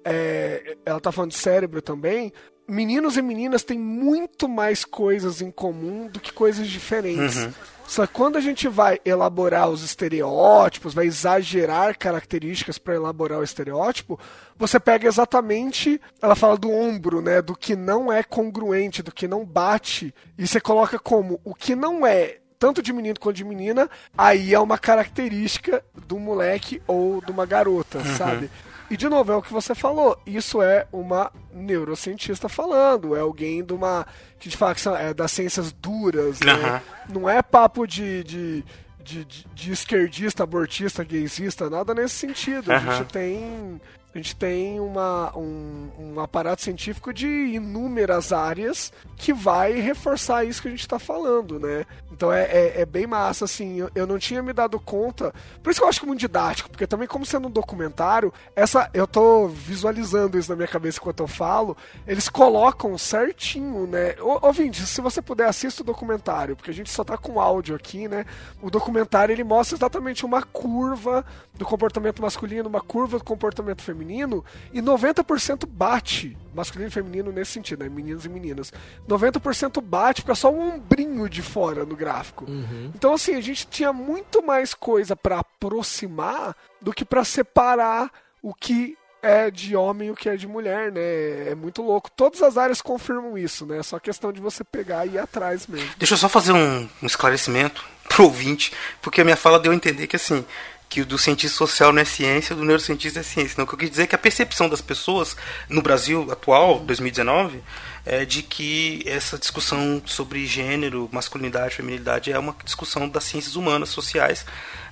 [0.05, 2.33] É, ela tá falando de cérebro também.
[2.69, 7.49] Meninos e meninas têm muito mais coisas em comum do que coisas diferentes.
[7.87, 13.45] Só que quando a gente vai elaborar os estereótipos, vai exagerar características para elaborar o
[13.45, 14.19] estereótipo,
[14.57, 19.29] você pega exatamente, ela fala do ombro, né, do que não é congruente, do que
[19.29, 23.45] não bate, e você coloca como o que não é tanto de menino quanto de
[23.45, 28.49] menina, aí é uma característica do moleque ou de uma garota, sabe?
[28.93, 33.65] E de novo, é o que você falou, isso é uma neurocientista falando, é alguém
[33.65, 34.07] de uma.
[34.39, 36.53] que a que são, é das ciências duras, né?
[36.53, 36.81] Aham.
[37.09, 38.65] Não é papo de, de,
[39.03, 42.71] de, de- de esquerdista, abortista, gaysista, nada nesse sentido.
[42.71, 42.99] A Aham.
[42.99, 43.81] gente tem.
[44.15, 50.61] A gente tem uma, um, um aparato científico de inúmeras áreas que vai reforçar isso
[50.61, 51.87] que a gente está falando, né?
[52.13, 53.79] Então é, é, é bem massa, assim.
[53.79, 55.33] Eu, eu não tinha me dado conta.
[55.63, 58.33] Por isso que eu acho que é muito didático, porque também, como sendo um documentário,
[58.55, 61.75] essa eu tô visualizando isso na minha cabeça enquanto eu falo.
[62.07, 64.15] Eles colocam certinho, né?
[64.21, 67.75] Ô, ouvinte, se você puder, assista o documentário, porque a gente só tá com áudio
[67.75, 68.27] aqui, né?
[68.61, 71.25] O documentário ele mostra exatamente uma curva
[71.63, 77.53] do comportamento masculino, uma curva do comportamento feminino, e 90% bate masculino e feminino nesse
[77.53, 77.89] sentido, né?
[77.89, 78.73] Meninos e meninas.
[79.09, 82.47] 90% bate, fica só um ombrinho de fora no gráfico.
[82.95, 88.11] Então, assim, a gente tinha muito mais coisa pra aproximar do que pra separar
[88.43, 91.51] o que é de homem e o que é de mulher, né?
[91.51, 92.11] É muito louco.
[92.11, 93.79] Todas as áreas confirmam isso, né?
[93.79, 95.89] É só questão de você pegar e ir atrás mesmo.
[95.97, 99.75] Deixa eu só fazer um, um esclarecimento pro ouvinte, porque a minha fala deu a
[99.75, 100.45] entender que assim,
[100.93, 103.55] que o do cientista social não é ciência, o do neurocientista é ciência.
[103.57, 105.35] Não, o que eu quis dizer é que a percepção das pessoas
[105.67, 107.63] no Brasil atual, 2019,
[108.05, 113.89] é de que essa discussão sobre gênero, masculinidade, feminilidade é uma discussão das ciências humanas,
[113.89, 114.45] sociais,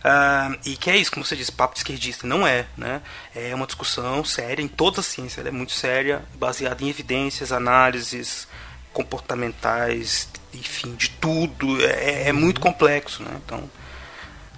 [0.02, 2.26] ah, e que é isso, como você disse, papo de esquerdista.
[2.26, 3.02] Não é, né?
[3.34, 7.52] É uma discussão séria em toda a ciência, ela é muito séria, baseada em evidências,
[7.52, 8.48] análises,
[8.90, 11.84] comportamentais, enfim, de tudo.
[11.84, 13.38] É, é muito complexo, né?
[13.44, 13.68] Então,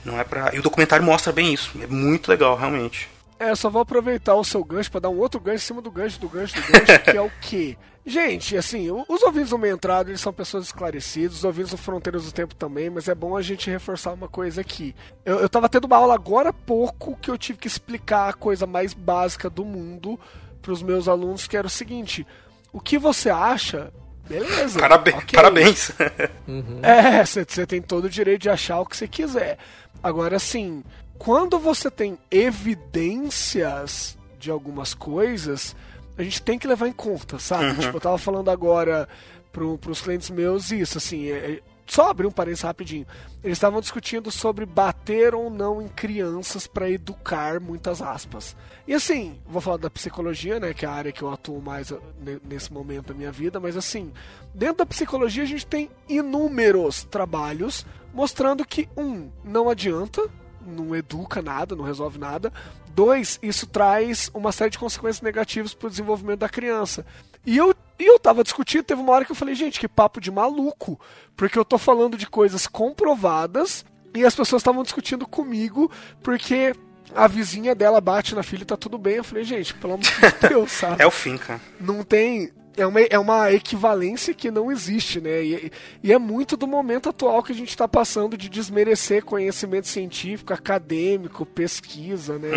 [0.05, 0.55] não é pra.
[0.55, 1.73] E o documentário mostra bem isso.
[1.81, 3.09] É muito legal, realmente.
[3.39, 5.91] É, só vou aproveitar o seu gancho pra dar um outro gancho em cima do
[5.91, 7.77] gancho do gancho do gancho, que é o quê?
[8.05, 12.25] Gente, assim, os ouvintes do Meio Entrado, eles são pessoas esclarecidas, os ouvintes do Fronteiras
[12.25, 14.93] do Tempo também, mas é bom a gente reforçar uma coisa aqui.
[15.25, 18.33] Eu, eu tava tendo uma aula agora há pouco que eu tive que explicar a
[18.33, 20.19] coisa mais básica do mundo
[20.61, 22.27] pros meus alunos, que era o seguinte:
[22.73, 23.93] o que você acha,
[24.29, 24.81] beleza.
[24.81, 25.17] Parabéns.
[25.17, 25.37] ok.
[25.37, 25.93] Parabéns.
[26.83, 29.59] É, você tem todo o direito de achar o que você quiser.
[30.03, 30.83] Agora, assim,
[31.19, 35.75] quando você tem evidências de algumas coisas,
[36.19, 37.79] a gente tem que levar em conta, sabe?
[37.81, 39.09] Tipo, eu tava falando agora
[39.53, 43.07] pro, pros clientes meus isso, assim, é- é- só abrir um parênteses rapidinho.
[43.43, 48.57] Eles estavam discutindo sobre bater ou não em crianças para educar, muitas aspas.
[48.87, 51.91] E assim, vou falar da psicologia, né, que é a área que eu atuo mais
[52.21, 54.13] ne- nesse momento da minha vida, mas assim,
[54.55, 60.29] dentro da psicologia a gente tem inúmeros trabalhos mostrando que um não adianta,
[60.65, 62.53] não educa nada, não resolve nada.
[62.95, 67.05] Dois, isso traz uma série de consequências negativas para o desenvolvimento da criança.
[67.45, 70.21] E eu, e eu tava discutindo, teve uma hora que eu falei, gente, que papo
[70.21, 70.99] de maluco,
[71.37, 73.85] porque eu tô falando de coisas comprovadas
[74.15, 75.91] e as pessoas estavam discutindo comigo
[76.23, 76.75] porque
[77.15, 79.17] a vizinha dela bate na filha e tá tudo bem.
[79.17, 80.11] Eu falei, gente, pelo amor de
[80.49, 81.03] Deus, sabe?
[81.03, 81.61] É o fim, cara.
[81.81, 82.51] não tem.
[82.75, 85.45] É uma, é uma equivalência que não existe, né?
[85.45, 85.71] E,
[86.03, 90.55] e é muito do momento atual que a gente está passando de desmerecer conhecimento científico,
[90.55, 92.49] acadêmico, pesquisa, né?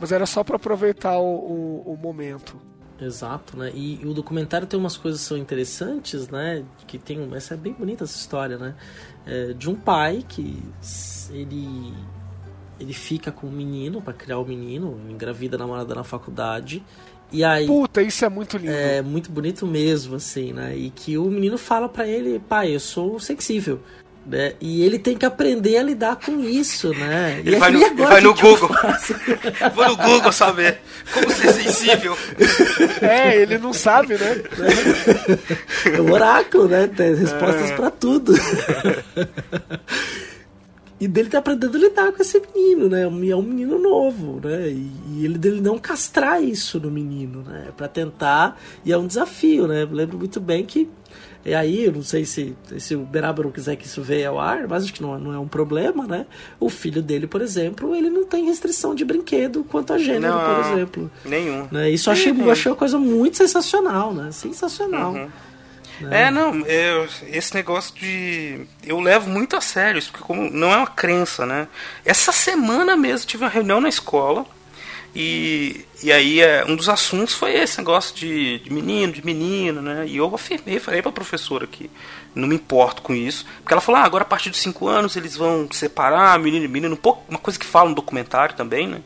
[0.00, 1.22] Mas era só para aproveitar o,
[1.86, 2.60] o, o momento.
[3.04, 3.70] Exato, né?
[3.74, 6.64] E, e o documentário tem umas coisas que são interessantes, né?
[6.86, 8.74] Que tem um, essa é bem bonita essa história, né?
[9.26, 10.62] É, de um pai que
[11.30, 11.92] ele
[12.80, 16.82] ele fica com o menino para criar o menino, engravida a namorada na faculdade.
[17.30, 18.72] E aí Puta, isso é muito lindo.
[18.72, 20.76] é muito bonito mesmo, assim, né?
[20.76, 23.80] E que o menino fala pra ele, pai, eu sou sensível.
[24.24, 24.52] Né?
[24.60, 27.40] E ele tem que aprender a lidar com isso, né?
[27.44, 28.70] Ele e vai no- agora, ele vai no Google.
[29.74, 30.78] Vou no Google saber
[31.12, 32.16] como ser sensível.
[33.00, 34.42] É, ele não sabe, né?
[35.92, 36.86] É o oráculo, né?
[36.86, 38.32] Tem respostas pra tudo.
[41.00, 43.00] E dele tá aprendendo a lidar com esse menino, né?
[43.24, 44.68] E é um menino novo, né?
[44.68, 47.70] E, e ele dele não castrar isso no menino, né?
[47.76, 48.56] Pra tentar.
[48.84, 49.82] E é um desafio, né?
[49.82, 50.88] Eu lembro muito bem que.
[51.44, 54.38] E aí, eu não sei se, se o Beraba não quiser que isso venha ao
[54.38, 56.26] ar, mas acho que não, não é um problema, né?
[56.60, 60.54] O filho dele, por exemplo, ele não tem restrição de brinquedo quanto a gênero, Não.
[60.54, 61.10] por exemplo.
[61.24, 61.66] Nenhum.
[61.70, 61.90] Né?
[61.90, 64.30] Isso eu achei, eu achei uma coisa muito sensacional, né?
[64.30, 65.30] Sensacional.
[66.10, 68.66] É, não, é, esse negócio de.
[68.84, 71.68] Eu levo muito a sério isso, porque como não é uma crença, né?
[72.04, 74.44] Essa semana mesmo tive uma reunião na escola
[75.14, 79.82] e, e aí é, um dos assuntos foi esse negócio de, de menino, de menina,
[79.82, 80.06] né?
[80.06, 81.90] E eu afirmei, falei pra professora que
[82.34, 85.14] não me importo com isso, porque ela falou, ah, agora a partir dos 5 anos
[85.14, 88.86] eles vão separar menino e menino, um pouco, uma coisa que fala no documentário também,
[88.86, 89.02] né?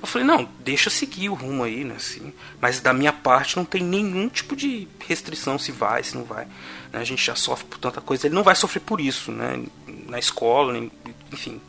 [0.00, 1.94] Eu falei, não, deixa seguir o rumo aí, né?
[1.96, 6.22] Assim, mas da minha parte não tem nenhum tipo de restrição se vai, se não
[6.22, 6.44] vai.
[6.92, 8.28] né, A gente já sofre por tanta coisa.
[8.28, 9.60] Ele não vai sofrer por isso, né?
[10.06, 10.78] Na escola,
[11.32, 11.60] enfim.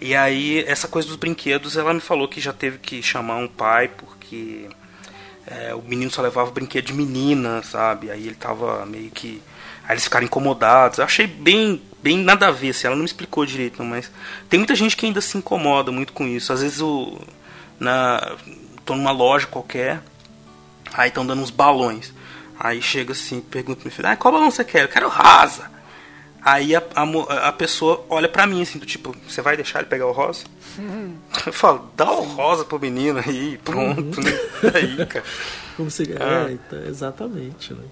[0.00, 3.46] E aí, essa coisa dos brinquedos, ela me falou que já teve que chamar um
[3.46, 4.66] pai porque
[5.46, 8.10] é, o menino só levava brinquedo de menina, sabe?
[8.10, 9.42] Aí ele tava meio que.
[9.84, 10.98] Aí eles ficaram incomodados.
[10.98, 14.10] Eu achei bem, bem nada a ver, assim, ela não me explicou direito, mas
[14.48, 16.52] tem muita gente que ainda se incomoda muito com isso.
[16.52, 17.18] Às vezes o.
[17.78, 18.36] Na,
[18.84, 20.00] tô numa loja qualquer,
[20.94, 22.12] aí estão dando uns balões.
[22.58, 24.84] Aí chega assim, pergunta pro meu filho, ah, qual balão você quer?
[24.84, 25.70] Eu quero rasa.
[26.42, 29.88] Aí a, a, a pessoa olha pra mim assim, do tipo, você vai deixar ele
[29.88, 30.44] pegar o rosa?
[31.46, 34.30] Eu falo, dá o rosa pro menino aí, pronto, né?
[34.74, 35.24] Aí, cara.
[35.76, 36.02] Como se...
[36.18, 36.48] Ah.
[36.48, 37.84] É, então, exatamente, né?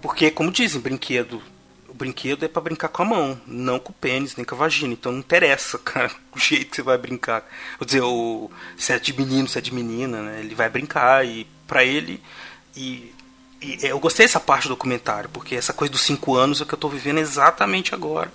[0.00, 1.40] Porque, como dizem, brinquedo.
[1.88, 4.58] O brinquedo é pra brincar com a mão, não com o pênis, nem com a
[4.58, 4.94] vagina.
[4.94, 7.46] Então não interessa, cara, o jeito que você vai brincar.
[7.78, 10.40] Vou dizer, o, se é de menino, se é de menina, né?
[10.40, 12.20] Ele vai brincar e pra ele.
[12.76, 13.12] E,
[13.62, 16.66] e eu gostei dessa parte do documentário, porque essa coisa dos 5 anos é o
[16.66, 18.32] que eu tô vivendo exatamente agora.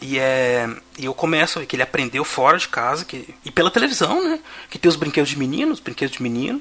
[0.00, 0.68] E, é,
[0.98, 4.22] e eu começo a ver que ele aprendeu fora de casa, que, e pela televisão,
[4.24, 4.40] né?
[4.68, 6.60] Que tem os brinquedos de menino, os brinquedos de menino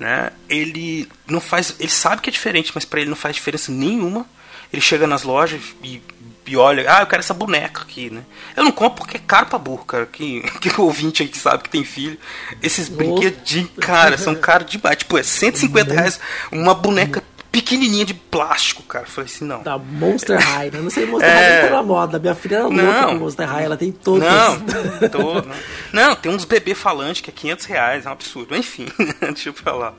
[0.00, 0.32] né?
[0.48, 4.26] Ele não faz, ele sabe que é diferente, mas pra ele não faz diferença nenhuma.
[4.72, 6.00] Ele chega nas lojas e,
[6.46, 8.22] e olha, ah, eu quero essa boneca aqui, né?
[8.56, 10.06] Eu não compro porque é caro pra burro, cara.
[10.06, 12.18] Que, que ouvinte aí que sabe que tem filho.
[12.62, 14.96] Esses brinquedinhos, cara, são caros demais.
[14.96, 16.18] Tipo, é 150 reais
[16.50, 19.04] uma boneca pequenininha de plástico, cara.
[19.04, 19.62] Eu falei assim, não.
[19.62, 20.80] Da Monster High, né?
[20.80, 21.60] Não sei, Monster É.
[21.60, 22.18] High tá na moda.
[22.18, 23.08] Minha filha era louca Não.
[23.10, 24.28] com Monster High, ela tem todas.
[24.28, 24.60] Não,
[25.10, 25.48] todo,
[25.92, 26.08] não.
[26.08, 28.56] não, tem uns bebê falante que é 500 reais, é um absurdo.
[28.56, 28.86] Enfim,
[29.20, 29.94] deixa eu falar.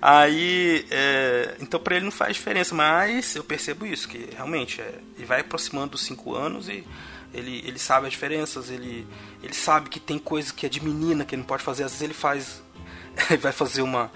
[0.00, 4.94] Aí, é, então pra ele não faz diferença, mas eu percebo isso, que realmente é,
[5.16, 6.84] ele vai aproximando dos 5 anos e
[7.32, 9.06] ele, ele sabe as diferenças, ele,
[9.44, 11.92] ele sabe que tem coisa que é de menina que ele não pode fazer, às
[11.92, 12.60] vezes ele faz,
[13.30, 14.10] ele vai fazer uma,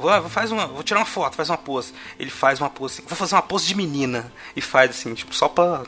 [0.00, 3.02] vou, faz uma, vou tirar uma foto, faz uma pose, ele faz uma pose, assim,
[3.06, 5.84] vou fazer uma pose de menina e faz assim, tipo, só pra,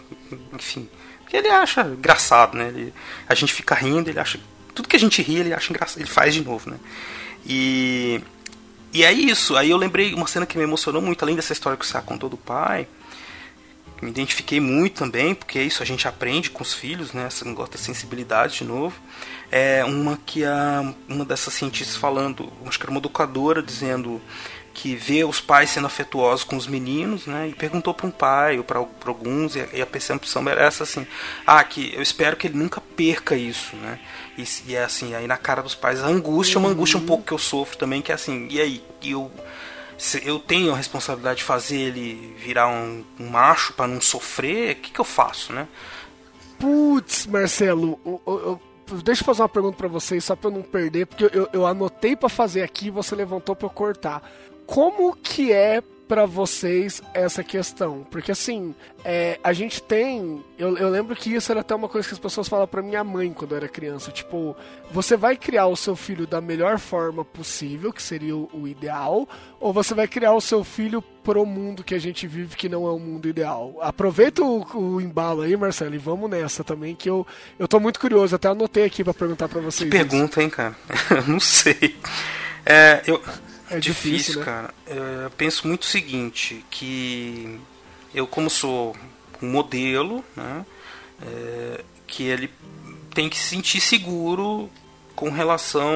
[0.53, 0.89] enfim,
[1.21, 2.95] porque ele acha engraçado, né, ele,
[3.29, 4.39] a gente fica rindo, ele acha,
[4.75, 6.79] tudo que a gente ri, ele acha engraçado, ele faz de novo, né,
[7.45, 8.23] e
[8.95, 11.79] e é isso, aí eu lembrei uma cena que me emocionou muito, além dessa história
[11.79, 12.87] que você contou do pai.
[14.03, 17.27] Me identifiquei muito também, porque é isso, a gente aprende com os filhos, né?
[17.29, 18.95] Esse negócio da sensibilidade de novo.
[19.55, 24.19] É uma que a, uma dessas cientistas falando, acho que era uma educadora, dizendo
[24.73, 27.49] que vê os pais sendo afetuosos com os meninos, né?
[27.49, 30.85] E perguntou para um pai ou para alguns, e a, e a percepção era essa
[30.85, 31.07] assim:
[31.47, 34.01] ah, que eu espero que ele nunca perca isso, né?
[34.39, 37.05] E, e é assim, aí na cara dos pais, a angústia é uma angústia um
[37.05, 38.83] pouco que eu sofro também, que é assim, e aí?
[39.05, 39.31] Eu,
[40.25, 44.77] eu tenho a responsabilidade de fazer ele virar um, um macho para não sofrer, o
[44.77, 45.69] que, que eu faço, né?
[46.59, 48.59] Putz, Marcelo, o-
[49.03, 51.67] deixa eu fazer uma pergunta pra vocês, só pra eu não perder, porque eu, eu
[51.67, 54.23] anotei pra fazer aqui e você levantou pra eu cortar.
[54.67, 55.83] Como que é
[56.13, 58.07] pra vocês essa questão?
[58.11, 60.45] Porque assim, é, a gente tem.
[60.59, 63.03] Eu, eu lembro que isso era até uma coisa que as pessoas falavam pra minha
[63.03, 64.11] mãe quando eu era criança.
[64.11, 64.55] Tipo,
[64.91, 69.27] você vai criar o seu filho da melhor forma possível, que seria o, o ideal,
[69.59, 72.87] ou você vai criar o seu filho pro mundo que a gente vive, que não
[72.87, 73.79] é o mundo ideal.
[73.81, 77.27] Aproveita o, o embalo aí, Marcelo, e vamos nessa também, que eu,
[77.59, 78.37] eu tô muito curioso.
[78.37, 79.89] Até anotei aqui pra perguntar pra vocês.
[79.89, 80.09] Que isso.
[80.09, 80.77] pergunta, hein, cara?
[81.27, 81.97] não sei.
[82.67, 83.19] É, eu.
[83.73, 84.45] É difícil, né?
[84.45, 84.75] cara.
[84.87, 87.59] É, Eu penso muito o seguinte, que
[88.15, 88.97] eu como sou
[89.41, 90.65] um modelo, né,
[91.23, 92.51] é, que ele
[93.15, 94.71] tem que se sentir seguro
[95.17, 95.91] com relação,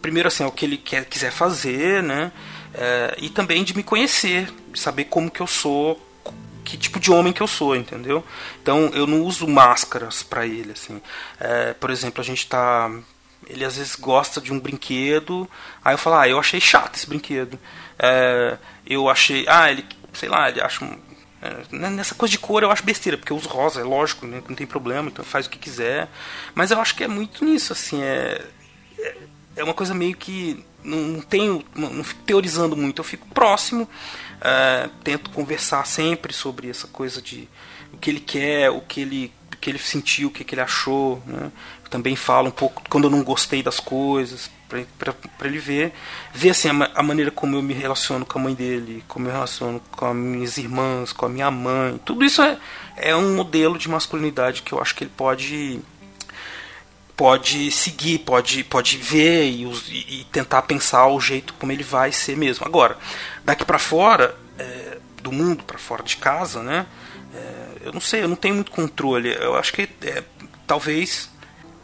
[0.00, 2.32] primeiro assim, ao que ele quer, quiser fazer, né,
[2.74, 6.00] é, e também de me conhecer, de saber como que eu sou,
[6.64, 8.24] que tipo de homem que eu sou, entendeu?
[8.62, 11.02] Então eu não uso máscaras pra ele, assim.
[11.38, 12.90] É, por exemplo, a gente tá
[13.46, 15.48] ele às vezes gosta de um brinquedo,
[15.84, 17.58] aí eu falo, ah, eu achei chato esse brinquedo.
[17.98, 20.84] É, eu achei, ah, ele, sei lá, ele acha
[21.42, 24.40] é, nessa coisa de cor eu acho besteira, porque eu uso rosa, é lógico, né,
[24.48, 26.08] não tem problema, então faz o que quiser.
[26.54, 28.40] Mas eu acho que é muito nisso, assim, é,
[28.98, 29.16] é,
[29.56, 33.88] é uma coisa meio que não, tenho, não, fico teorizando muito, eu fico próximo,
[34.40, 37.48] é, tento conversar sempre sobre essa coisa de
[37.92, 41.20] o que ele quer, o que ele, que ele sentiu, o que, que ele achou,
[41.26, 41.50] né?
[41.92, 45.14] Também falo um pouco quando eu não gostei das coisas para
[45.46, 45.92] ele ver
[46.32, 49.32] ver assim a, a maneira como eu me relaciono com a mãe dele como eu
[49.32, 52.00] relaciono com as minhas irmãs com a minha mãe.
[52.04, 52.56] Tudo isso é,
[52.96, 55.80] é um modelo de masculinidade que eu acho que ele pode
[57.14, 62.10] pode seguir pode pode ver e, e- e tentar pensar o jeito como ele vai
[62.10, 62.64] ser mesmo.
[62.66, 62.96] Agora
[63.44, 66.86] daqui para fora é, do mundo para fora de casa né
[67.34, 69.34] é, eu não sei eu não tenho muito controle.
[69.34, 70.22] Eu acho que é,
[70.66, 71.28] talvez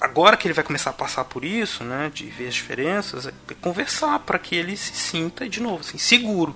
[0.01, 3.33] agora que ele vai começar a passar por isso, né, de ver as diferenças, é
[3.61, 6.55] conversar para que ele se sinta de novo assim, seguro.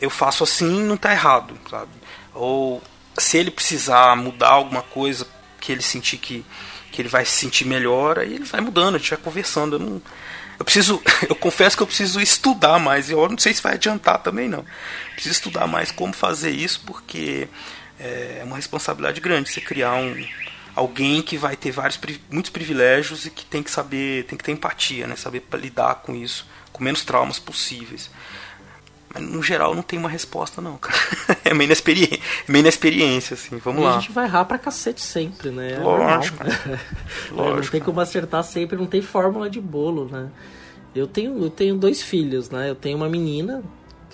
[0.00, 1.90] Eu faço assim, não tá errado, sabe?
[2.34, 2.82] Ou
[3.18, 5.26] se ele precisar mudar alguma coisa
[5.60, 6.44] que ele sentir que,
[6.92, 9.76] que ele vai se sentir melhor, aí ele vai mudando, a gente vai conversando.
[9.76, 10.02] Eu, não,
[10.58, 13.08] eu preciso, eu confesso que eu preciso estudar mais.
[13.08, 14.64] e Eu não sei se vai adiantar também não.
[15.14, 17.48] Preciso estudar mais como fazer isso porque
[17.98, 20.14] é uma responsabilidade grande você criar um
[20.76, 21.98] alguém que vai ter vários
[22.30, 26.14] muitos privilégios e que tem que saber tem que ter empatia né saber lidar com
[26.14, 28.10] isso com menos traumas possíveis
[29.12, 30.98] mas no geral não tem uma resposta não cara
[31.44, 34.44] é meio na experiência meio na experiência assim vamos E a lá gente vai errar
[34.44, 35.72] pra cacete sempre, né?
[35.72, 36.44] É Lógico.
[36.44, 36.78] normal.
[37.32, 37.72] Não Lógico.
[37.72, 40.28] tem como acertar sempre, não tem fórmula de bolo, né?
[40.94, 42.70] Eu tenho, eu tenho dois filhos, né?
[42.70, 43.62] Eu tenho uma menina,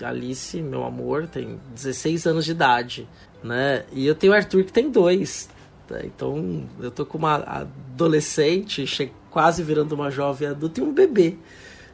[0.01, 3.07] Alice, meu amor, tem 16 anos de idade,
[3.43, 3.83] né?
[3.93, 5.49] E eu tenho o Arthur que tem dois.
[5.87, 6.05] Tá?
[6.05, 8.85] Então eu tô com uma adolescente,
[9.29, 11.37] quase virando uma jovem adulta e um bebê,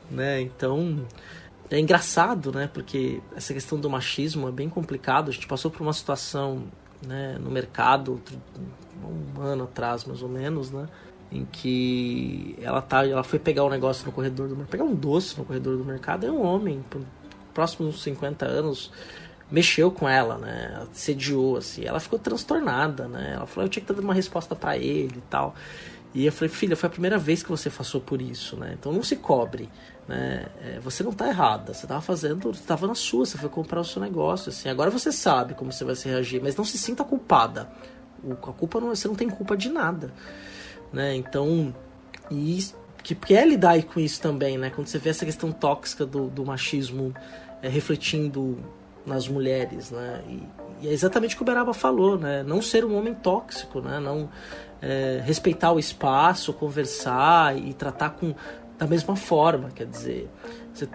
[0.09, 0.41] né?
[0.41, 1.05] Então
[1.69, 2.69] é engraçado, né?
[2.71, 5.29] Porque essa questão do machismo é bem complicado.
[5.29, 6.63] A gente passou por uma situação
[7.05, 8.21] né, no mercado
[9.03, 10.87] um ano atrás, mais ou menos, né?
[11.31, 14.95] Em que ela tá, ela foi pegar um negócio no corredor do mercado, pegar um
[14.95, 16.83] doce no corredor do mercado, é um homem,
[17.53, 18.91] próximo dos 50 anos,
[19.51, 20.85] mexeu com ela, né?
[20.93, 21.85] Sediou, assim.
[21.85, 23.33] Ela ficou transtornada, né?
[23.35, 25.55] Ela falou, eu tinha que dado uma resposta para ele e tal.
[26.13, 28.75] E eu falei, filha, foi a primeira vez que você passou por isso, né?
[28.79, 29.69] Então não se cobre,
[30.07, 30.47] né?
[30.61, 33.79] É, você não tá errada, você tava fazendo, você tava na sua, você foi comprar
[33.79, 34.69] o seu negócio, assim.
[34.69, 37.69] Agora você sabe como você vai se reagir, mas não se sinta culpada.
[38.27, 40.11] A culpa não, você não tem culpa de nada,
[40.91, 41.15] né?
[41.15, 41.73] Então,
[42.31, 42.59] e
[43.03, 44.69] que, que é lidar com isso também, né?
[44.69, 47.13] Quando você vê essa questão tóxica do, do machismo
[47.61, 48.57] é, refletindo
[49.05, 50.21] nas mulheres, né?
[50.27, 50.43] E,
[50.81, 52.43] e é exatamente o que o Beraba falou, né?
[52.43, 53.99] Não ser um homem tóxico, né?
[53.99, 54.29] Não
[54.81, 58.33] é, respeitar o espaço, conversar e tratar com
[58.77, 60.29] da mesma forma, quer dizer,
[60.73, 60.87] você-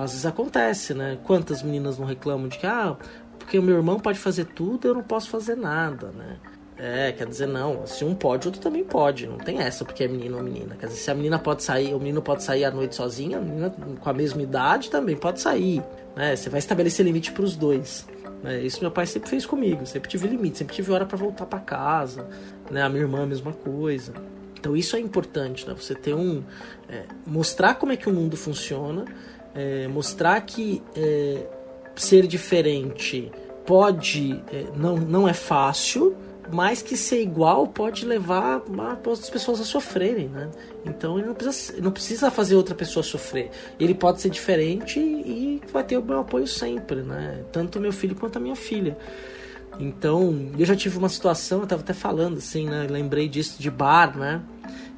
[0.00, 1.18] às vezes acontece, né?
[1.24, 2.96] Quantas meninas não reclamam de que ah,
[3.36, 6.36] porque o meu irmão pode fazer tudo, eu não posso fazer nada, né?
[6.78, 9.26] É, quer dizer, não, se um pode, outro também pode.
[9.26, 10.74] Não tem essa porque é menino ou menina.
[10.76, 13.40] Quer dizer, se a menina pode sair, o menino pode sair à noite sozinha, a
[13.40, 15.82] menina com a mesma idade também pode sair.
[16.16, 16.36] Né?
[16.36, 18.06] Você vai estabelecer limite para os dois.
[18.42, 18.60] né?
[18.62, 19.86] Isso meu pai sempre fez comigo.
[19.86, 22.28] Sempre tive limite, sempre tive hora para voltar para casa.
[22.70, 22.82] Né?
[22.82, 24.12] A minha irmã, a mesma coisa.
[24.62, 25.74] Então isso é importante, né?
[25.74, 26.44] Você ter um.
[26.88, 29.04] é, mostrar como é que o mundo funciona,
[29.56, 31.44] é, mostrar que é,
[31.96, 33.28] ser diferente
[33.66, 34.40] pode.
[34.52, 36.16] é, não, não é fácil,
[36.50, 38.62] mas que ser igual pode levar
[39.04, 40.50] outras pessoas a sofrerem, né?
[40.84, 43.50] Então ele não precisa, não precisa fazer outra pessoa sofrer.
[43.78, 47.44] Ele pode ser diferente e vai ter o meu apoio sempre, né?
[47.52, 48.96] Tanto meu filho quanto a minha filha.
[49.80, 52.86] Então, eu já tive uma situação, eu tava até falando assim, né?
[52.88, 54.42] Lembrei disso de bar, né?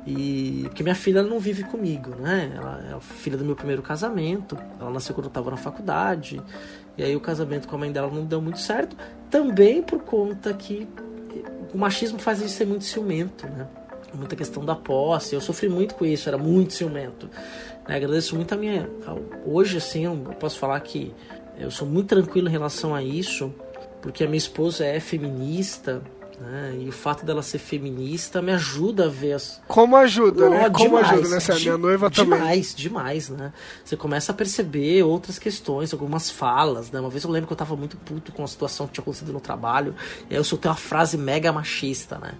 [0.06, 2.52] E porque minha filha não vive comigo, né?
[2.56, 4.58] Ela é filha do meu primeiro casamento.
[4.78, 6.42] Ela nasceu quando eu tava na faculdade.
[6.98, 8.96] E aí o casamento com a mãe dela não deu muito certo,
[9.30, 10.86] também por conta que
[11.74, 13.66] o machismo faz gente ser muito ciumento, né?
[14.14, 15.34] Muita questão da posse.
[15.34, 17.28] Eu sofri muito com isso, era muito ciumento.
[17.88, 17.96] né?
[17.96, 18.88] Agradeço muito a minha.
[19.44, 21.12] Hoje, assim, eu posso falar que
[21.58, 23.52] eu sou muito tranquilo em relação a isso,
[24.00, 26.00] porque a minha esposa é feminista,
[26.40, 26.78] Né?
[26.80, 29.62] E o fato dela ser feminista me ajuda a ver as.
[29.68, 30.66] Como ajuda, né?
[30.66, 31.40] Oh, Como demais, ajuda, né?
[31.40, 32.38] Se a de- minha noiva também.
[32.38, 33.52] Demais, demais, né?
[33.84, 36.98] Você começa a perceber outras questões, algumas falas, né?
[36.98, 39.32] Uma vez eu lembro que eu tava muito puto com a situação que tinha acontecido
[39.32, 39.94] no trabalho,
[40.28, 42.32] e aí eu soltei uma frase mega machista, né?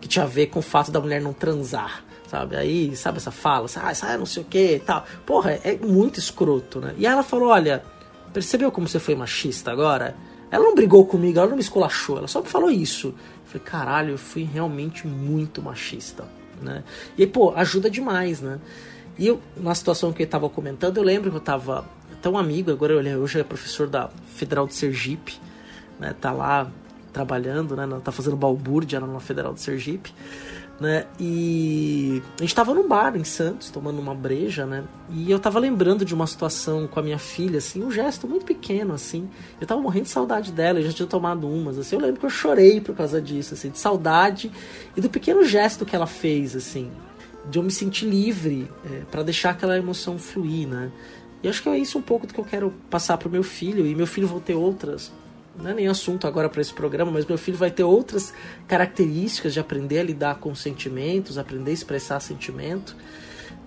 [0.00, 2.56] Que tinha a ver com o fato da mulher não transar, sabe?
[2.56, 3.66] Aí, sabe essa fala?
[3.76, 5.04] Ah, essa não sei o que e tal.
[5.26, 6.94] Porra, é muito escroto, né?
[6.96, 7.82] E aí ela falou: olha,
[8.32, 10.16] percebeu como você foi machista agora?
[10.50, 13.08] Ela não brigou comigo, ela não me esculachou, ela só me falou isso.
[13.08, 13.14] Eu
[13.46, 16.24] falei, caralho, eu fui realmente muito machista,
[16.62, 16.84] né?
[17.16, 18.58] E aí, pô, ajuda demais, né?
[19.18, 21.84] E eu, na situação que eu tava comentando, eu lembro que eu tava
[22.26, 25.40] um amigo, agora ele hoje é professor da Federal de Sergipe,
[25.98, 26.14] né?
[26.20, 26.70] Tá lá
[27.12, 27.86] trabalhando, né?
[28.04, 30.12] Tá fazendo balbúrdia lá na Federal de Sergipe,
[30.80, 31.06] né?
[31.18, 34.84] E a gente tava num bar em Santos, tomando uma breja, né?
[35.10, 38.46] E eu tava lembrando de uma situação com a minha filha, assim, um gesto muito
[38.46, 39.28] pequeno, assim.
[39.60, 41.96] Eu tava morrendo de saudade dela, eu já tinha tomado umas, assim.
[41.96, 44.52] Eu lembro que eu chorei por causa disso, assim, de saudade
[44.96, 46.90] e do pequeno gesto que ela fez, assim,
[47.50, 50.92] de eu me sentir livre é, para deixar aquela emoção fluir, né?
[51.42, 53.86] E acho que é isso um pouco do que eu quero passar pro meu filho,
[53.86, 55.12] e meu filho vai ter outras
[55.60, 58.32] não é nem assunto agora para esse programa, mas meu filho vai ter outras
[58.66, 62.96] características de aprender a lidar com sentimentos, aprender a expressar sentimento,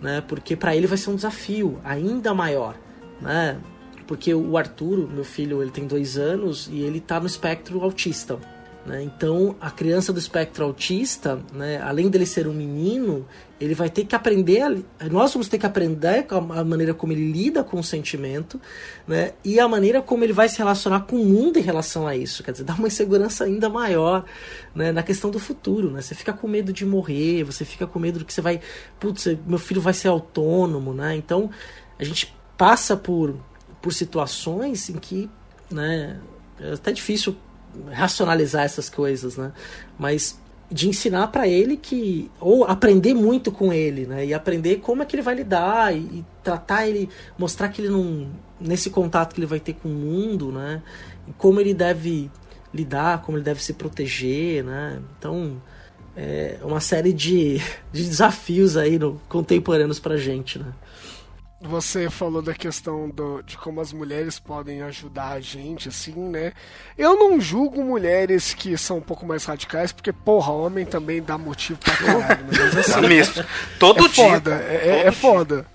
[0.01, 0.23] né?
[0.27, 2.75] Porque para ele vai ser um desafio ainda maior,
[3.19, 3.59] né?
[4.07, 8.39] Porque o Arturo, meu filho, ele tem dois anos e ele tá no espectro autista.
[8.85, 9.03] Né?
[9.03, 13.27] Então, a criança do espectro autista, né, além dele ser um menino,
[13.59, 14.61] ele vai ter que aprender.
[14.61, 18.59] A, nós vamos ter que aprender a maneira como ele lida com o sentimento
[19.07, 22.15] né, e a maneira como ele vai se relacionar com o mundo em relação a
[22.15, 22.43] isso.
[22.43, 24.25] Quer dizer, dá uma insegurança ainda maior
[24.73, 25.91] né, na questão do futuro.
[25.91, 26.01] Né?
[26.01, 28.61] Você fica com medo de morrer, você fica com medo de que você vai.
[28.99, 30.91] Putz, meu filho vai ser autônomo.
[30.91, 31.15] Né?
[31.15, 31.51] Então,
[31.99, 33.35] a gente passa por,
[33.79, 35.29] por situações em que.
[35.69, 36.19] Né,
[36.59, 37.35] é até difícil
[37.91, 39.51] racionalizar essas coisas, né?
[39.97, 40.39] Mas
[40.71, 44.25] de ensinar para ele que ou aprender muito com ele, né?
[44.25, 47.89] E aprender como é que ele vai lidar e, e, tratar ele, mostrar que ele
[47.89, 50.81] não nesse contato que ele vai ter com o mundo, né?
[51.27, 52.31] E como ele deve
[52.73, 55.01] lidar, como ele deve se proteger, né?
[55.17, 55.61] Então
[56.15, 57.57] é uma série de,
[57.91, 60.73] de desafios aí no, contemporâneos pra gente, né?
[61.63, 66.53] Você falou da questão do, de como as mulheres podem ajudar a gente, assim, né?
[66.97, 71.37] Eu não julgo mulheres que são um pouco mais radicais, porque, porra, homem também dá
[71.37, 72.45] motivo pra caralho.
[72.47, 73.45] Mas, assim, Dá mesmo.
[73.77, 74.29] Todo é dia.
[74.33, 75.65] Foda, é, é, é foda.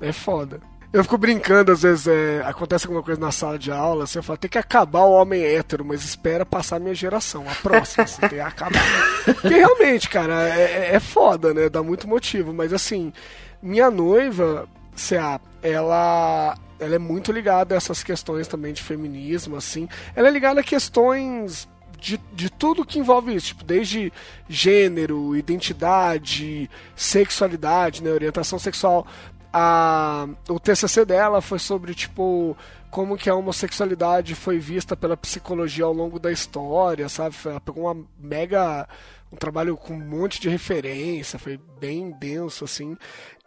[0.00, 0.60] É foda.
[0.94, 4.22] Eu fico brincando, às vezes é, acontece alguma coisa na sala de aula, assim, eu
[4.22, 8.04] falo, tem que acabar o homem hétero, mas espera passar a minha geração, a próxima,
[8.04, 8.80] assim, tem que acabar.
[9.26, 11.68] Porque realmente, cara, é, é foda, né?
[11.68, 12.54] Dá muito motivo.
[12.54, 13.12] Mas assim,
[13.60, 19.88] minha noiva, CA, ela, ela é muito ligada a essas questões também de feminismo, assim.
[20.14, 21.68] Ela é ligada a questões
[22.04, 24.12] de, de tudo que envolve isso, tipo, desde
[24.46, 29.06] gênero, identidade, sexualidade, né, orientação sexual.
[29.50, 32.54] A, o TCC dela foi sobre, tipo,
[32.90, 37.34] como que a homossexualidade foi vista pela psicologia ao longo da história, sabe?
[37.44, 38.86] Ela pegou uma mega...
[39.32, 42.96] um trabalho com um monte de referência, foi bem denso, assim.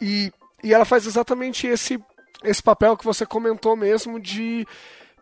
[0.01, 0.31] E,
[0.63, 1.99] e ela faz exatamente esse,
[2.43, 4.65] esse papel que você comentou mesmo de...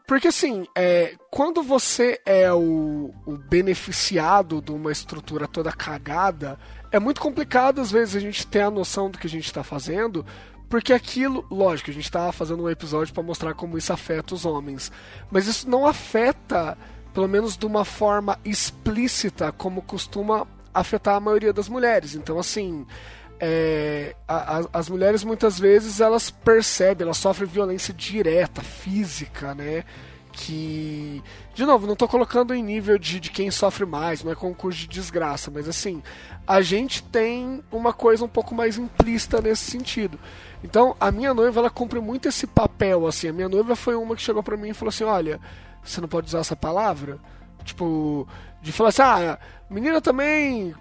[0.08, 6.60] Porque assim, é, quando você é o, o beneficiado de uma estrutura toda cagada,
[6.92, 9.64] é muito complicado às vezes a gente ter a noção do que a gente está
[9.64, 10.24] fazendo,
[10.70, 14.46] porque aquilo, lógico, a gente está fazendo um episódio para mostrar como isso afeta os
[14.46, 14.92] homens,
[15.32, 16.78] mas isso não afeta,
[17.14, 22.16] pelo menos de uma forma explícita, como costuma afetar a maioria das mulheres.
[22.16, 22.86] Então, assim,
[23.40, 29.84] é, a, a, as mulheres muitas vezes elas percebem, elas sofrem violência direta, física, né?
[30.32, 31.24] Que,
[31.54, 34.80] de novo, não estou colocando em nível de, de quem sofre mais, não é concurso
[34.82, 36.04] de desgraça, mas assim,
[36.46, 40.20] a gente tem uma coisa um pouco mais implícita nesse sentido.
[40.64, 43.30] Então, a minha noiva, ela cumpre muito esse papel, assim.
[43.30, 45.40] A minha noiva foi uma que chegou pra mim e falou assim: olha,
[45.84, 47.20] você não pode usar essa palavra?
[47.64, 48.28] Tipo,
[48.62, 50.76] de falar assim: ah, menina também.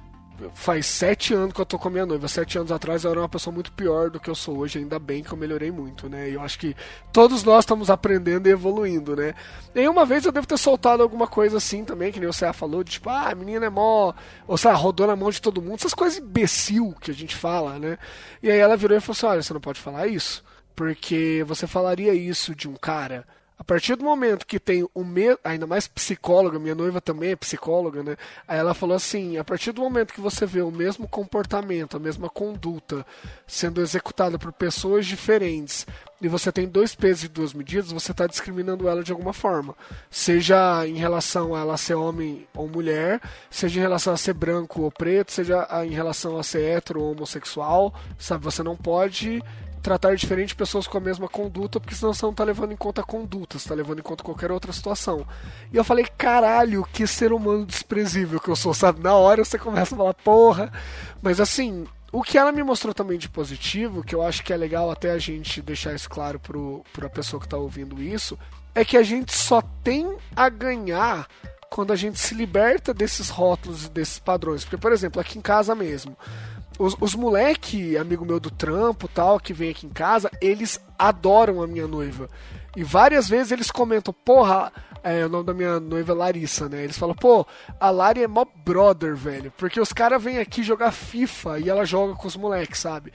[0.53, 2.27] Faz sete anos que eu tô com a minha noiva.
[2.27, 4.79] Sete anos atrás eu era uma pessoa muito pior do que eu sou hoje.
[4.79, 6.29] Ainda bem que eu melhorei muito, né?
[6.29, 6.75] E eu acho que
[7.13, 9.35] todos nós estamos aprendendo e evoluindo, né?
[9.75, 12.53] E uma vez eu devo ter soltado alguma coisa assim também, que nem o Cé
[12.53, 14.13] falou, de tipo, ah, a menina é mó.
[14.47, 15.77] Ou seja, rodou na mão de todo mundo.
[15.77, 17.97] Essas coisas imbecil que a gente fala, né?
[18.43, 20.43] E aí ela virou e falou assim: olha, você não pode falar isso.
[20.75, 23.25] Porque você falaria isso de um cara
[23.57, 27.37] A partir do momento que tem o mesmo, ainda mais psicóloga, minha noiva também é
[27.37, 28.17] psicóloga, né?
[28.49, 32.01] Aí ela falou assim: a partir do momento que você vê o mesmo comportamento, a
[32.01, 33.07] mesma conduta
[33.47, 35.87] sendo executada por pessoas diferentes,
[36.21, 39.77] e você tem dois pesos e duas medidas, você está discriminando ela de alguma forma.
[40.11, 44.83] Seja em relação a ela ser homem ou mulher, seja em relação a ser branco
[44.83, 48.45] ou preto, seja em relação a ser hétero ou homossexual, sabe?
[48.45, 49.41] Você não pode
[49.85, 53.03] tratar diferente pessoas com a mesma conduta, porque senão você não tá levando em conta
[53.03, 55.27] a conduta, você tá levando em conta qualquer outra situação.
[55.71, 59.03] E eu falei, caralho, que ser humano desprezível que eu sou, sabe?
[59.03, 60.73] Na hora você começa a falar, porra.
[61.21, 64.57] Mas assim, o que ela me mostrou também de positivo, que eu acho que é
[64.57, 68.39] legal até a gente deixar isso claro pro, pra pessoa que tá ouvindo isso,
[68.75, 71.29] é que a gente só tem a ganhar
[71.69, 74.65] quando a gente se liberta desses rótulos e desses padrões.
[74.65, 76.17] Porque, por exemplo, aqui em casa mesmo,
[76.79, 81.63] os, os moleque, amigo meu do trampo tal, que vem aqui em casa, eles adoram
[81.63, 82.29] a minha noiva.
[82.77, 84.73] E várias vezes eles comentam, porra,
[85.03, 86.83] é, o nome da minha noiva é Larissa, né?
[86.83, 87.47] Eles falam, pô,
[87.79, 89.53] a Lari é mó brother, velho.
[89.57, 93.13] Porque os caras vêm aqui jogar FIFA e ela joga com os moleques, sabe?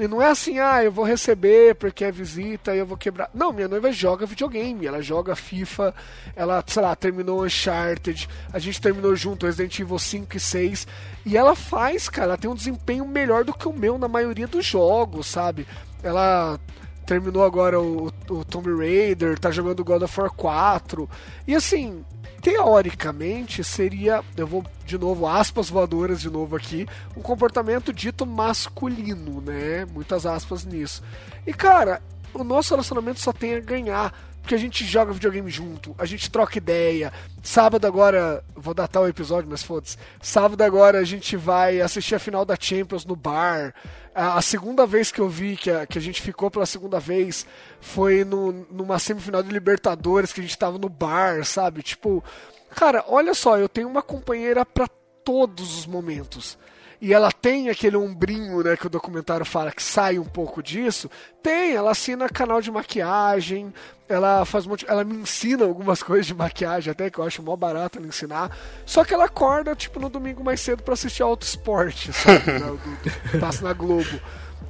[0.00, 3.28] E não é assim, ah, eu vou receber porque é visita e eu vou quebrar.
[3.34, 5.94] Não, minha noiva joga videogame, ela joga FIFA,
[6.34, 10.86] ela, sei lá, terminou Uncharted, a gente terminou junto Resident Evil 5 e 6.
[11.26, 14.46] E ela faz, cara, ela tem um desempenho melhor do que o meu na maioria
[14.46, 15.66] dos jogos, sabe?
[16.02, 16.58] Ela
[17.10, 21.10] terminou agora o, o Tomb Raider, tá jogando God of War 4.
[21.44, 22.04] E assim,
[22.40, 29.40] teoricamente seria, eu vou de novo, aspas voadoras de novo aqui, um comportamento dito masculino,
[29.40, 29.84] né?
[29.92, 31.02] Muitas aspas nisso.
[31.44, 32.00] E cara,
[32.32, 34.14] o nosso relacionamento só tem a ganhar.
[34.40, 37.12] Porque a gente joga videogame junto, a gente troca ideia.
[37.42, 39.96] Sábado agora, vou datar o episódio, mas foda-se.
[40.20, 43.74] Sábado agora a gente vai assistir a final da Champions no bar.
[44.14, 46.98] A, a segunda vez que eu vi que a, que a gente ficou pela segunda
[46.98, 47.46] vez
[47.80, 51.82] foi no, numa semifinal de Libertadores que a gente tava no bar, sabe?
[51.82, 52.24] Tipo,
[52.74, 54.88] cara, olha só, eu tenho uma companheira para
[55.22, 56.58] todos os momentos
[57.00, 61.10] e ela tem aquele ombrinho, né, que o documentário fala que sai um pouco disso.
[61.42, 63.72] Tem, ela assina canal de maquiagem,
[64.06, 67.42] ela faz um monte, ela me ensina algumas coisas de maquiagem até que eu acho
[67.42, 68.54] mó barato ela ensinar.
[68.84, 72.58] Só que ela acorda tipo no domingo mais cedo para assistir Auto Esporte, sabe, né,
[72.58, 74.20] do, passa na Globo.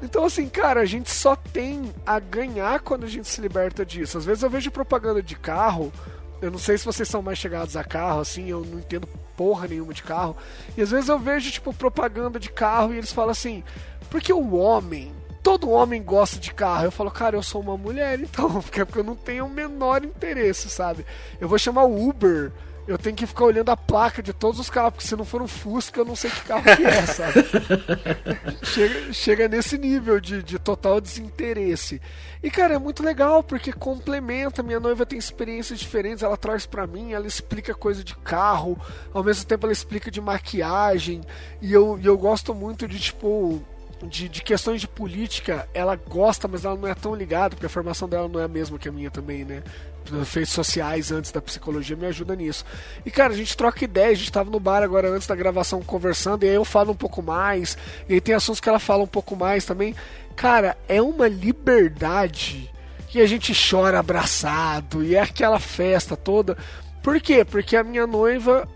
[0.03, 4.17] Então, assim, cara, a gente só tem a ganhar quando a gente se liberta disso.
[4.17, 5.93] Às vezes eu vejo propaganda de carro,
[6.41, 9.07] eu não sei se vocês são mais chegados a carro, assim, eu não entendo
[9.37, 10.37] porra nenhuma de carro.
[10.77, 13.63] E às vezes eu vejo, tipo, propaganda de carro e eles falam assim,
[14.09, 15.13] porque o homem,
[15.43, 16.85] todo homem gosta de carro.
[16.85, 20.69] Eu falo, cara, eu sou uma mulher, então, porque eu não tenho o menor interesse,
[20.71, 21.05] sabe?
[21.41, 22.53] Eu vou chamar o Uber
[22.87, 25.43] eu tenho que ficar olhando a placa de todos os carros, porque se não for
[25.43, 27.45] um Fusca, eu não sei que carro que é, sabe?
[28.63, 32.01] chega, chega nesse nível de, de total desinteresse.
[32.43, 34.63] E, cara, é muito legal, porque complementa.
[34.63, 38.81] Minha noiva tem experiências diferentes, ela traz para mim, ela explica coisa de carro,
[39.13, 41.21] ao mesmo tempo ela explica de maquiagem,
[41.61, 43.63] e eu, e eu gosto muito de, tipo,
[44.03, 47.71] de, de, questões de política, ela gosta, mas ela não é tão ligada, porque a
[47.71, 49.63] formação dela não é a mesma que a minha também, né?
[50.25, 52.65] Feitos sociais antes da psicologia me ajuda nisso.
[53.07, 55.83] E cara, a gente troca ideias, a gente tava no bar agora antes da gravação
[55.83, 57.79] conversando, e aí eu falo um pouco mais,
[58.09, 59.95] e aí tem assuntos que ela fala um pouco mais também.
[60.35, 62.69] Cara, é uma liberdade
[63.09, 66.57] que a gente chora abraçado, e é aquela festa toda.
[67.03, 67.45] Por quê?
[67.45, 68.69] Porque a minha noiva,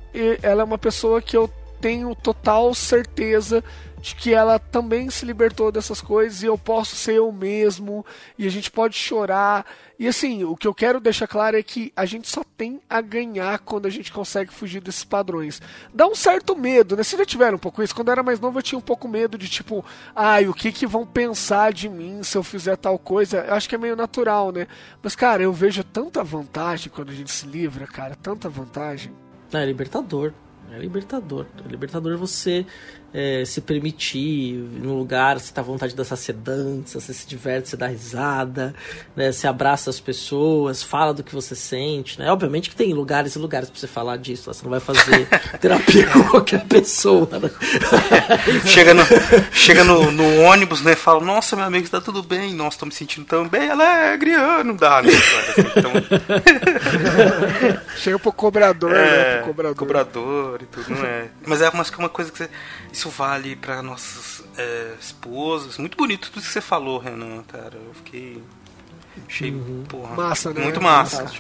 [0.43, 1.51] ela é uma pessoa que eu
[1.85, 3.63] tenho total certeza
[4.01, 8.07] de que ela também se libertou dessas coisas e eu posso ser eu mesmo
[8.39, 9.67] e a gente pode chorar.
[9.99, 13.03] E assim, o que eu quero deixar claro é que a gente só tem a
[13.03, 15.61] ganhar quando a gente consegue fugir desses padrões.
[15.93, 17.03] Dá um certo medo, né?
[17.03, 19.07] Se já tiveram um pouco isso, quando eu era mais novo eu tinha um pouco
[19.07, 19.85] medo de tipo,
[20.17, 23.45] ai, o que que vão pensar de mim se eu fizer tal coisa?
[23.47, 24.67] Eu acho que é meio natural, né?
[25.03, 29.13] Mas cara, eu vejo tanta vantagem quando a gente se livra, cara, tanta vantagem.
[29.53, 30.33] É libertador.
[30.75, 31.47] É libertador.
[31.65, 32.67] É libertador você
[33.15, 37.25] é, se permitir no lugar, você tá à vontade de dançar, você dança, você se
[37.29, 38.75] diverte, você dá risada,
[39.15, 39.31] né?
[39.31, 42.33] Você abraça as pessoas, fala do que você sente, né?
[42.33, 45.29] Obviamente que tem lugares e lugares pra você falar disso, você não vai fazer
[45.61, 47.29] terapia com qualquer pessoa.
[47.39, 47.49] Né?
[48.67, 49.05] chega no,
[49.53, 50.97] chega no, no, ônibus, né?
[50.97, 52.53] Fala, nossa, meu amigo, está tudo bem?
[52.53, 55.13] Nossa, tô me sentindo tão bem alegre, ah, não dá, né?
[55.77, 55.93] Então...
[57.97, 58.99] chega pro cobrador, né?
[58.99, 59.37] é, né?
[59.37, 59.77] Pro cobrador.
[59.77, 61.29] cobrador e tudo, não é?
[61.47, 62.51] Mas é uma, uma coisa que você
[63.05, 65.77] isso vale para nossas é, esposas.
[65.77, 67.75] Muito bonito tudo que você falou, Renan, cara.
[67.75, 68.43] Eu fiquei.
[69.29, 69.85] Achei, uhum.
[69.87, 70.63] porra, massa, né?
[70.63, 71.31] muito massa.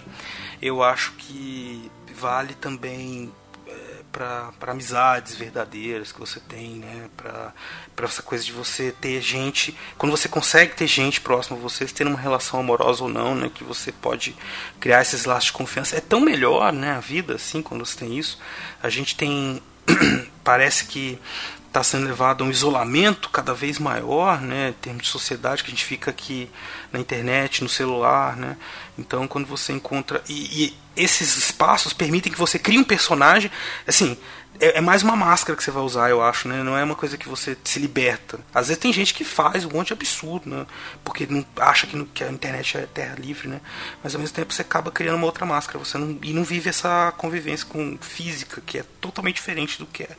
[0.60, 3.32] Eu acho que vale também
[3.66, 3.72] é,
[4.12, 7.08] para amizades verdadeiras que você tem, né?
[7.16, 7.54] Para
[8.02, 12.10] essa coisa de você ter gente, quando você consegue ter gente próxima a você, tendo
[12.10, 13.50] uma relação amorosa ou não, né?
[13.52, 14.36] Que você pode
[14.78, 15.96] criar esses laços de confiança.
[15.96, 16.92] É tão melhor, né?
[16.92, 18.38] A vida, assim, quando você tem isso.
[18.82, 19.62] A gente tem
[20.42, 21.18] parece que
[21.66, 25.70] está sendo levado a um isolamento cada vez maior, né, em termos de sociedade, que
[25.70, 26.48] a gente fica aqui
[26.92, 28.56] na internet, no celular, né?
[28.96, 33.50] Então, quando você encontra e, e esses espaços permitem que você crie um personagem,
[33.88, 34.16] assim,
[34.60, 36.62] é, é, mais uma máscara que você vai usar, eu acho, né?
[36.62, 38.38] Não é uma coisa que você se liberta.
[38.54, 40.66] Às vezes tem gente que faz um monte de absurdo, né?
[41.02, 43.60] Porque não acha que, que a internet é terra livre, né?
[44.02, 45.78] Mas ao mesmo tempo você acaba criando uma outra máscara.
[45.78, 50.04] Você não, e não vive essa convivência com física, que é totalmente diferente do que
[50.04, 50.10] é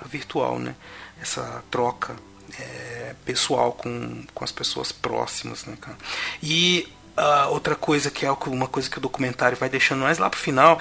[0.00, 0.74] a virtual, né?
[1.20, 2.16] Essa troca
[2.58, 5.98] é, pessoal com, com as pessoas próximas, né, cara?
[6.42, 10.30] E uh, outra coisa que é uma coisa que o documentário vai deixando mais lá
[10.30, 10.78] pro final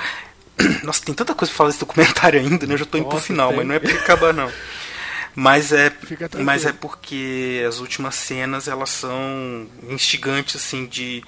[0.84, 2.74] nossa, tem tanta coisa pra falar desse documentário ainda, né?
[2.74, 3.58] Eu já tô indo pro final, tem.
[3.58, 4.52] mas não é porque acabar, não.
[5.34, 5.92] Mas é,
[6.44, 11.24] mas é porque as últimas cenas elas são instigantes assim de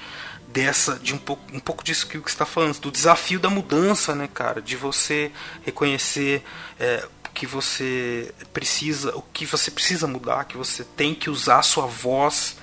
[0.49, 4.13] dessa de um pouco um pouco disso que você está falando do desafio da mudança,
[4.13, 5.31] né, cara, de você
[5.63, 6.43] reconhecer
[6.77, 11.63] é, que você precisa o que você precisa mudar, que você tem que usar a
[11.63, 12.57] sua voz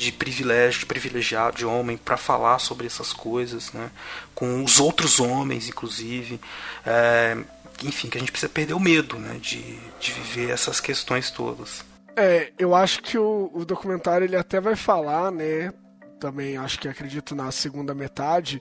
[0.00, 3.90] de privilégio, de privilegiado, de homem, para falar sobre essas coisas, né?
[4.34, 6.40] com os outros homens, inclusive.
[6.86, 7.36] É,
[7.84, 9.38] enfim, que a gente precisa perder o medo né?
[9.40, 11.84] de, de viver essas questões todas.
[12.16, 15.72] É, eu acho que o, o documentário ele até vai falar, né?
[16.18, 18.60] Também acho que acredito na segunda metade,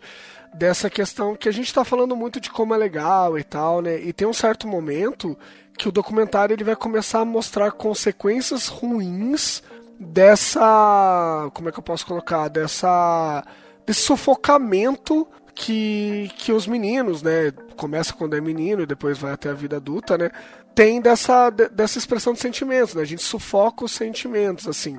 [0.53, 3.99] dessa questão que a gente está falando muito de como é legal e tal, né?
[3.99, 5.38] E tem um certo momento
[5.78, 9.64] que o documentário ele vai começar a mostrar consequências ruins
[9.99, 11.49] dessa.
[11.53, 12.47] Como é que eu posso colocar?
[12.47, 13.43] Dessa.
[13.85, 17.51] desse sufocamento que, que os meninos, né?
[17.76, 20.31] Começa quando é menino e depois vai até a vida adulta, né?
[20.73, 23.01] Tem dessa, dessa expressão de sentimentos, né?
[23.01, 24.97] A gente sufoca os sentimentos, assim.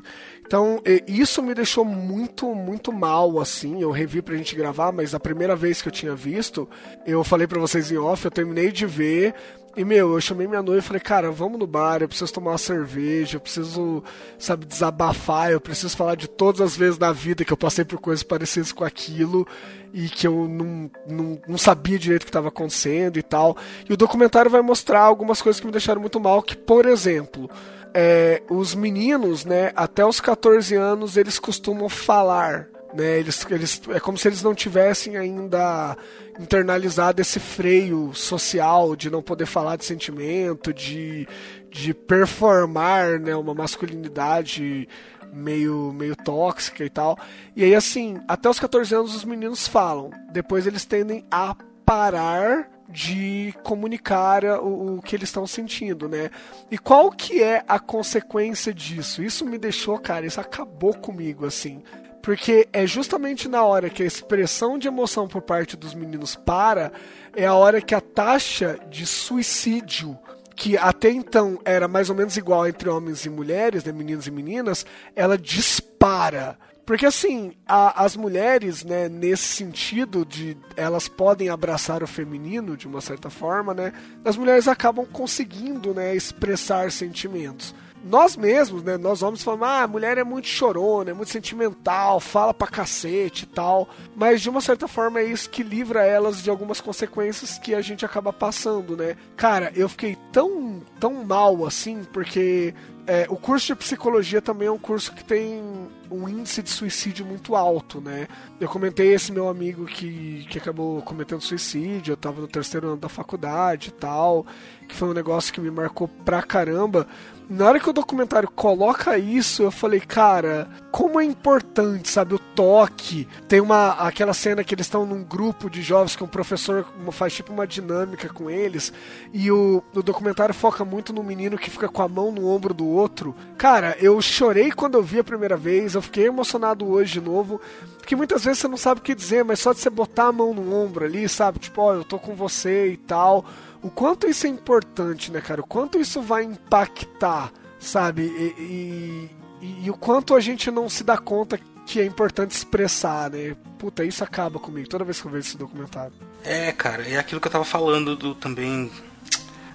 [0.51, 3.81] Então, isso me deixou muito, muito mal, assim.
[3.81, 6.68] Eu revi pra gente gravar, mas a primeira vez que eu tinha visto,
[7.06, 9.32] eu falei para vocês em off, eu terminei de ver,
[9.77, 12.51] e, meu, eu chamei minha noiva e falei, cara, vamos no bar, eu preciso tomar
[12.51, 14.02] uma cerveja, eu preciso,
[14.40, 18.01] sabe, desabafar, eu preciso falar de todas as vezes na vida que eu passei por
[18.01, 19.47] coisas parecidas com aquilo
[19.94, 23.56] e que eu não, não, não sabia direito o que estava acontecendo e tal.
[23.89, 27.48] E o documentário vai mostrar algumas coisas que me deixaram muito mal, que, por exemplo,
[27.95, 33.19] é, os meninos, né, até os 14 anos, eles costumam falar né?
[33.19, 35.97] Eles, eles, é como se eles não tivessem ainda
[36.39, 41.27] internalizado esse freio social de não poder falar de sentimento, de,
[41.71, 44.89] de performar né, uma masculinidade
[45.33, 47.19] meio, meio tóxica e tal.
[47.55, 51.55] E aí, assim, até os 14 anos os meninos falam, depois eles tendem a
[51.85, 56.31] parar de comunicar o, o, que eles estão sentindo, né?
[56.71, 59.23] E qual que é a consequência disso?
[59.23, 61.83] Isso me deixou, cara, isso acabou comigo, assim.
[62.23, 66.93] Porque é justamente na hora que a expressão de emoção por parte dos meninos para,
[67.35, 70.19] é a hora que a taxa de suicídio,
[70.55, 74.31] que até então era mais ou menos igual entre homens e mulheres, né, meninos e
[74.31, 74.85] meninas,
[75.17, 76.59] ela dispara.
[76.91, 82.89] Porque assim, a, as mulheres, né, nesse sentido de elas podem abraçar o feminino de
[82.89, 83.93] uma certa forma, né,
[84.25, 87.73] as mulheres acabam conseguindo, né, expressar sentimentos
[88.05, 92.18] nós mesmos, né, nós homens falamos, ah, a mulher é muito chorona, é muito sentimental,
[92.18, 96.43] fala pra cacete e tal, mas de uma certa forma é isso que livra elas
[96.43, 99.16] de algumas consequências que a gente acaba passando, né?
[99.36, 102.74] Cara, eu fiquei tão, tão mal assim, porque
[103.06, 105.62] é, o curso de psicologia também é um curso que tem
[106.10, 108.28] um índice de suicídio muito alto, né?
[108.60, 112.97] Eu comentei esse meu amigo que, que acabou cometendo suicídio, eu tava no terceiro ano
[112.97, 114.47] da faculdade e tal,
[114.89, 117.06] que foi um negócio que me marcou pra caramba
[117.51, 122.39] na hora que o documentário coloca isso, eu falei, cara, como é importante, sabe, o
[122.39, 123.27] toque.
[123.48, 127.35] Tem uma aquela cena que eles estão num grupo de jovens que um professor faz
[127.35, 128.93] tipo uma dinâmica com eles
[129.32, 132.72] e o, o documentário foca muito no menino que fica com a mão no ombro
[132.72, 133.35] do outro.
[133.59, 137.60] Cara, eu chorei quando eu vi a primeira vez, eu fiquei emocionado hoje de novo,
[137.98, 140.32] porque muitas vezes você não sabe o que dizer, mas só de você botar a
[140.32, 143.44] mão no ombro ali, sabe, tipo, ó, oh, eu tô com você e tal
[143.82, 145.61] o quanto isso é importante, né, cara?
[145.61, 148.23] O quanto isso vai impactar, sabe?
[148.23, 149.31] E,
[149.62, 153.57] e, e, o quanto a gente não se dá conta que é importante expressar, né?
[153.78, 156.12] Puta, isso acaba comigo toda vez que eu vejo esse documentário.
[156.44, 158.90] É, cara, é aquilo que eu tava falando do também.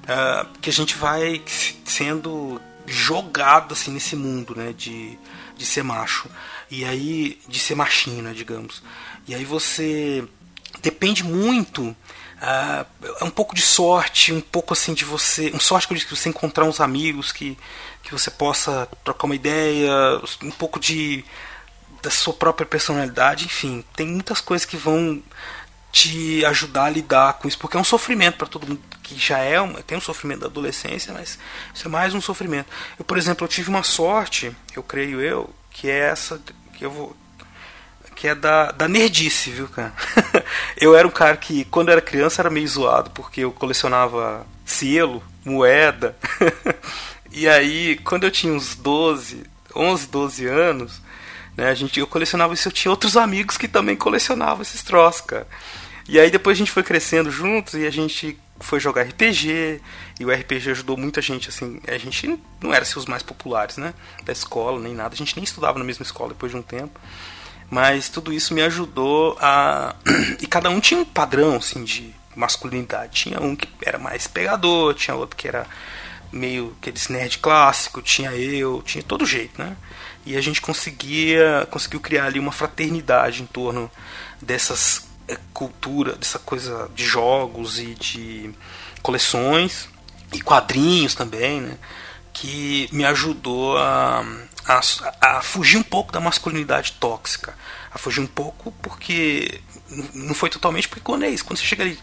[0.03, 1.41] Uh, que a gente vai
[1.83, 4.71] sendo jogado assim nesse mundo, né?
[4.71, 5.17] De,
[5.57, 6.29] de ser macho.
[6.69, 7.39] E aí.
[7.47, 8.83] De ser machinho, né, digamos.
[9.27, 10.23] E aí você
[10.81, 11.95] depende muito
[12.41, 12.85] ah,
[13.19, 15.51] é um pouco de sorte, um pouco assim de você.
[15.53, 17.57] Um sorte que eu disse que você encontrar uns amigos que,
[18.03, 19.91] que você possa trocar uma ideia,
[20.43, 21.23] um pouco de
[22.03, 25.23] da sua própria personalidade, enfim, tem muitas coisas que vão
[25.91, 29.39] te ajudar a lidar com isso, porque é um sofrimento para todo mundo que já
[29.39, 31.39] é, um, tem um sofrimento da adolescência, mas
[31.73, 32.67] isso é mais um sofrimento.
[32.99, 36.39] Eu, por exemplo, eu tive uma sorte, eu creio eu, que é essa
[36.73, 37.15] que eu vou
[38.15, 39.93] que é da, da nerdice, viu, cara?
[40.79, 45.21] eu era um cara que, quando era criança, era meio zoado, porque eu colecionava selo,
[45.43, 46.15] moeda.
[47.31, 49.43] e aí, quando eu tinha uns 12,
[49.75, 51.01] 11, 12 anos,
[51.57, 55.21] né, a gente, eu colecionava isso, eu tinha outros amigos que também colecionavam esses troços,
[55.21, 55.47] cara.
[56.07, 59.81] E aí depois a gente foi crescendo juntos e a gente foi jogar RPG,
[60.19, 63.75] e o RPG ajudou muita gente, assim, a gente não era assim, os mais populares,
[63.75, 63.93] né,
[64.23, 66.97] da escola, nem nada, a gente nem estudava na mesma escola depois de um tempo.
[67.69, 69.95] Mas tudo isso me ajudou a.
[70.39, 73.13] E cada um tinha um padrão assim, de masculinidade.
[73.13, 75.65] Tinha um que era mais pegador, tinha outro que era
[76.31, 79.75] meio aqueles nerd clássico, tinha eu, tinha todo jeito, né?
[80.25, 83.89] E a gente conseguia conseguiu criar ali uma fraternidade em torno
[84.41, 88.51] dessas é, cultura, dessa coisa de jogos e de
[89.01, 89.87] coleções
[90.33, 91.77] e quadrinhos também, né?
[92.33, 94.25] Que me ajudou a,
[94.67, 97.55] a, a fugir um pouco da masculinidade tóxica.
[97.91, 99.61] A fugir um pouco porque
[100.13, 101.97] não foi totalmente porque quando é isso, quando você chega ali,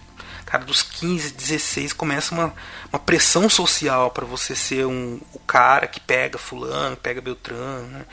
[0.46, 2.54] cara, dos 15, 16, começa uma,
[2.92, 8.04] uma pressão social para você ser um, o cara que pega fulano, pega Beltrano, né?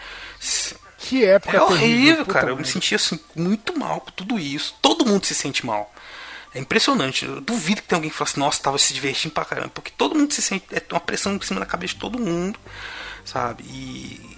[0.97, 2.49] Que época É horrível, cara.
[2.49, 4.75] Eu me sentia assim, muito mal com tudo isso.
[4.81, 5.93] Todo mundo se sente mal.
[6.53, 7.25] É impressionante.
[7.25, 9.69] Eu duvido que tenha alguém que fale assim, nossa, tava se divertindo pra caramba.
[9.69, 10.65] Porque todo mundo se sente.
[10.71, 12.59] É uma pressão em cima da cabeça de todo mundo,
[13.23, 13.63] sabe?
[13.63, 14.28] E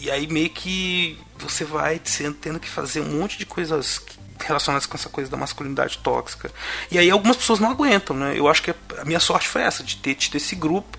[0.00, 4.00] e aí meio que você vai sendo, tendo que fazer um monte de coisas
[4.44, 6.50] relacionadas com essa coisa da masculinidade tóxica.
[6.90, 8.34] E aí algumas pessoas não aguentam, né?
[8.36, 10.98] Eu acho que a minha sorte foi essa, de ter tido esse grupo,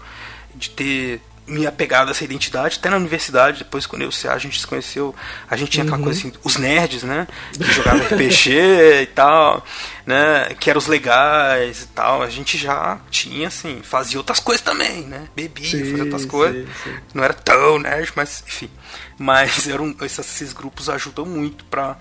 [0.53, 4.37] de ter me apegado a essa identidade, até na universidade, depois quando eu o a
[4.37, 5.15] gente se conheceu,
[5.49, 6.03] a gente tinha aquela uhum.
[6.03, 7.27] coisa assim, os nerds, né?
[7.57, 8.51] Que jogavam RPG
[9.01, 9.65] e tal,
[10.05, 10.55] né?
[10.59, 12.21] Que eram os legais e tal.
[12.21, 15.27] A gente já tinha, assim, fazia outras coisas também, né?
[15.35, 16.67] Bebia, sim, fazia outras coisas.
[16.83, 16.97] Sim, sim.
[17.13, 18.69] Não era tão nerd, mas enfim.
[19.17, 21.97] Mas eram, esses, esses grupos ajudam muito pra.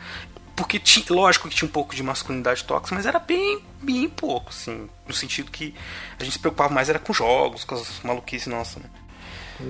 [0.54, 4.50] Porque, tinha, lógico que tinha um pouco de masculinidade tóxica, mas era bem, bem pouco,
[4.50, 4.88] assim.
[5.06, 5.72] No sentido que
[6.18, 8.86] a gente se preocupava mais era com jogos, com as maluquices nossa, né?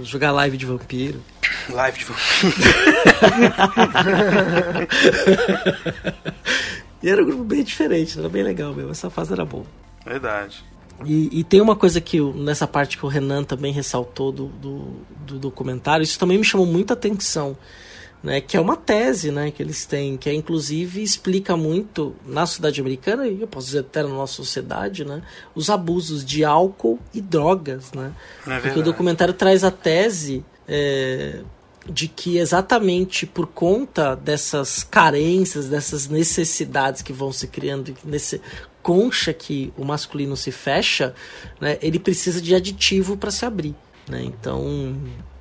[0.03, 1.23] Jogar live de vampiro.
[1.71, 2.53] Live de vampiro.
[7.03, 8.91] e era um grupo bem diferente, era bem legal mesmo.
[8.91, 9.65] Essa fase era boa.
[10.05, 10.65] Verdade.
[11.05, 14.97] E, e, tem uma coisa que nessa parte que o Renan também ressaltou do, do,
[15.25, 17.57] do documentário, isso também me chamou muita atenção
[18.23, 22.47] né, que é uma tese né, que eles têm, que é, inclusive explica muito na
[22.47, 25.23] sociedade americana, e eu posso dizer até na nossa sociedade, né,
[25.55, 27.93] os abusos de álcool e drogas.
[27.93, 28.13] Né?
[28.47, 31.41] É Porque o documentário traz a tese é,
[31.89, 38.41] de que exatamente por conta dessas carências, dessas necessidades que vão se criando, nesse
[38.83, 41.15] concha que o masculino se fecha,
[41.61, 43.77] né, ele precisa de aditivo para se abrir.
[44.09, 44.25] Né?
[44.25, 44.97] Então,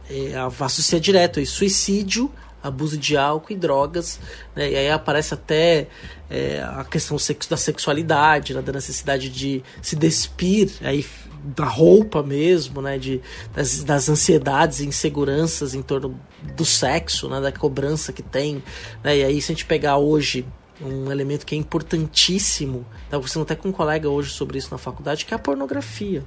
[0.10, 2.32] é, associar direto aí, suicídio
[2.62, 4.20] abuso de álcool e drogas,
[4.56, 4.72] né?
[4.72, 5.88] e aí aparece até
[6.30, 7.18] é, a questão
[7.50, 8.62] da sexualidade, né?
[8.62, 11.06] da necessidade de se despir aí
[11.44, 12.98] da roupa mesmo, né?
[12.98, 13.22] de,
[13.54, 16.20] das, das ansiedades e inseguranças em torno
[16.56, 17.40] do sexo, né?
[17.40, 18.62] da cobrança que tem.
[19.04, 19.18] Né?
[19.18, 20.46] E aí, se a gente pegar hoje
[20.82, 24.78] um elemento que é importantíssimo, estava conversando até com um colega hoje sobre isso na
[24.78, 26.24] faculdade, que é a pornografia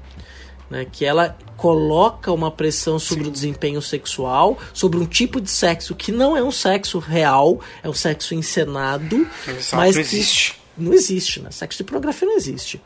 [0.71, 3.31] né, que ela coloca uma pressão sobre Sim.
[3.31, 7.89] o desempenho sexual, sobre um tipo de sexo que não é um sexo real, é
[7.89, 10.61] um sexo encenado, Exato, mas não existe.
[10.79, 11.51] não existe, né?
[11.51, 12.81] Sexo de pornografia não existe.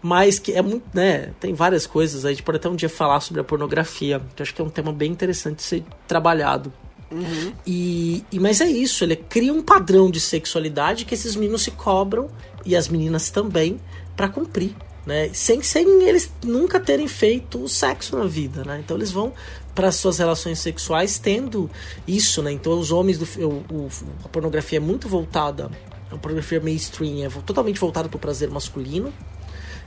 [0.00, 1.32] Mas que é muito, né?
[1.38, 4.42] Tem várias coisas aí, a gente pode até um dia falar sobre a pornografia, que
[4.42, 6.72] acho que é um tema bem interessante de ser trabalhado.
[7.10, 7.52] Uhum.
[7.64, 11.70] E, e, mas é isso, ele cria um padrão de sexualidade que esses meninos se
[11.70, 12.28] cobram
[12.64, 13.78] e as meninas também
[14.16, 14.74] para cumprir
[15.06, 15.30] né?
[15.32, 18.80] Sem, sem eles nunca terem feito o sexo na vida, né?
[18.84, 19.32] Então eles vão
[19.74, 21.70] para suas relações sexuais tendo
[22.08, 22.50] isso, né?
[22.50, 23.88] Então os homens do o, o,
[24.24, 25.70] a pornografia é muito voltada,
[26.10, 29.12] a pornografia mainstream é totalmente voltada para o prazer masculino,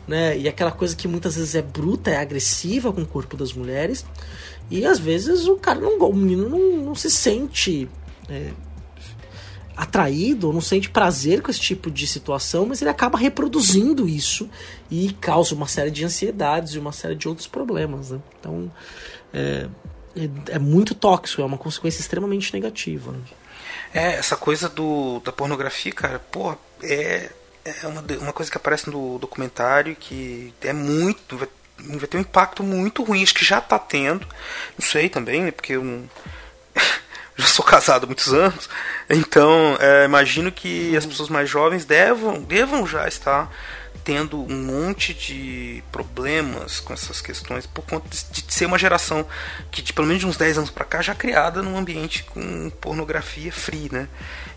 [0.08, 0.38] né?
[0.38, 4.06] E aquela coisa que muitas vezes é bruta, é agressiva com o corpo das mulheres.
[4.72, 7.90] E às vezes o cara não, o menino não, não se sente
[8.30, 8.52] é,
[9.80, 14.50] atraído ou não sente prazer com esse tipo de situação, mas ele acaba reproduzindo isso
[14.92, 18.12] e causa uma série de ansiedades e uma série de outros problemas.
[18.12, 18.20] Né?
[18.38, 18.70] Então
[19.34, 19.70] é,
[20.18, 23.14] é, é, muito tóxico, é uma consequência extremamente negativa.
[23.14, 23.20] Né?
[23.94, 27.30] É, essa coisa do, da pornografia, cara, pô, é,
[27.64, 31.38] é uma, uma coisa que aparece no documentário que é muito.
[31.38, 31.48] Vai,
[31.78, 34.28] vai ter um impacto muito ruim, acho que já está tendo.
[34.78, 35.52] Não sei também, né?
[35.52, 36.04] Porque não.
[37.40, 38.70] já sou casado há muitos anos,
[39.10, 43.50] então é, imagino que as pessoas mais jovens devam, devam já estar
[44.04, 49.26] tendo um monte de problemas com essas questões por conta de, de ser uma geração
[49.72, 52.70] que de pelo menos de uns 10 anos para cá já criada num ambiente com
[52.82, 54.08] pornografia free, né?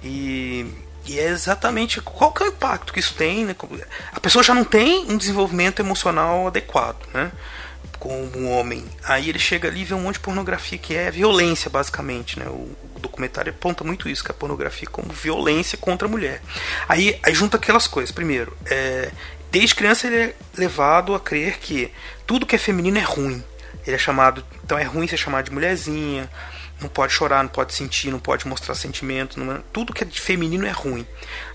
[0.02, 0.66] E,
[1.04, 3.54] e é exatamente qual que é o impacto que isso tem, né?
[4.12, 7.30] A pessoa já não tem um desenvolvimento emocional adequado, né?
[8.02, 8.84] Como um homem.
[9.04, 12.46] Aí ele chega ali e vê um monte de pornografia que é violência, basicamente, né?
[12.48, 12.68] O,
[12.98, 16.40] documentário aponta muito isso, que a pornografia como violência contra a mulher.
[16.88, 18.10] Aí, aí junta aquelas coisas.
[18.10, 19.10] Primeiro, é,
[19.50, 21.92] desde criança ele é levado a crer que
[22.26, 23.42] tudo que é feminino é ruim.
[23.86, 26.30] Ele é chamado, então é ruim ser chamado de mulherzinha,
[26.80, 30.06] não pode chorar, não pode sentir, não pode mostrar sentimento, não, é, tudo que é
[30.06, 31.06] de feminino é ruim.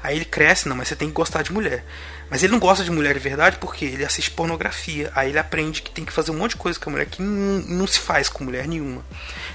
[0.02, 1.86] Aí ele cresce, não, mas você tem que gostar de mulher.
[2.29, 5.11] Mas ele não gosta de mulher de verdade porque ele assiste pornografia.
[5.15, 7.21] Aí ele aprende que tem que fazer um monte de coisa com a mulher que
[7.21, 9.03] não, não se faz com mulher nenhuma.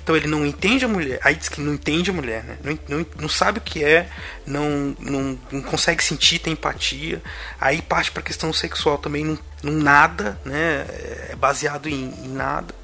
[0.03, 1.21] Então ele não entende a mulher.
[1.23, 2.59] Aí diz que não entende a mulher, né?
[2.63, 4.09] Não, não, não sabe o que é,
[4.47, 7.23] não, não, não consegue sentir, tem empatia.
[7.61, 10.87] Aí parte para a questão sexual também, não, não nada, né?
[11.31, 12.75] É baseado em, em nada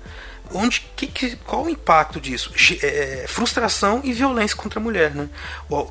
[0.52, 2.52] onde que, que, qual o impacto disso?
[2.82, 5.28] É, frustração e violência contra a mulher, né?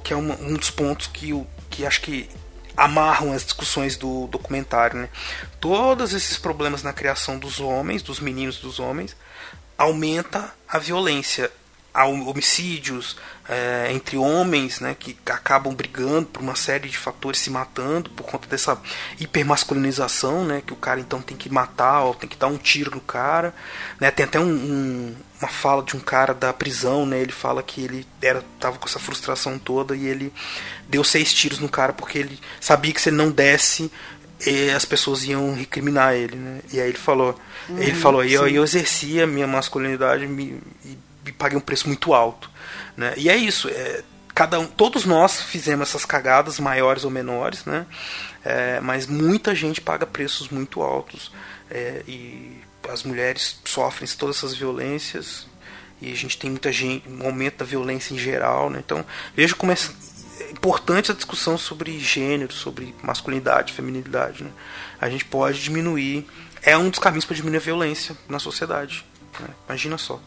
[0.04, 1.32] Que é uma, um dos pontos que,
[1.70, 2.30] que acho que
[2.78, 5.02] amarram as discussões do documentário.
[5.02, 5.10] Né?
[5.60, 9.18] Todos esses problemas na criação dos homens, dos meninos dos homens,
[9.76, 11.52] aumenta a violência
[12.06, 13.18] homicídios
[13.50, 18.24] é, entre homens né, que acabam brigando por uma série de fatores, se matando por
[18.24, 18.80] conta dessa
[19.20, 22.92] hipermasculinização, né, que o cara então tem que matar ou tem que dar um tiro
[22.92, 23.54] no cara.
[24.00, 27.64] Né, tem até um, um, uma fala de um cara da prisão, né, ele fala
[27.64, 30.34] que ele era, tava com essa frustração toda e ele
[30.90, 33.90] deu seis tiros no cara porque ele sabia que se ele não desse
[34.76, 36.60] as pessoas iam recriminar ele, né?
[36.72, 37.36] E aí ele falou,
[37.68, 40.96] uhum, ele falou, e eu, eu exercia minha masculinidade me, e
[41.30, 42.50] e um preço muito alto.
[42.96, 43.14] Né?
[43.18, 43.70] E é isso.
[43.70, 47.88] É, cada um, todos nós fizemos essas cagadas maiores ou menores, né?
[48.46, 51.32] É, mas muita gente paga preços muito altos
[51.72, 55.48] é, e as mulheres sofrem todas essas violências
[56.00, 58.80] e a gente tem muita gente, um aumento da violência em geral, né?
[58.86, 59.04] Então
[59.36, 59.78] veja como é
[60.52, 64.52] importante a discussão sobre gênero, sobre masculinidade, feminilidade, né?
[65.02, 66.28] A gente pode diminuir,
[66.62, 69.04] é um dos caminhos para diminuir a violência na sociedade.
[69.40, 69.50] Né?
[69.68, 70.22] Imagina só.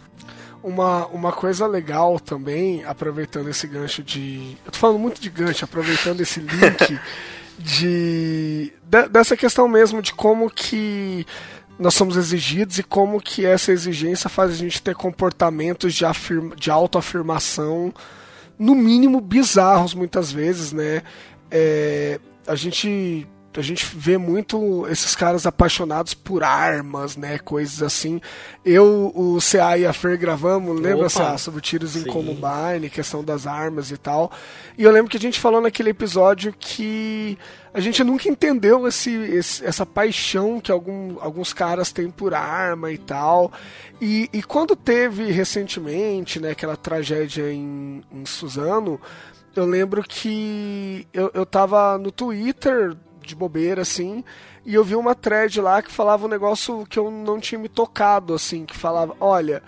[0.62, 4.58] Uma, uma coisa legal também, aproveitando esse gancho de.
[4.64, 7.00] Eu tô falando muito de gancho, aproveitando esse link
[7.58, 11.26] de, de dessa questão mesmo de como que
[11.78, 16.54] nós somos exigidos e como que essa exigência faz a gente ter comportamentos de, afirma,
[16.54, 17.90] de autoafirmação,
[18.58, 21.02] no mínimo bizarros muitas vezes, né?
[21.50, 23.26] É, a gente
[23.58, 27.36] a gente vê muito esses caras apaixonados por armas, né?
[27.38, 28.20] Coisas assim.
[28.64, 32.00] Eu, o CA e a Fer gravamos, lembra, CA, sobre tiros Sim.
[32.00, 34.30] em Columbine, questão das armas e tal.
[34.78, 37.36] E eu lembro que a gente falou naquele episódio que
[37.74, 42.92] a gente nunca entendeu esse, esse essa paixão que algum, alguns caras têm por arma
[42.92, 43.50] e tal.
[44.00, 49.00] E, e quando teve recentemente, né, aquela tragédia em, em Suzano,
[49.56, 54.24] eu lembro que eu, eu tava no Twitter de bobeira, assim,
[54.64, 57.68] e eu vi uma thread lá que falava um negócio que eu não tinha me
[57.68, 59.62] tocado, assim, que falava, olha,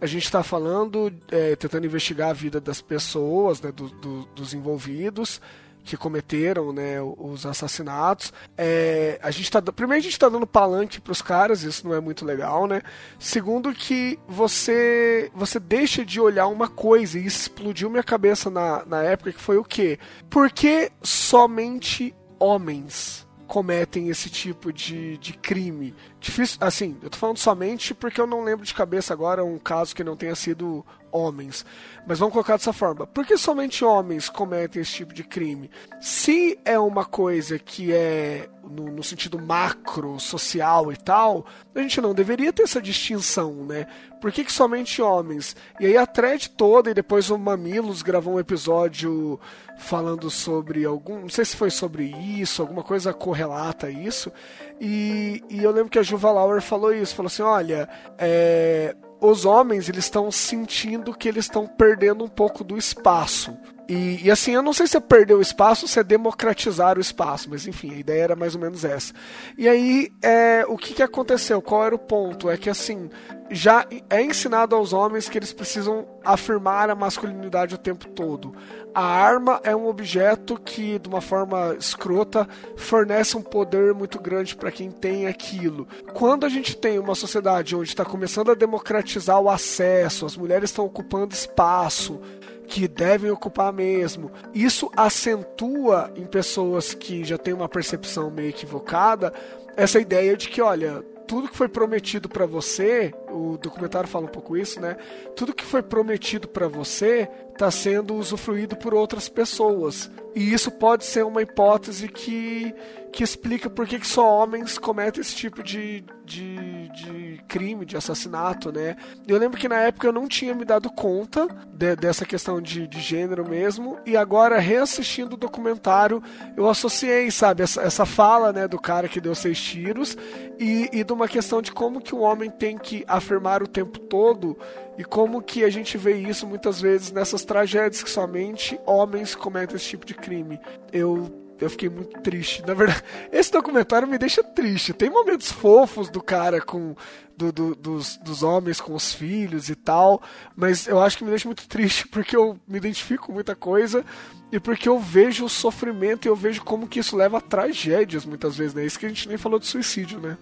[0.00, 4.52] a gente está falando, é, tentando investigar a vida das pessoas, né, do, do, dos
[4.52, 5.40] envolvidos,
[5.86, 8.32] que cometeram né, os assassinatos.
[8.58, 11.94] É, a gente tá, primeiro, a gente está dando palanque para os caras, isso não
[11.94, 12.82] é muito legal, né?
[13.18, 18.84] Segundo, que você você deixa de olhar uma coisa, e isso explodiu minha cabeça na,
[18.84, 19.98] na época, que foi o quê?
[20.28, 25.94] Por que somente homens cometem esse tipo de, de crime.
[26.20, 29.94] Difícil, assim, eu tô falando somente porque eu não lembro de cabeça agora um caso
[29.94, 30.84] que não tenha sido
[31.16, 31.64] homens.
[32.06, 33.06] Mas vamos colocar dessa forma.
[33.06, 35.70] Por que somente homens cometem esse tipo de crime?
[36.00, 42.00] Se é uma coisa que é no, no, sentido macro, social e tal, a gente
[42.00, 43.86] não deveria ter essa distinção, né?
[44.20, 45.56] Por que, que somente homens?
[45.78, 49.38] E aí a thread toda, e depois o Mamilos gravou um episódio
[49.78, 51.20] falando sobre algum.
[51.20, 54.32] Não sei se foi sobre isso, alguma coisa correlata a isso.
[54.80, 57.88] E, e eu lembro que a Juva Lauer falou isso, falou assim, olha,
[58.18, 63.56] é, os homens eles estão sentindo que eles estão perdendo um pouco do espaço
[63.88, 66.98] E, e, assim, eu não sei se é perder o espaço ou se é democratizar
[66.98, 69.14] o espaço, mas enfim, a ideia era mais ou menos essa.
[69.56, 71.62] E aí, é, o que, que aconteceu?
[71.62, 72.50] Qual era o ponto?
[72.50, 73.08] É que assim,
[73.50, 78.54] já é ensinado aos homens que eles precisam afirmar a masculinidade o tempo todo.
[78.92, 84.56] A arma é um objeto que, de uma forma escrota, fornece um poder muito grande
[84.56, 85.86] para quem tem aquilo.
[86.12, 90.70] Quando a gente tem uma sociedade onde está começando a democratizar o acesso, as mulheres
[90.70, 92.20] estão ocupando espaço,
[92.66, 94.30] que devem ocupar mesmo.
[94.54, 99.32] Isso acentua em pessoas que já têm uma percepção meio equivocada
[99.76, 104.30] essa ideia de que, olha, tudo que foi prometido para você, o documentário fala um
[104.30, 104.96] pouco isso, né?
[105.34, 110.10] Tudo que foi prometido para você está sendo usufruído por outras pessoas.
[110.34, 112.74] E isso pode ser uma hipótese que,
[113.10, 117.96] que explica por que, que só homens cometem esse tipo de, de, de crime, de
[117.96, 118.96] assassinato, né?
[119.26, 122.86] Eu lembro que na época eu não tinha me dado conta de, dessa questão de,
[122.86, 126.22] de gênero mesmo, e agora reassistindo o documentário
[126.54, 130.18] eu associei, sabe, essa, essa fala né, do cara que deu seis tiros
[130.58, 133.98] e, e de uma questão de como que o homem tem que afirmar o tempo
[133.98, 134.56] todo
[134.96, 139.76] e como que a gente vê isso muitas vezes nessas tragédias que somente homens cometem
[139.76, 140.60] esse tipo de crime.
[140.92, 142.62] Eu eu fiquei muito triste.
[142.66, 144.92] Na verdade, esse documentário me deixa triste.
[144.92, 146.94] Tem momentos fofos do cara com.
[147.36, 150.22] Do, do, dos, dos homens com os filhos e tal.
[150.54, 154.04] Mas eu acho que me deixa muito triste porque eu me identifico com muita coisa
[154.50, 158.24] e porque eu vejo o sofrimento e eu vejo como que isso leva a tragédias
[158.24, 158.86] muitas vezes, né?
[158.86, 160.38] Isso que a gente nem falou de suicídio, né?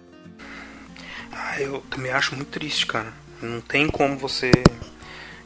[1.35, 3.11] Ah, eu também acho muito triste, cara.
[3.41, 4.51] Não tem como você.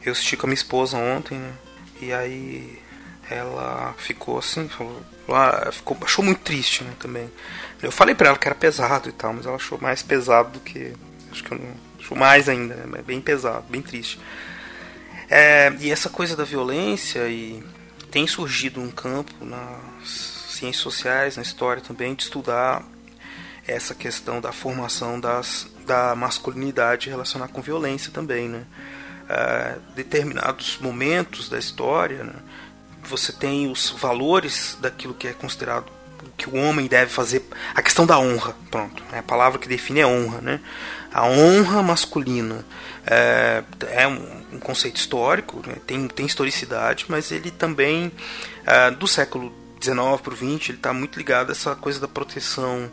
[0.04, 1.52] Eu assisti com a minha esposa ontem, né?
[2.00, 2.78] E aí
[3.28, 7.30] ela ficou assim, falou, ela ficou, achou muito triste, né, também.
[7.82, 10.60] Eu falei para ela que era pesado e tal, mas ela achou mais pesado do
[10.60, 10.92] que.
[11.30, 11.90] Acho que eu não.
[11.98, 14.18] Achou mais ainda, né, bem pesado, bem triste.
[15.28, 17.62] É, e essa coisa da violência e
[18.10, 22.82] tem surgido um campo nas ciências sociais, na história também, de estudar
[23.70, 28.64] essa questão da formação das, da masculinidade relacionada com violência também, né?
[29.28, 32.34] É, determinados momentos da história, né?
[33.04, 35.86] você tem os valores daquilo que é considerado
[36.36, 37.44] que o homem deve fazer,
[37.74, 40.60] a questão da honra, pronto, é a palavra que define é honra, né?
[41.12, 42.64] A honra masculina
[43.06, 45.76] é, é um, conceito histórico, né?
[45.86, 48.12] tem, tem historicidade, mas ele também
[48.66, 52.06] é, do século 19 para o 20 ele está muito ligado a essa coisa da
[52.06, 52.90] proteção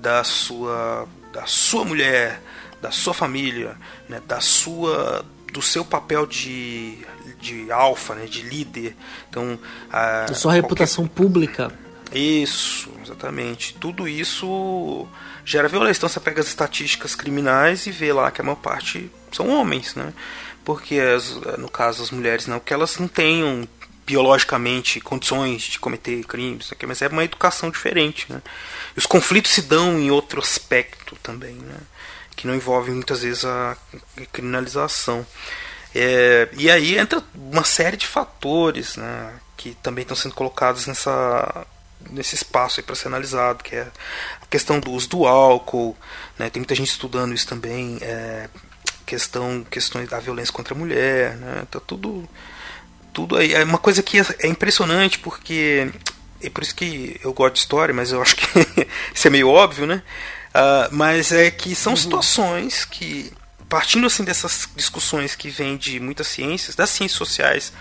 [0.00, 2.40] da sua da sua mulher,
[2.80, 3.76] da sua família,
[4.08, 4.20] né?
[4.26, 6.98] da sua do seu papel de,
[7.40, 8.94] de alfa, né, de líder.
[9.30, 9.58] Então,
[9.90, 11.72] a, da sua reputação pública.
[12.12, 13.74] Isso, exatamente.
[13.74, 15.06] Tudo isso
[15.44, 16.00] gera violência.
[16.00, 19.94] Então você pega as estatísticas criminais e vê lá que a maior parte são homens,
[19.94, 20.12] né?
[20.64, 23.66] Porque as, no caso as mulheres não, que elas não tenham
[24.08, 28.40] biologicamente condições de cometer crimes, mas é uma educação diferente, né?
[28.96, 31.76] Os conflitos se dão em outro aspecto também, né?
[32.38, 33.76] que não envolve muitas vezes a
[34.32, 35.26] criminalização.
[35.92, 41.66] É, e aí entra uma série de fatores né, que também estão sendo colocados nessa,
[42.10, 43.88] nesse espaço para ser analisado, que é
[44.40, 45.96] a questão do uso do álcool,
[46.38, 48.48] né, tem muita gente estudando isso também, é,
[49.04, 52.28] questão, questões da violência contra a mulher, né, tá tudo,
[53.12, 53.52] tudo aí.
[53.52, 55.90] É uma coisa que é, é impressionante porque
[56.42, 58.46] é por isso que eu gosto de história, mas eu acho que
[59.14, 60.02] isso é meio óbvio, né?
[60.48, 61.96] Uh, mas é que são uhum.
[61.96, 63.32] situações que,
[63.68, 67.72] partindo assim dessas discussões que vêm de muitas ciências, das ciências sociais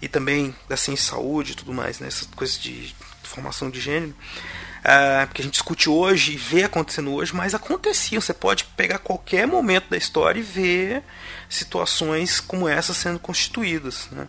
[0.00, 3.80] e também da ciência de saúde e tudo mais, né, essas coisas de formação de
[3.80, 4.14] gênero,
[4.82, 8.20] uh, que a gente discute hoje e vê acontecendo hoje, mas aconteciam.
[8.20, 11.02] Você pode pegar qualquer momento da história e ver
[11.48, 14.08] situações como essa sendo constituídas.
[14.10, 14.28] Né?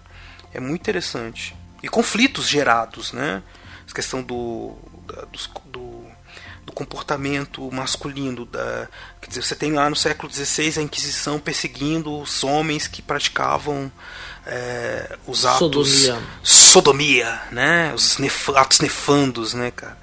[0.53, 1.55] É muito interessante.
[1.81, 3.41] E conflitos gerados, né?
[3.89, 4.75] A questão do,
[5.65, 6.03] do
[6.65, 8.45] do comportamento masculino.
[8.45, 8.87] Da,
[9.21, 13.91] quer dizer, você tem lá no século XVI a Inquisição perseguindo os homens que praticavam
[14.45, 17.93] é, os atos sodomia, sodomia né?
[17.93, 19.97] Os nef atos nefandos, né, cara?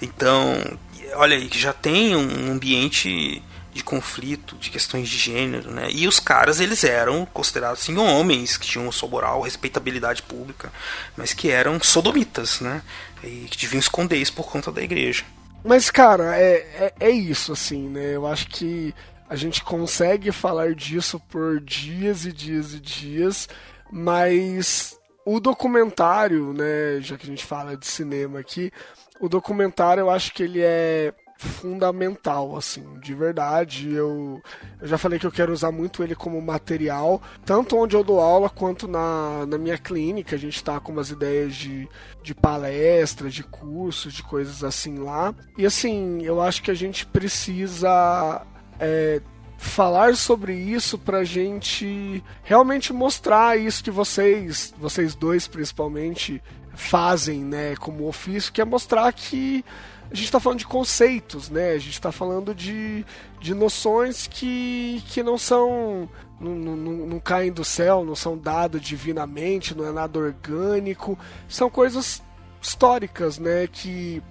[0.00, 0.78] Então,
[1.14, 3.42] olha aí que já tem um ambiente
[3.78, 5.88] de conflito, de questões de gênero, né?
[5.90, 10.72] E os caras, eles eram considerados assim homens que tinham sua moral, respeitabilidade pública,
[11.16, 12.82] mas que eram sodomitas, né?
[13.22, 15.24] E que deviam esconder isso por conta da igreja.
[15.64, 18.16] Mas, cara, é, é, é, isso, assim, né?
[18.16, 18.92] Eu acho que
[19.30, 23.48] a gente consegue falar disso por dias e dias e dias,
[23.92, 27.00] mas o documentário, né?
[27.00, 28.72] Já que a gente fala de cinema aqui,
[29.20, 33.94] o documentário eu acho que ele é fundamental, assim, de verdade.
[33.94, 34.42] Eu,
[34.80, 38.20] eu já falei que eu quero usar muito ele como material, tanto onde eu dou
[38.20, 40.34] aula quanto na, na minha clínica.
[40.34, 41.88] A gente está com umas ideias de,
[42.22, 45.32] de palestras, de cursos, de coisas assim lá.
[45.56, 48.42] E assim, eu acho que a gente precisa.
[48.80, 49.20] É,
[49.60, 56.40] falar sobre isso pra gente realmente mostrar isso que vocês, vocês dois principalmente,
[56.74, 59.64] fazem, né, como ofício, que é mostrar que
[60.10, 61.72] a gente está falando de conceitos, né?
[61.72, 63.04] A gente está falando de,
[63.40, 66.08] de noções que, que não são.
[66.40, 71.18] Não, não, não caem do céu, não são dadas divinamente, não é nada orgânico.
[71.48, 72.22] São coisas
[72.62, 73.66] históricas, né?
[73.66, 74.22] Que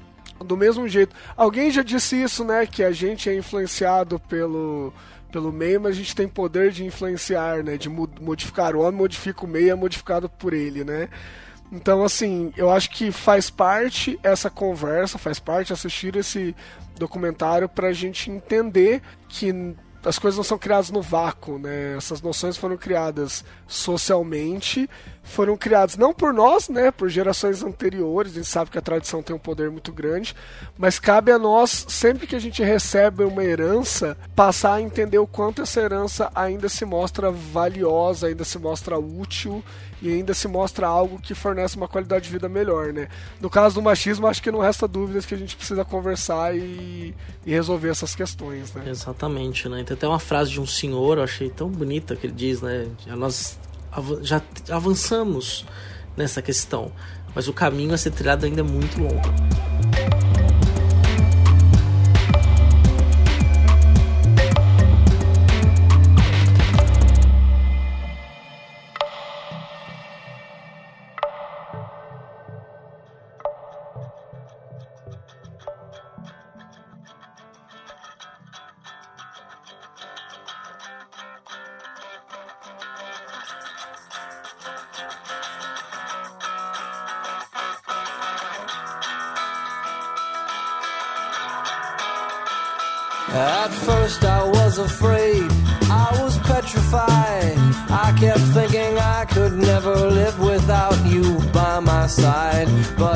[0.44, 1.16] do mesmo jeito.
[1.36, 2.66] Alguém já disse isso, né?
[2.66, 4.94] Que a gente é influenciado pelo,
[5.32, 7.78] pelo meio, mas a gente tem poder de influenciar, né?
[7.78, 8.76] De modificar.
[8.76, 11.10] O homem modifica o meio, é modificado por ele, né?
[11.72, 16.56] Então, assim, eu acho que faz parte essa conversa, faz parte assistir esse
[16.98, 19.76] documentário para a gente entender que
[20.06, 21.96] as coisas não são criadas no vácuo, né?
[21.98, 24.90] Essas noções foram criadas socialmente,
[25.22, 26.92] foram criadas não por nós, né?
[26.92, 28.32] Por gerações anteriores.
[28.32, 30.34] A gente sabe que a tradição tem um poder muito grande,
[30.78, 35.28] mas cabe a nós, sempre que a gente recebe uma herança, passar a entender o
[35.28, 39.64] quanto essa herança ainda se mostra valiosa, ainda se mostra útil
[40.02, 43.08] e ainda se mostra algo que fornece uma qualidade de vida melhor, né?
[43.42, 47.16] No caso do machismo, acho que não resta dúvidas que a gente precisa conversar e,
[47.46, 48.84] e resolver essas questões, né?
[48.88, 49.84] Exatamente, né?
[49.84, 52.88] Tem até uma frase de um senhor, eu achei tão bonita que ele diz, né?
[53.08, 53.58] Nós
[54.22, 55.66] já avançamos
[56.16, 56.92] nessa questão,
[57.34, 59.97] mas o caminho a ser trilhado ainda é muito longo.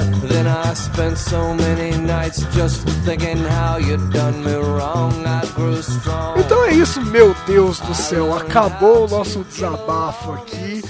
[0.01, 3.77] But then I spent so many nights just thinking how
[4.11, 5.13] done me wrong.
[5.25, 6.39] I grew strong.
[6.39, 8.33] Então é isso, meu Deus do céu.
[8.33, 10.81] Acabou o nosso desabafo aqui.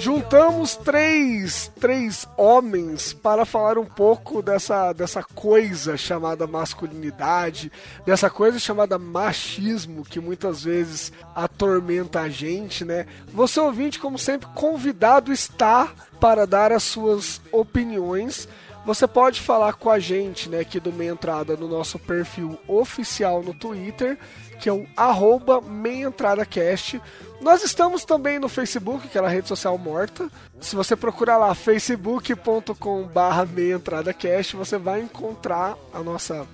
[0.00, 7.70] Juntamos três, três homens para falar um pouco dessa, dessa coisa chamada masculinidade,
[8.06, 13.04] dessa coisa chamada machismo que muitas vezes atormenta a gente, né?
[13.34, 18.48] Você ouvinte, como sempre, convidado está para dar as suas opiniões.
[18.86, 23.42] Você pode falar com a gente, né, aqui do Meia Entrada no nosso perfil oficial
[23.42, 24.18] no Twitter,
[24.58, 27.00] que é o arroba meiaentradacast.
[27.42, 30.30] Nós estamos também no Facebook, aquela rede social morta.
[30.60, 36.46] Se você procurar lá facebook.com barra meiaentradacast, você vai encontrar a nossa,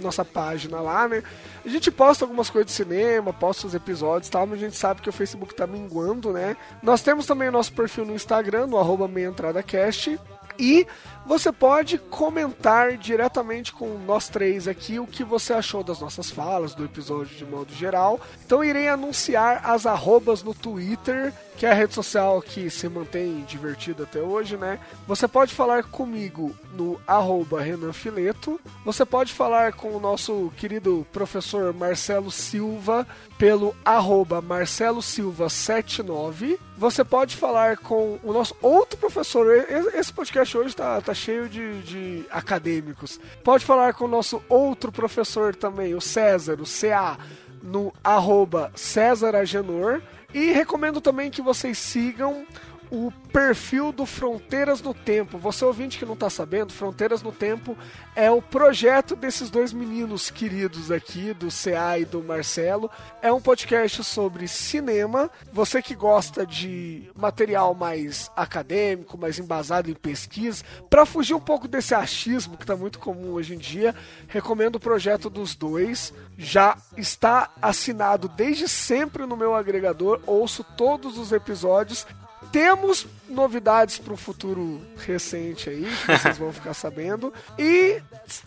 [0.00, 1.22] nossa página lá, né?
[1.64, 4.76] A gente posta algumas coisas de cinema, posta os episódios e tal, mas a gente
[4.76, 6.56] sabe que o Facebook tá minguando, né?
[6.80, 10.18] Nós temos também o nosso perfil no Instagram, no arroba meiaentradacast.
[10.58, 10.86] E
[11.26, 16.74] você pode comentar diretamente com nós três aqui o que você achou das nossas falas,
[16.74, 18.20] do episódio de modo geral.
[18.44, 23.44] Então irei anunciar as arrobas no Twitter, que é a rede social que se mantém
[23.44, 24.78] divertida até hoje, né?
[25.06, 28.60] Você pode falar comigo no arroba Renan Fileto.
[28.84, 33.06] Você pode falar com o nosso querido professor Marcelo Silva
[33.38, 36.58] pelo arroba Marcelo Silva 79.
[36.76, 39.64] Você pode falar com o nosso outro professor.
[39.94, 43.20] Esse podcast hoje tá, tá cheio de, de acadêmicos.
[43.44, 47.18] Pode falar com o nosso outro professor também, o César, o CA,
[47.62, 50.00] no arroba César Agenor.
[50.32, 52.46] E recomendo também que vocês sigam
[52.92, 55.38] o perfil do Fronteiras no Tempo.
[55.38, 57.74] Você ouvinte que não está sabendo, Fronteiras no Tempo
[58.14, 62.90] é o projeto desses dois meninos queridos aqui, do CA e do Marcelo.
[63.22, 65.30] É um podcast sobre cinema.
[65.50, 71.66] Você que gosta de material mais acadêmico, mais embasado em pesquisa, para fugir um pouco
[71.66, 73.94] desse achismo que está muito comum hoje em dia,
[74.28, 76.12] recomendo o projeto dos dois.
[76.36, 82.06] Já está assinado desde sempre no meu agregador, ouço todos os episódios
[82.52, 87.32] temos novidades para o futuro recente aí, que vocês vão ficar sabendo.
[87.58, 88.00] E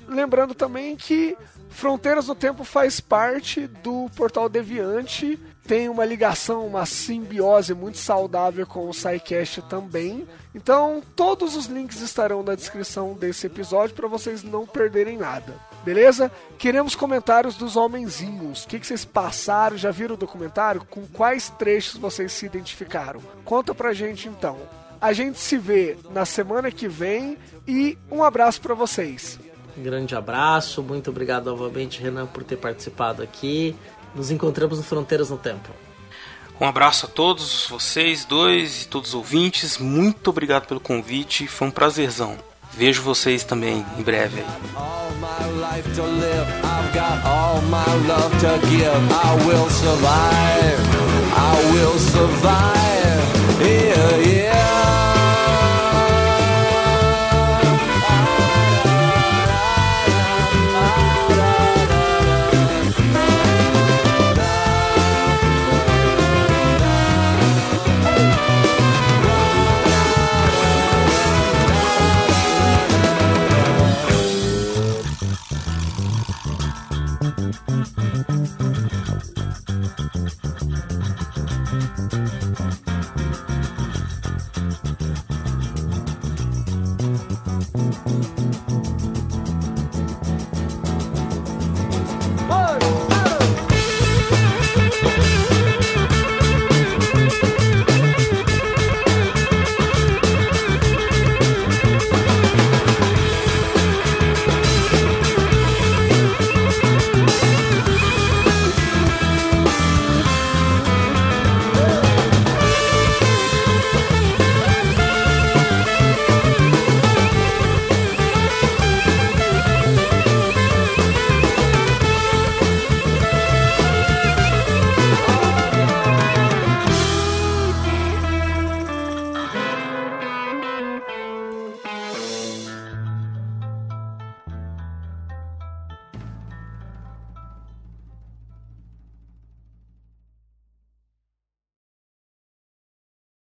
[0.08, 1.36] lembrando também que
[1.70, 8.68] Fronteiras do Tempo faz parte do Portal Deviante tem uma ligação, uma simbiose muito saudável
[8.68, 10.28] com o SciCast também.
[10.54, 15.56] Então, todos os links estarão na descrição desse episódio para vocês não perderem nada.
[15.86, 16.32] Beleza?
[16.58, 18.64] Queremos comentários dos homenzinhos.
[18.64, 19.78] O que, que vocês passaram?
[19.78, 20.84] Já viram o documentário?
[20.90, 23.22] Com quais trechos vocês se identificaram?
[23.46, 24.58] Conta pra gente então.
[25.00, 27.38] A gente se vê na semana que vem
[27.68, 29.40] e um abraço para vocês.
[29.78, 33.76] Um grande abraço, muito obrigado novamente, Renan, por ter participado aqui.
[34.16, 35.70] Nos encontramos no Fronteiras no Tempo.
[36.60, 39.78] Um abraço a todos vocês dois e todos os ouvintes.
[39.78, 41.46] Muito obrigado pelo convite.
[41.46, 42.38] Foi um prazerzão.
[42.78, 44.46] Vejo vocês também em breve aí.
[51.38, 53.26] I will survive.
[53.62, 54.55] Yeah, yeah.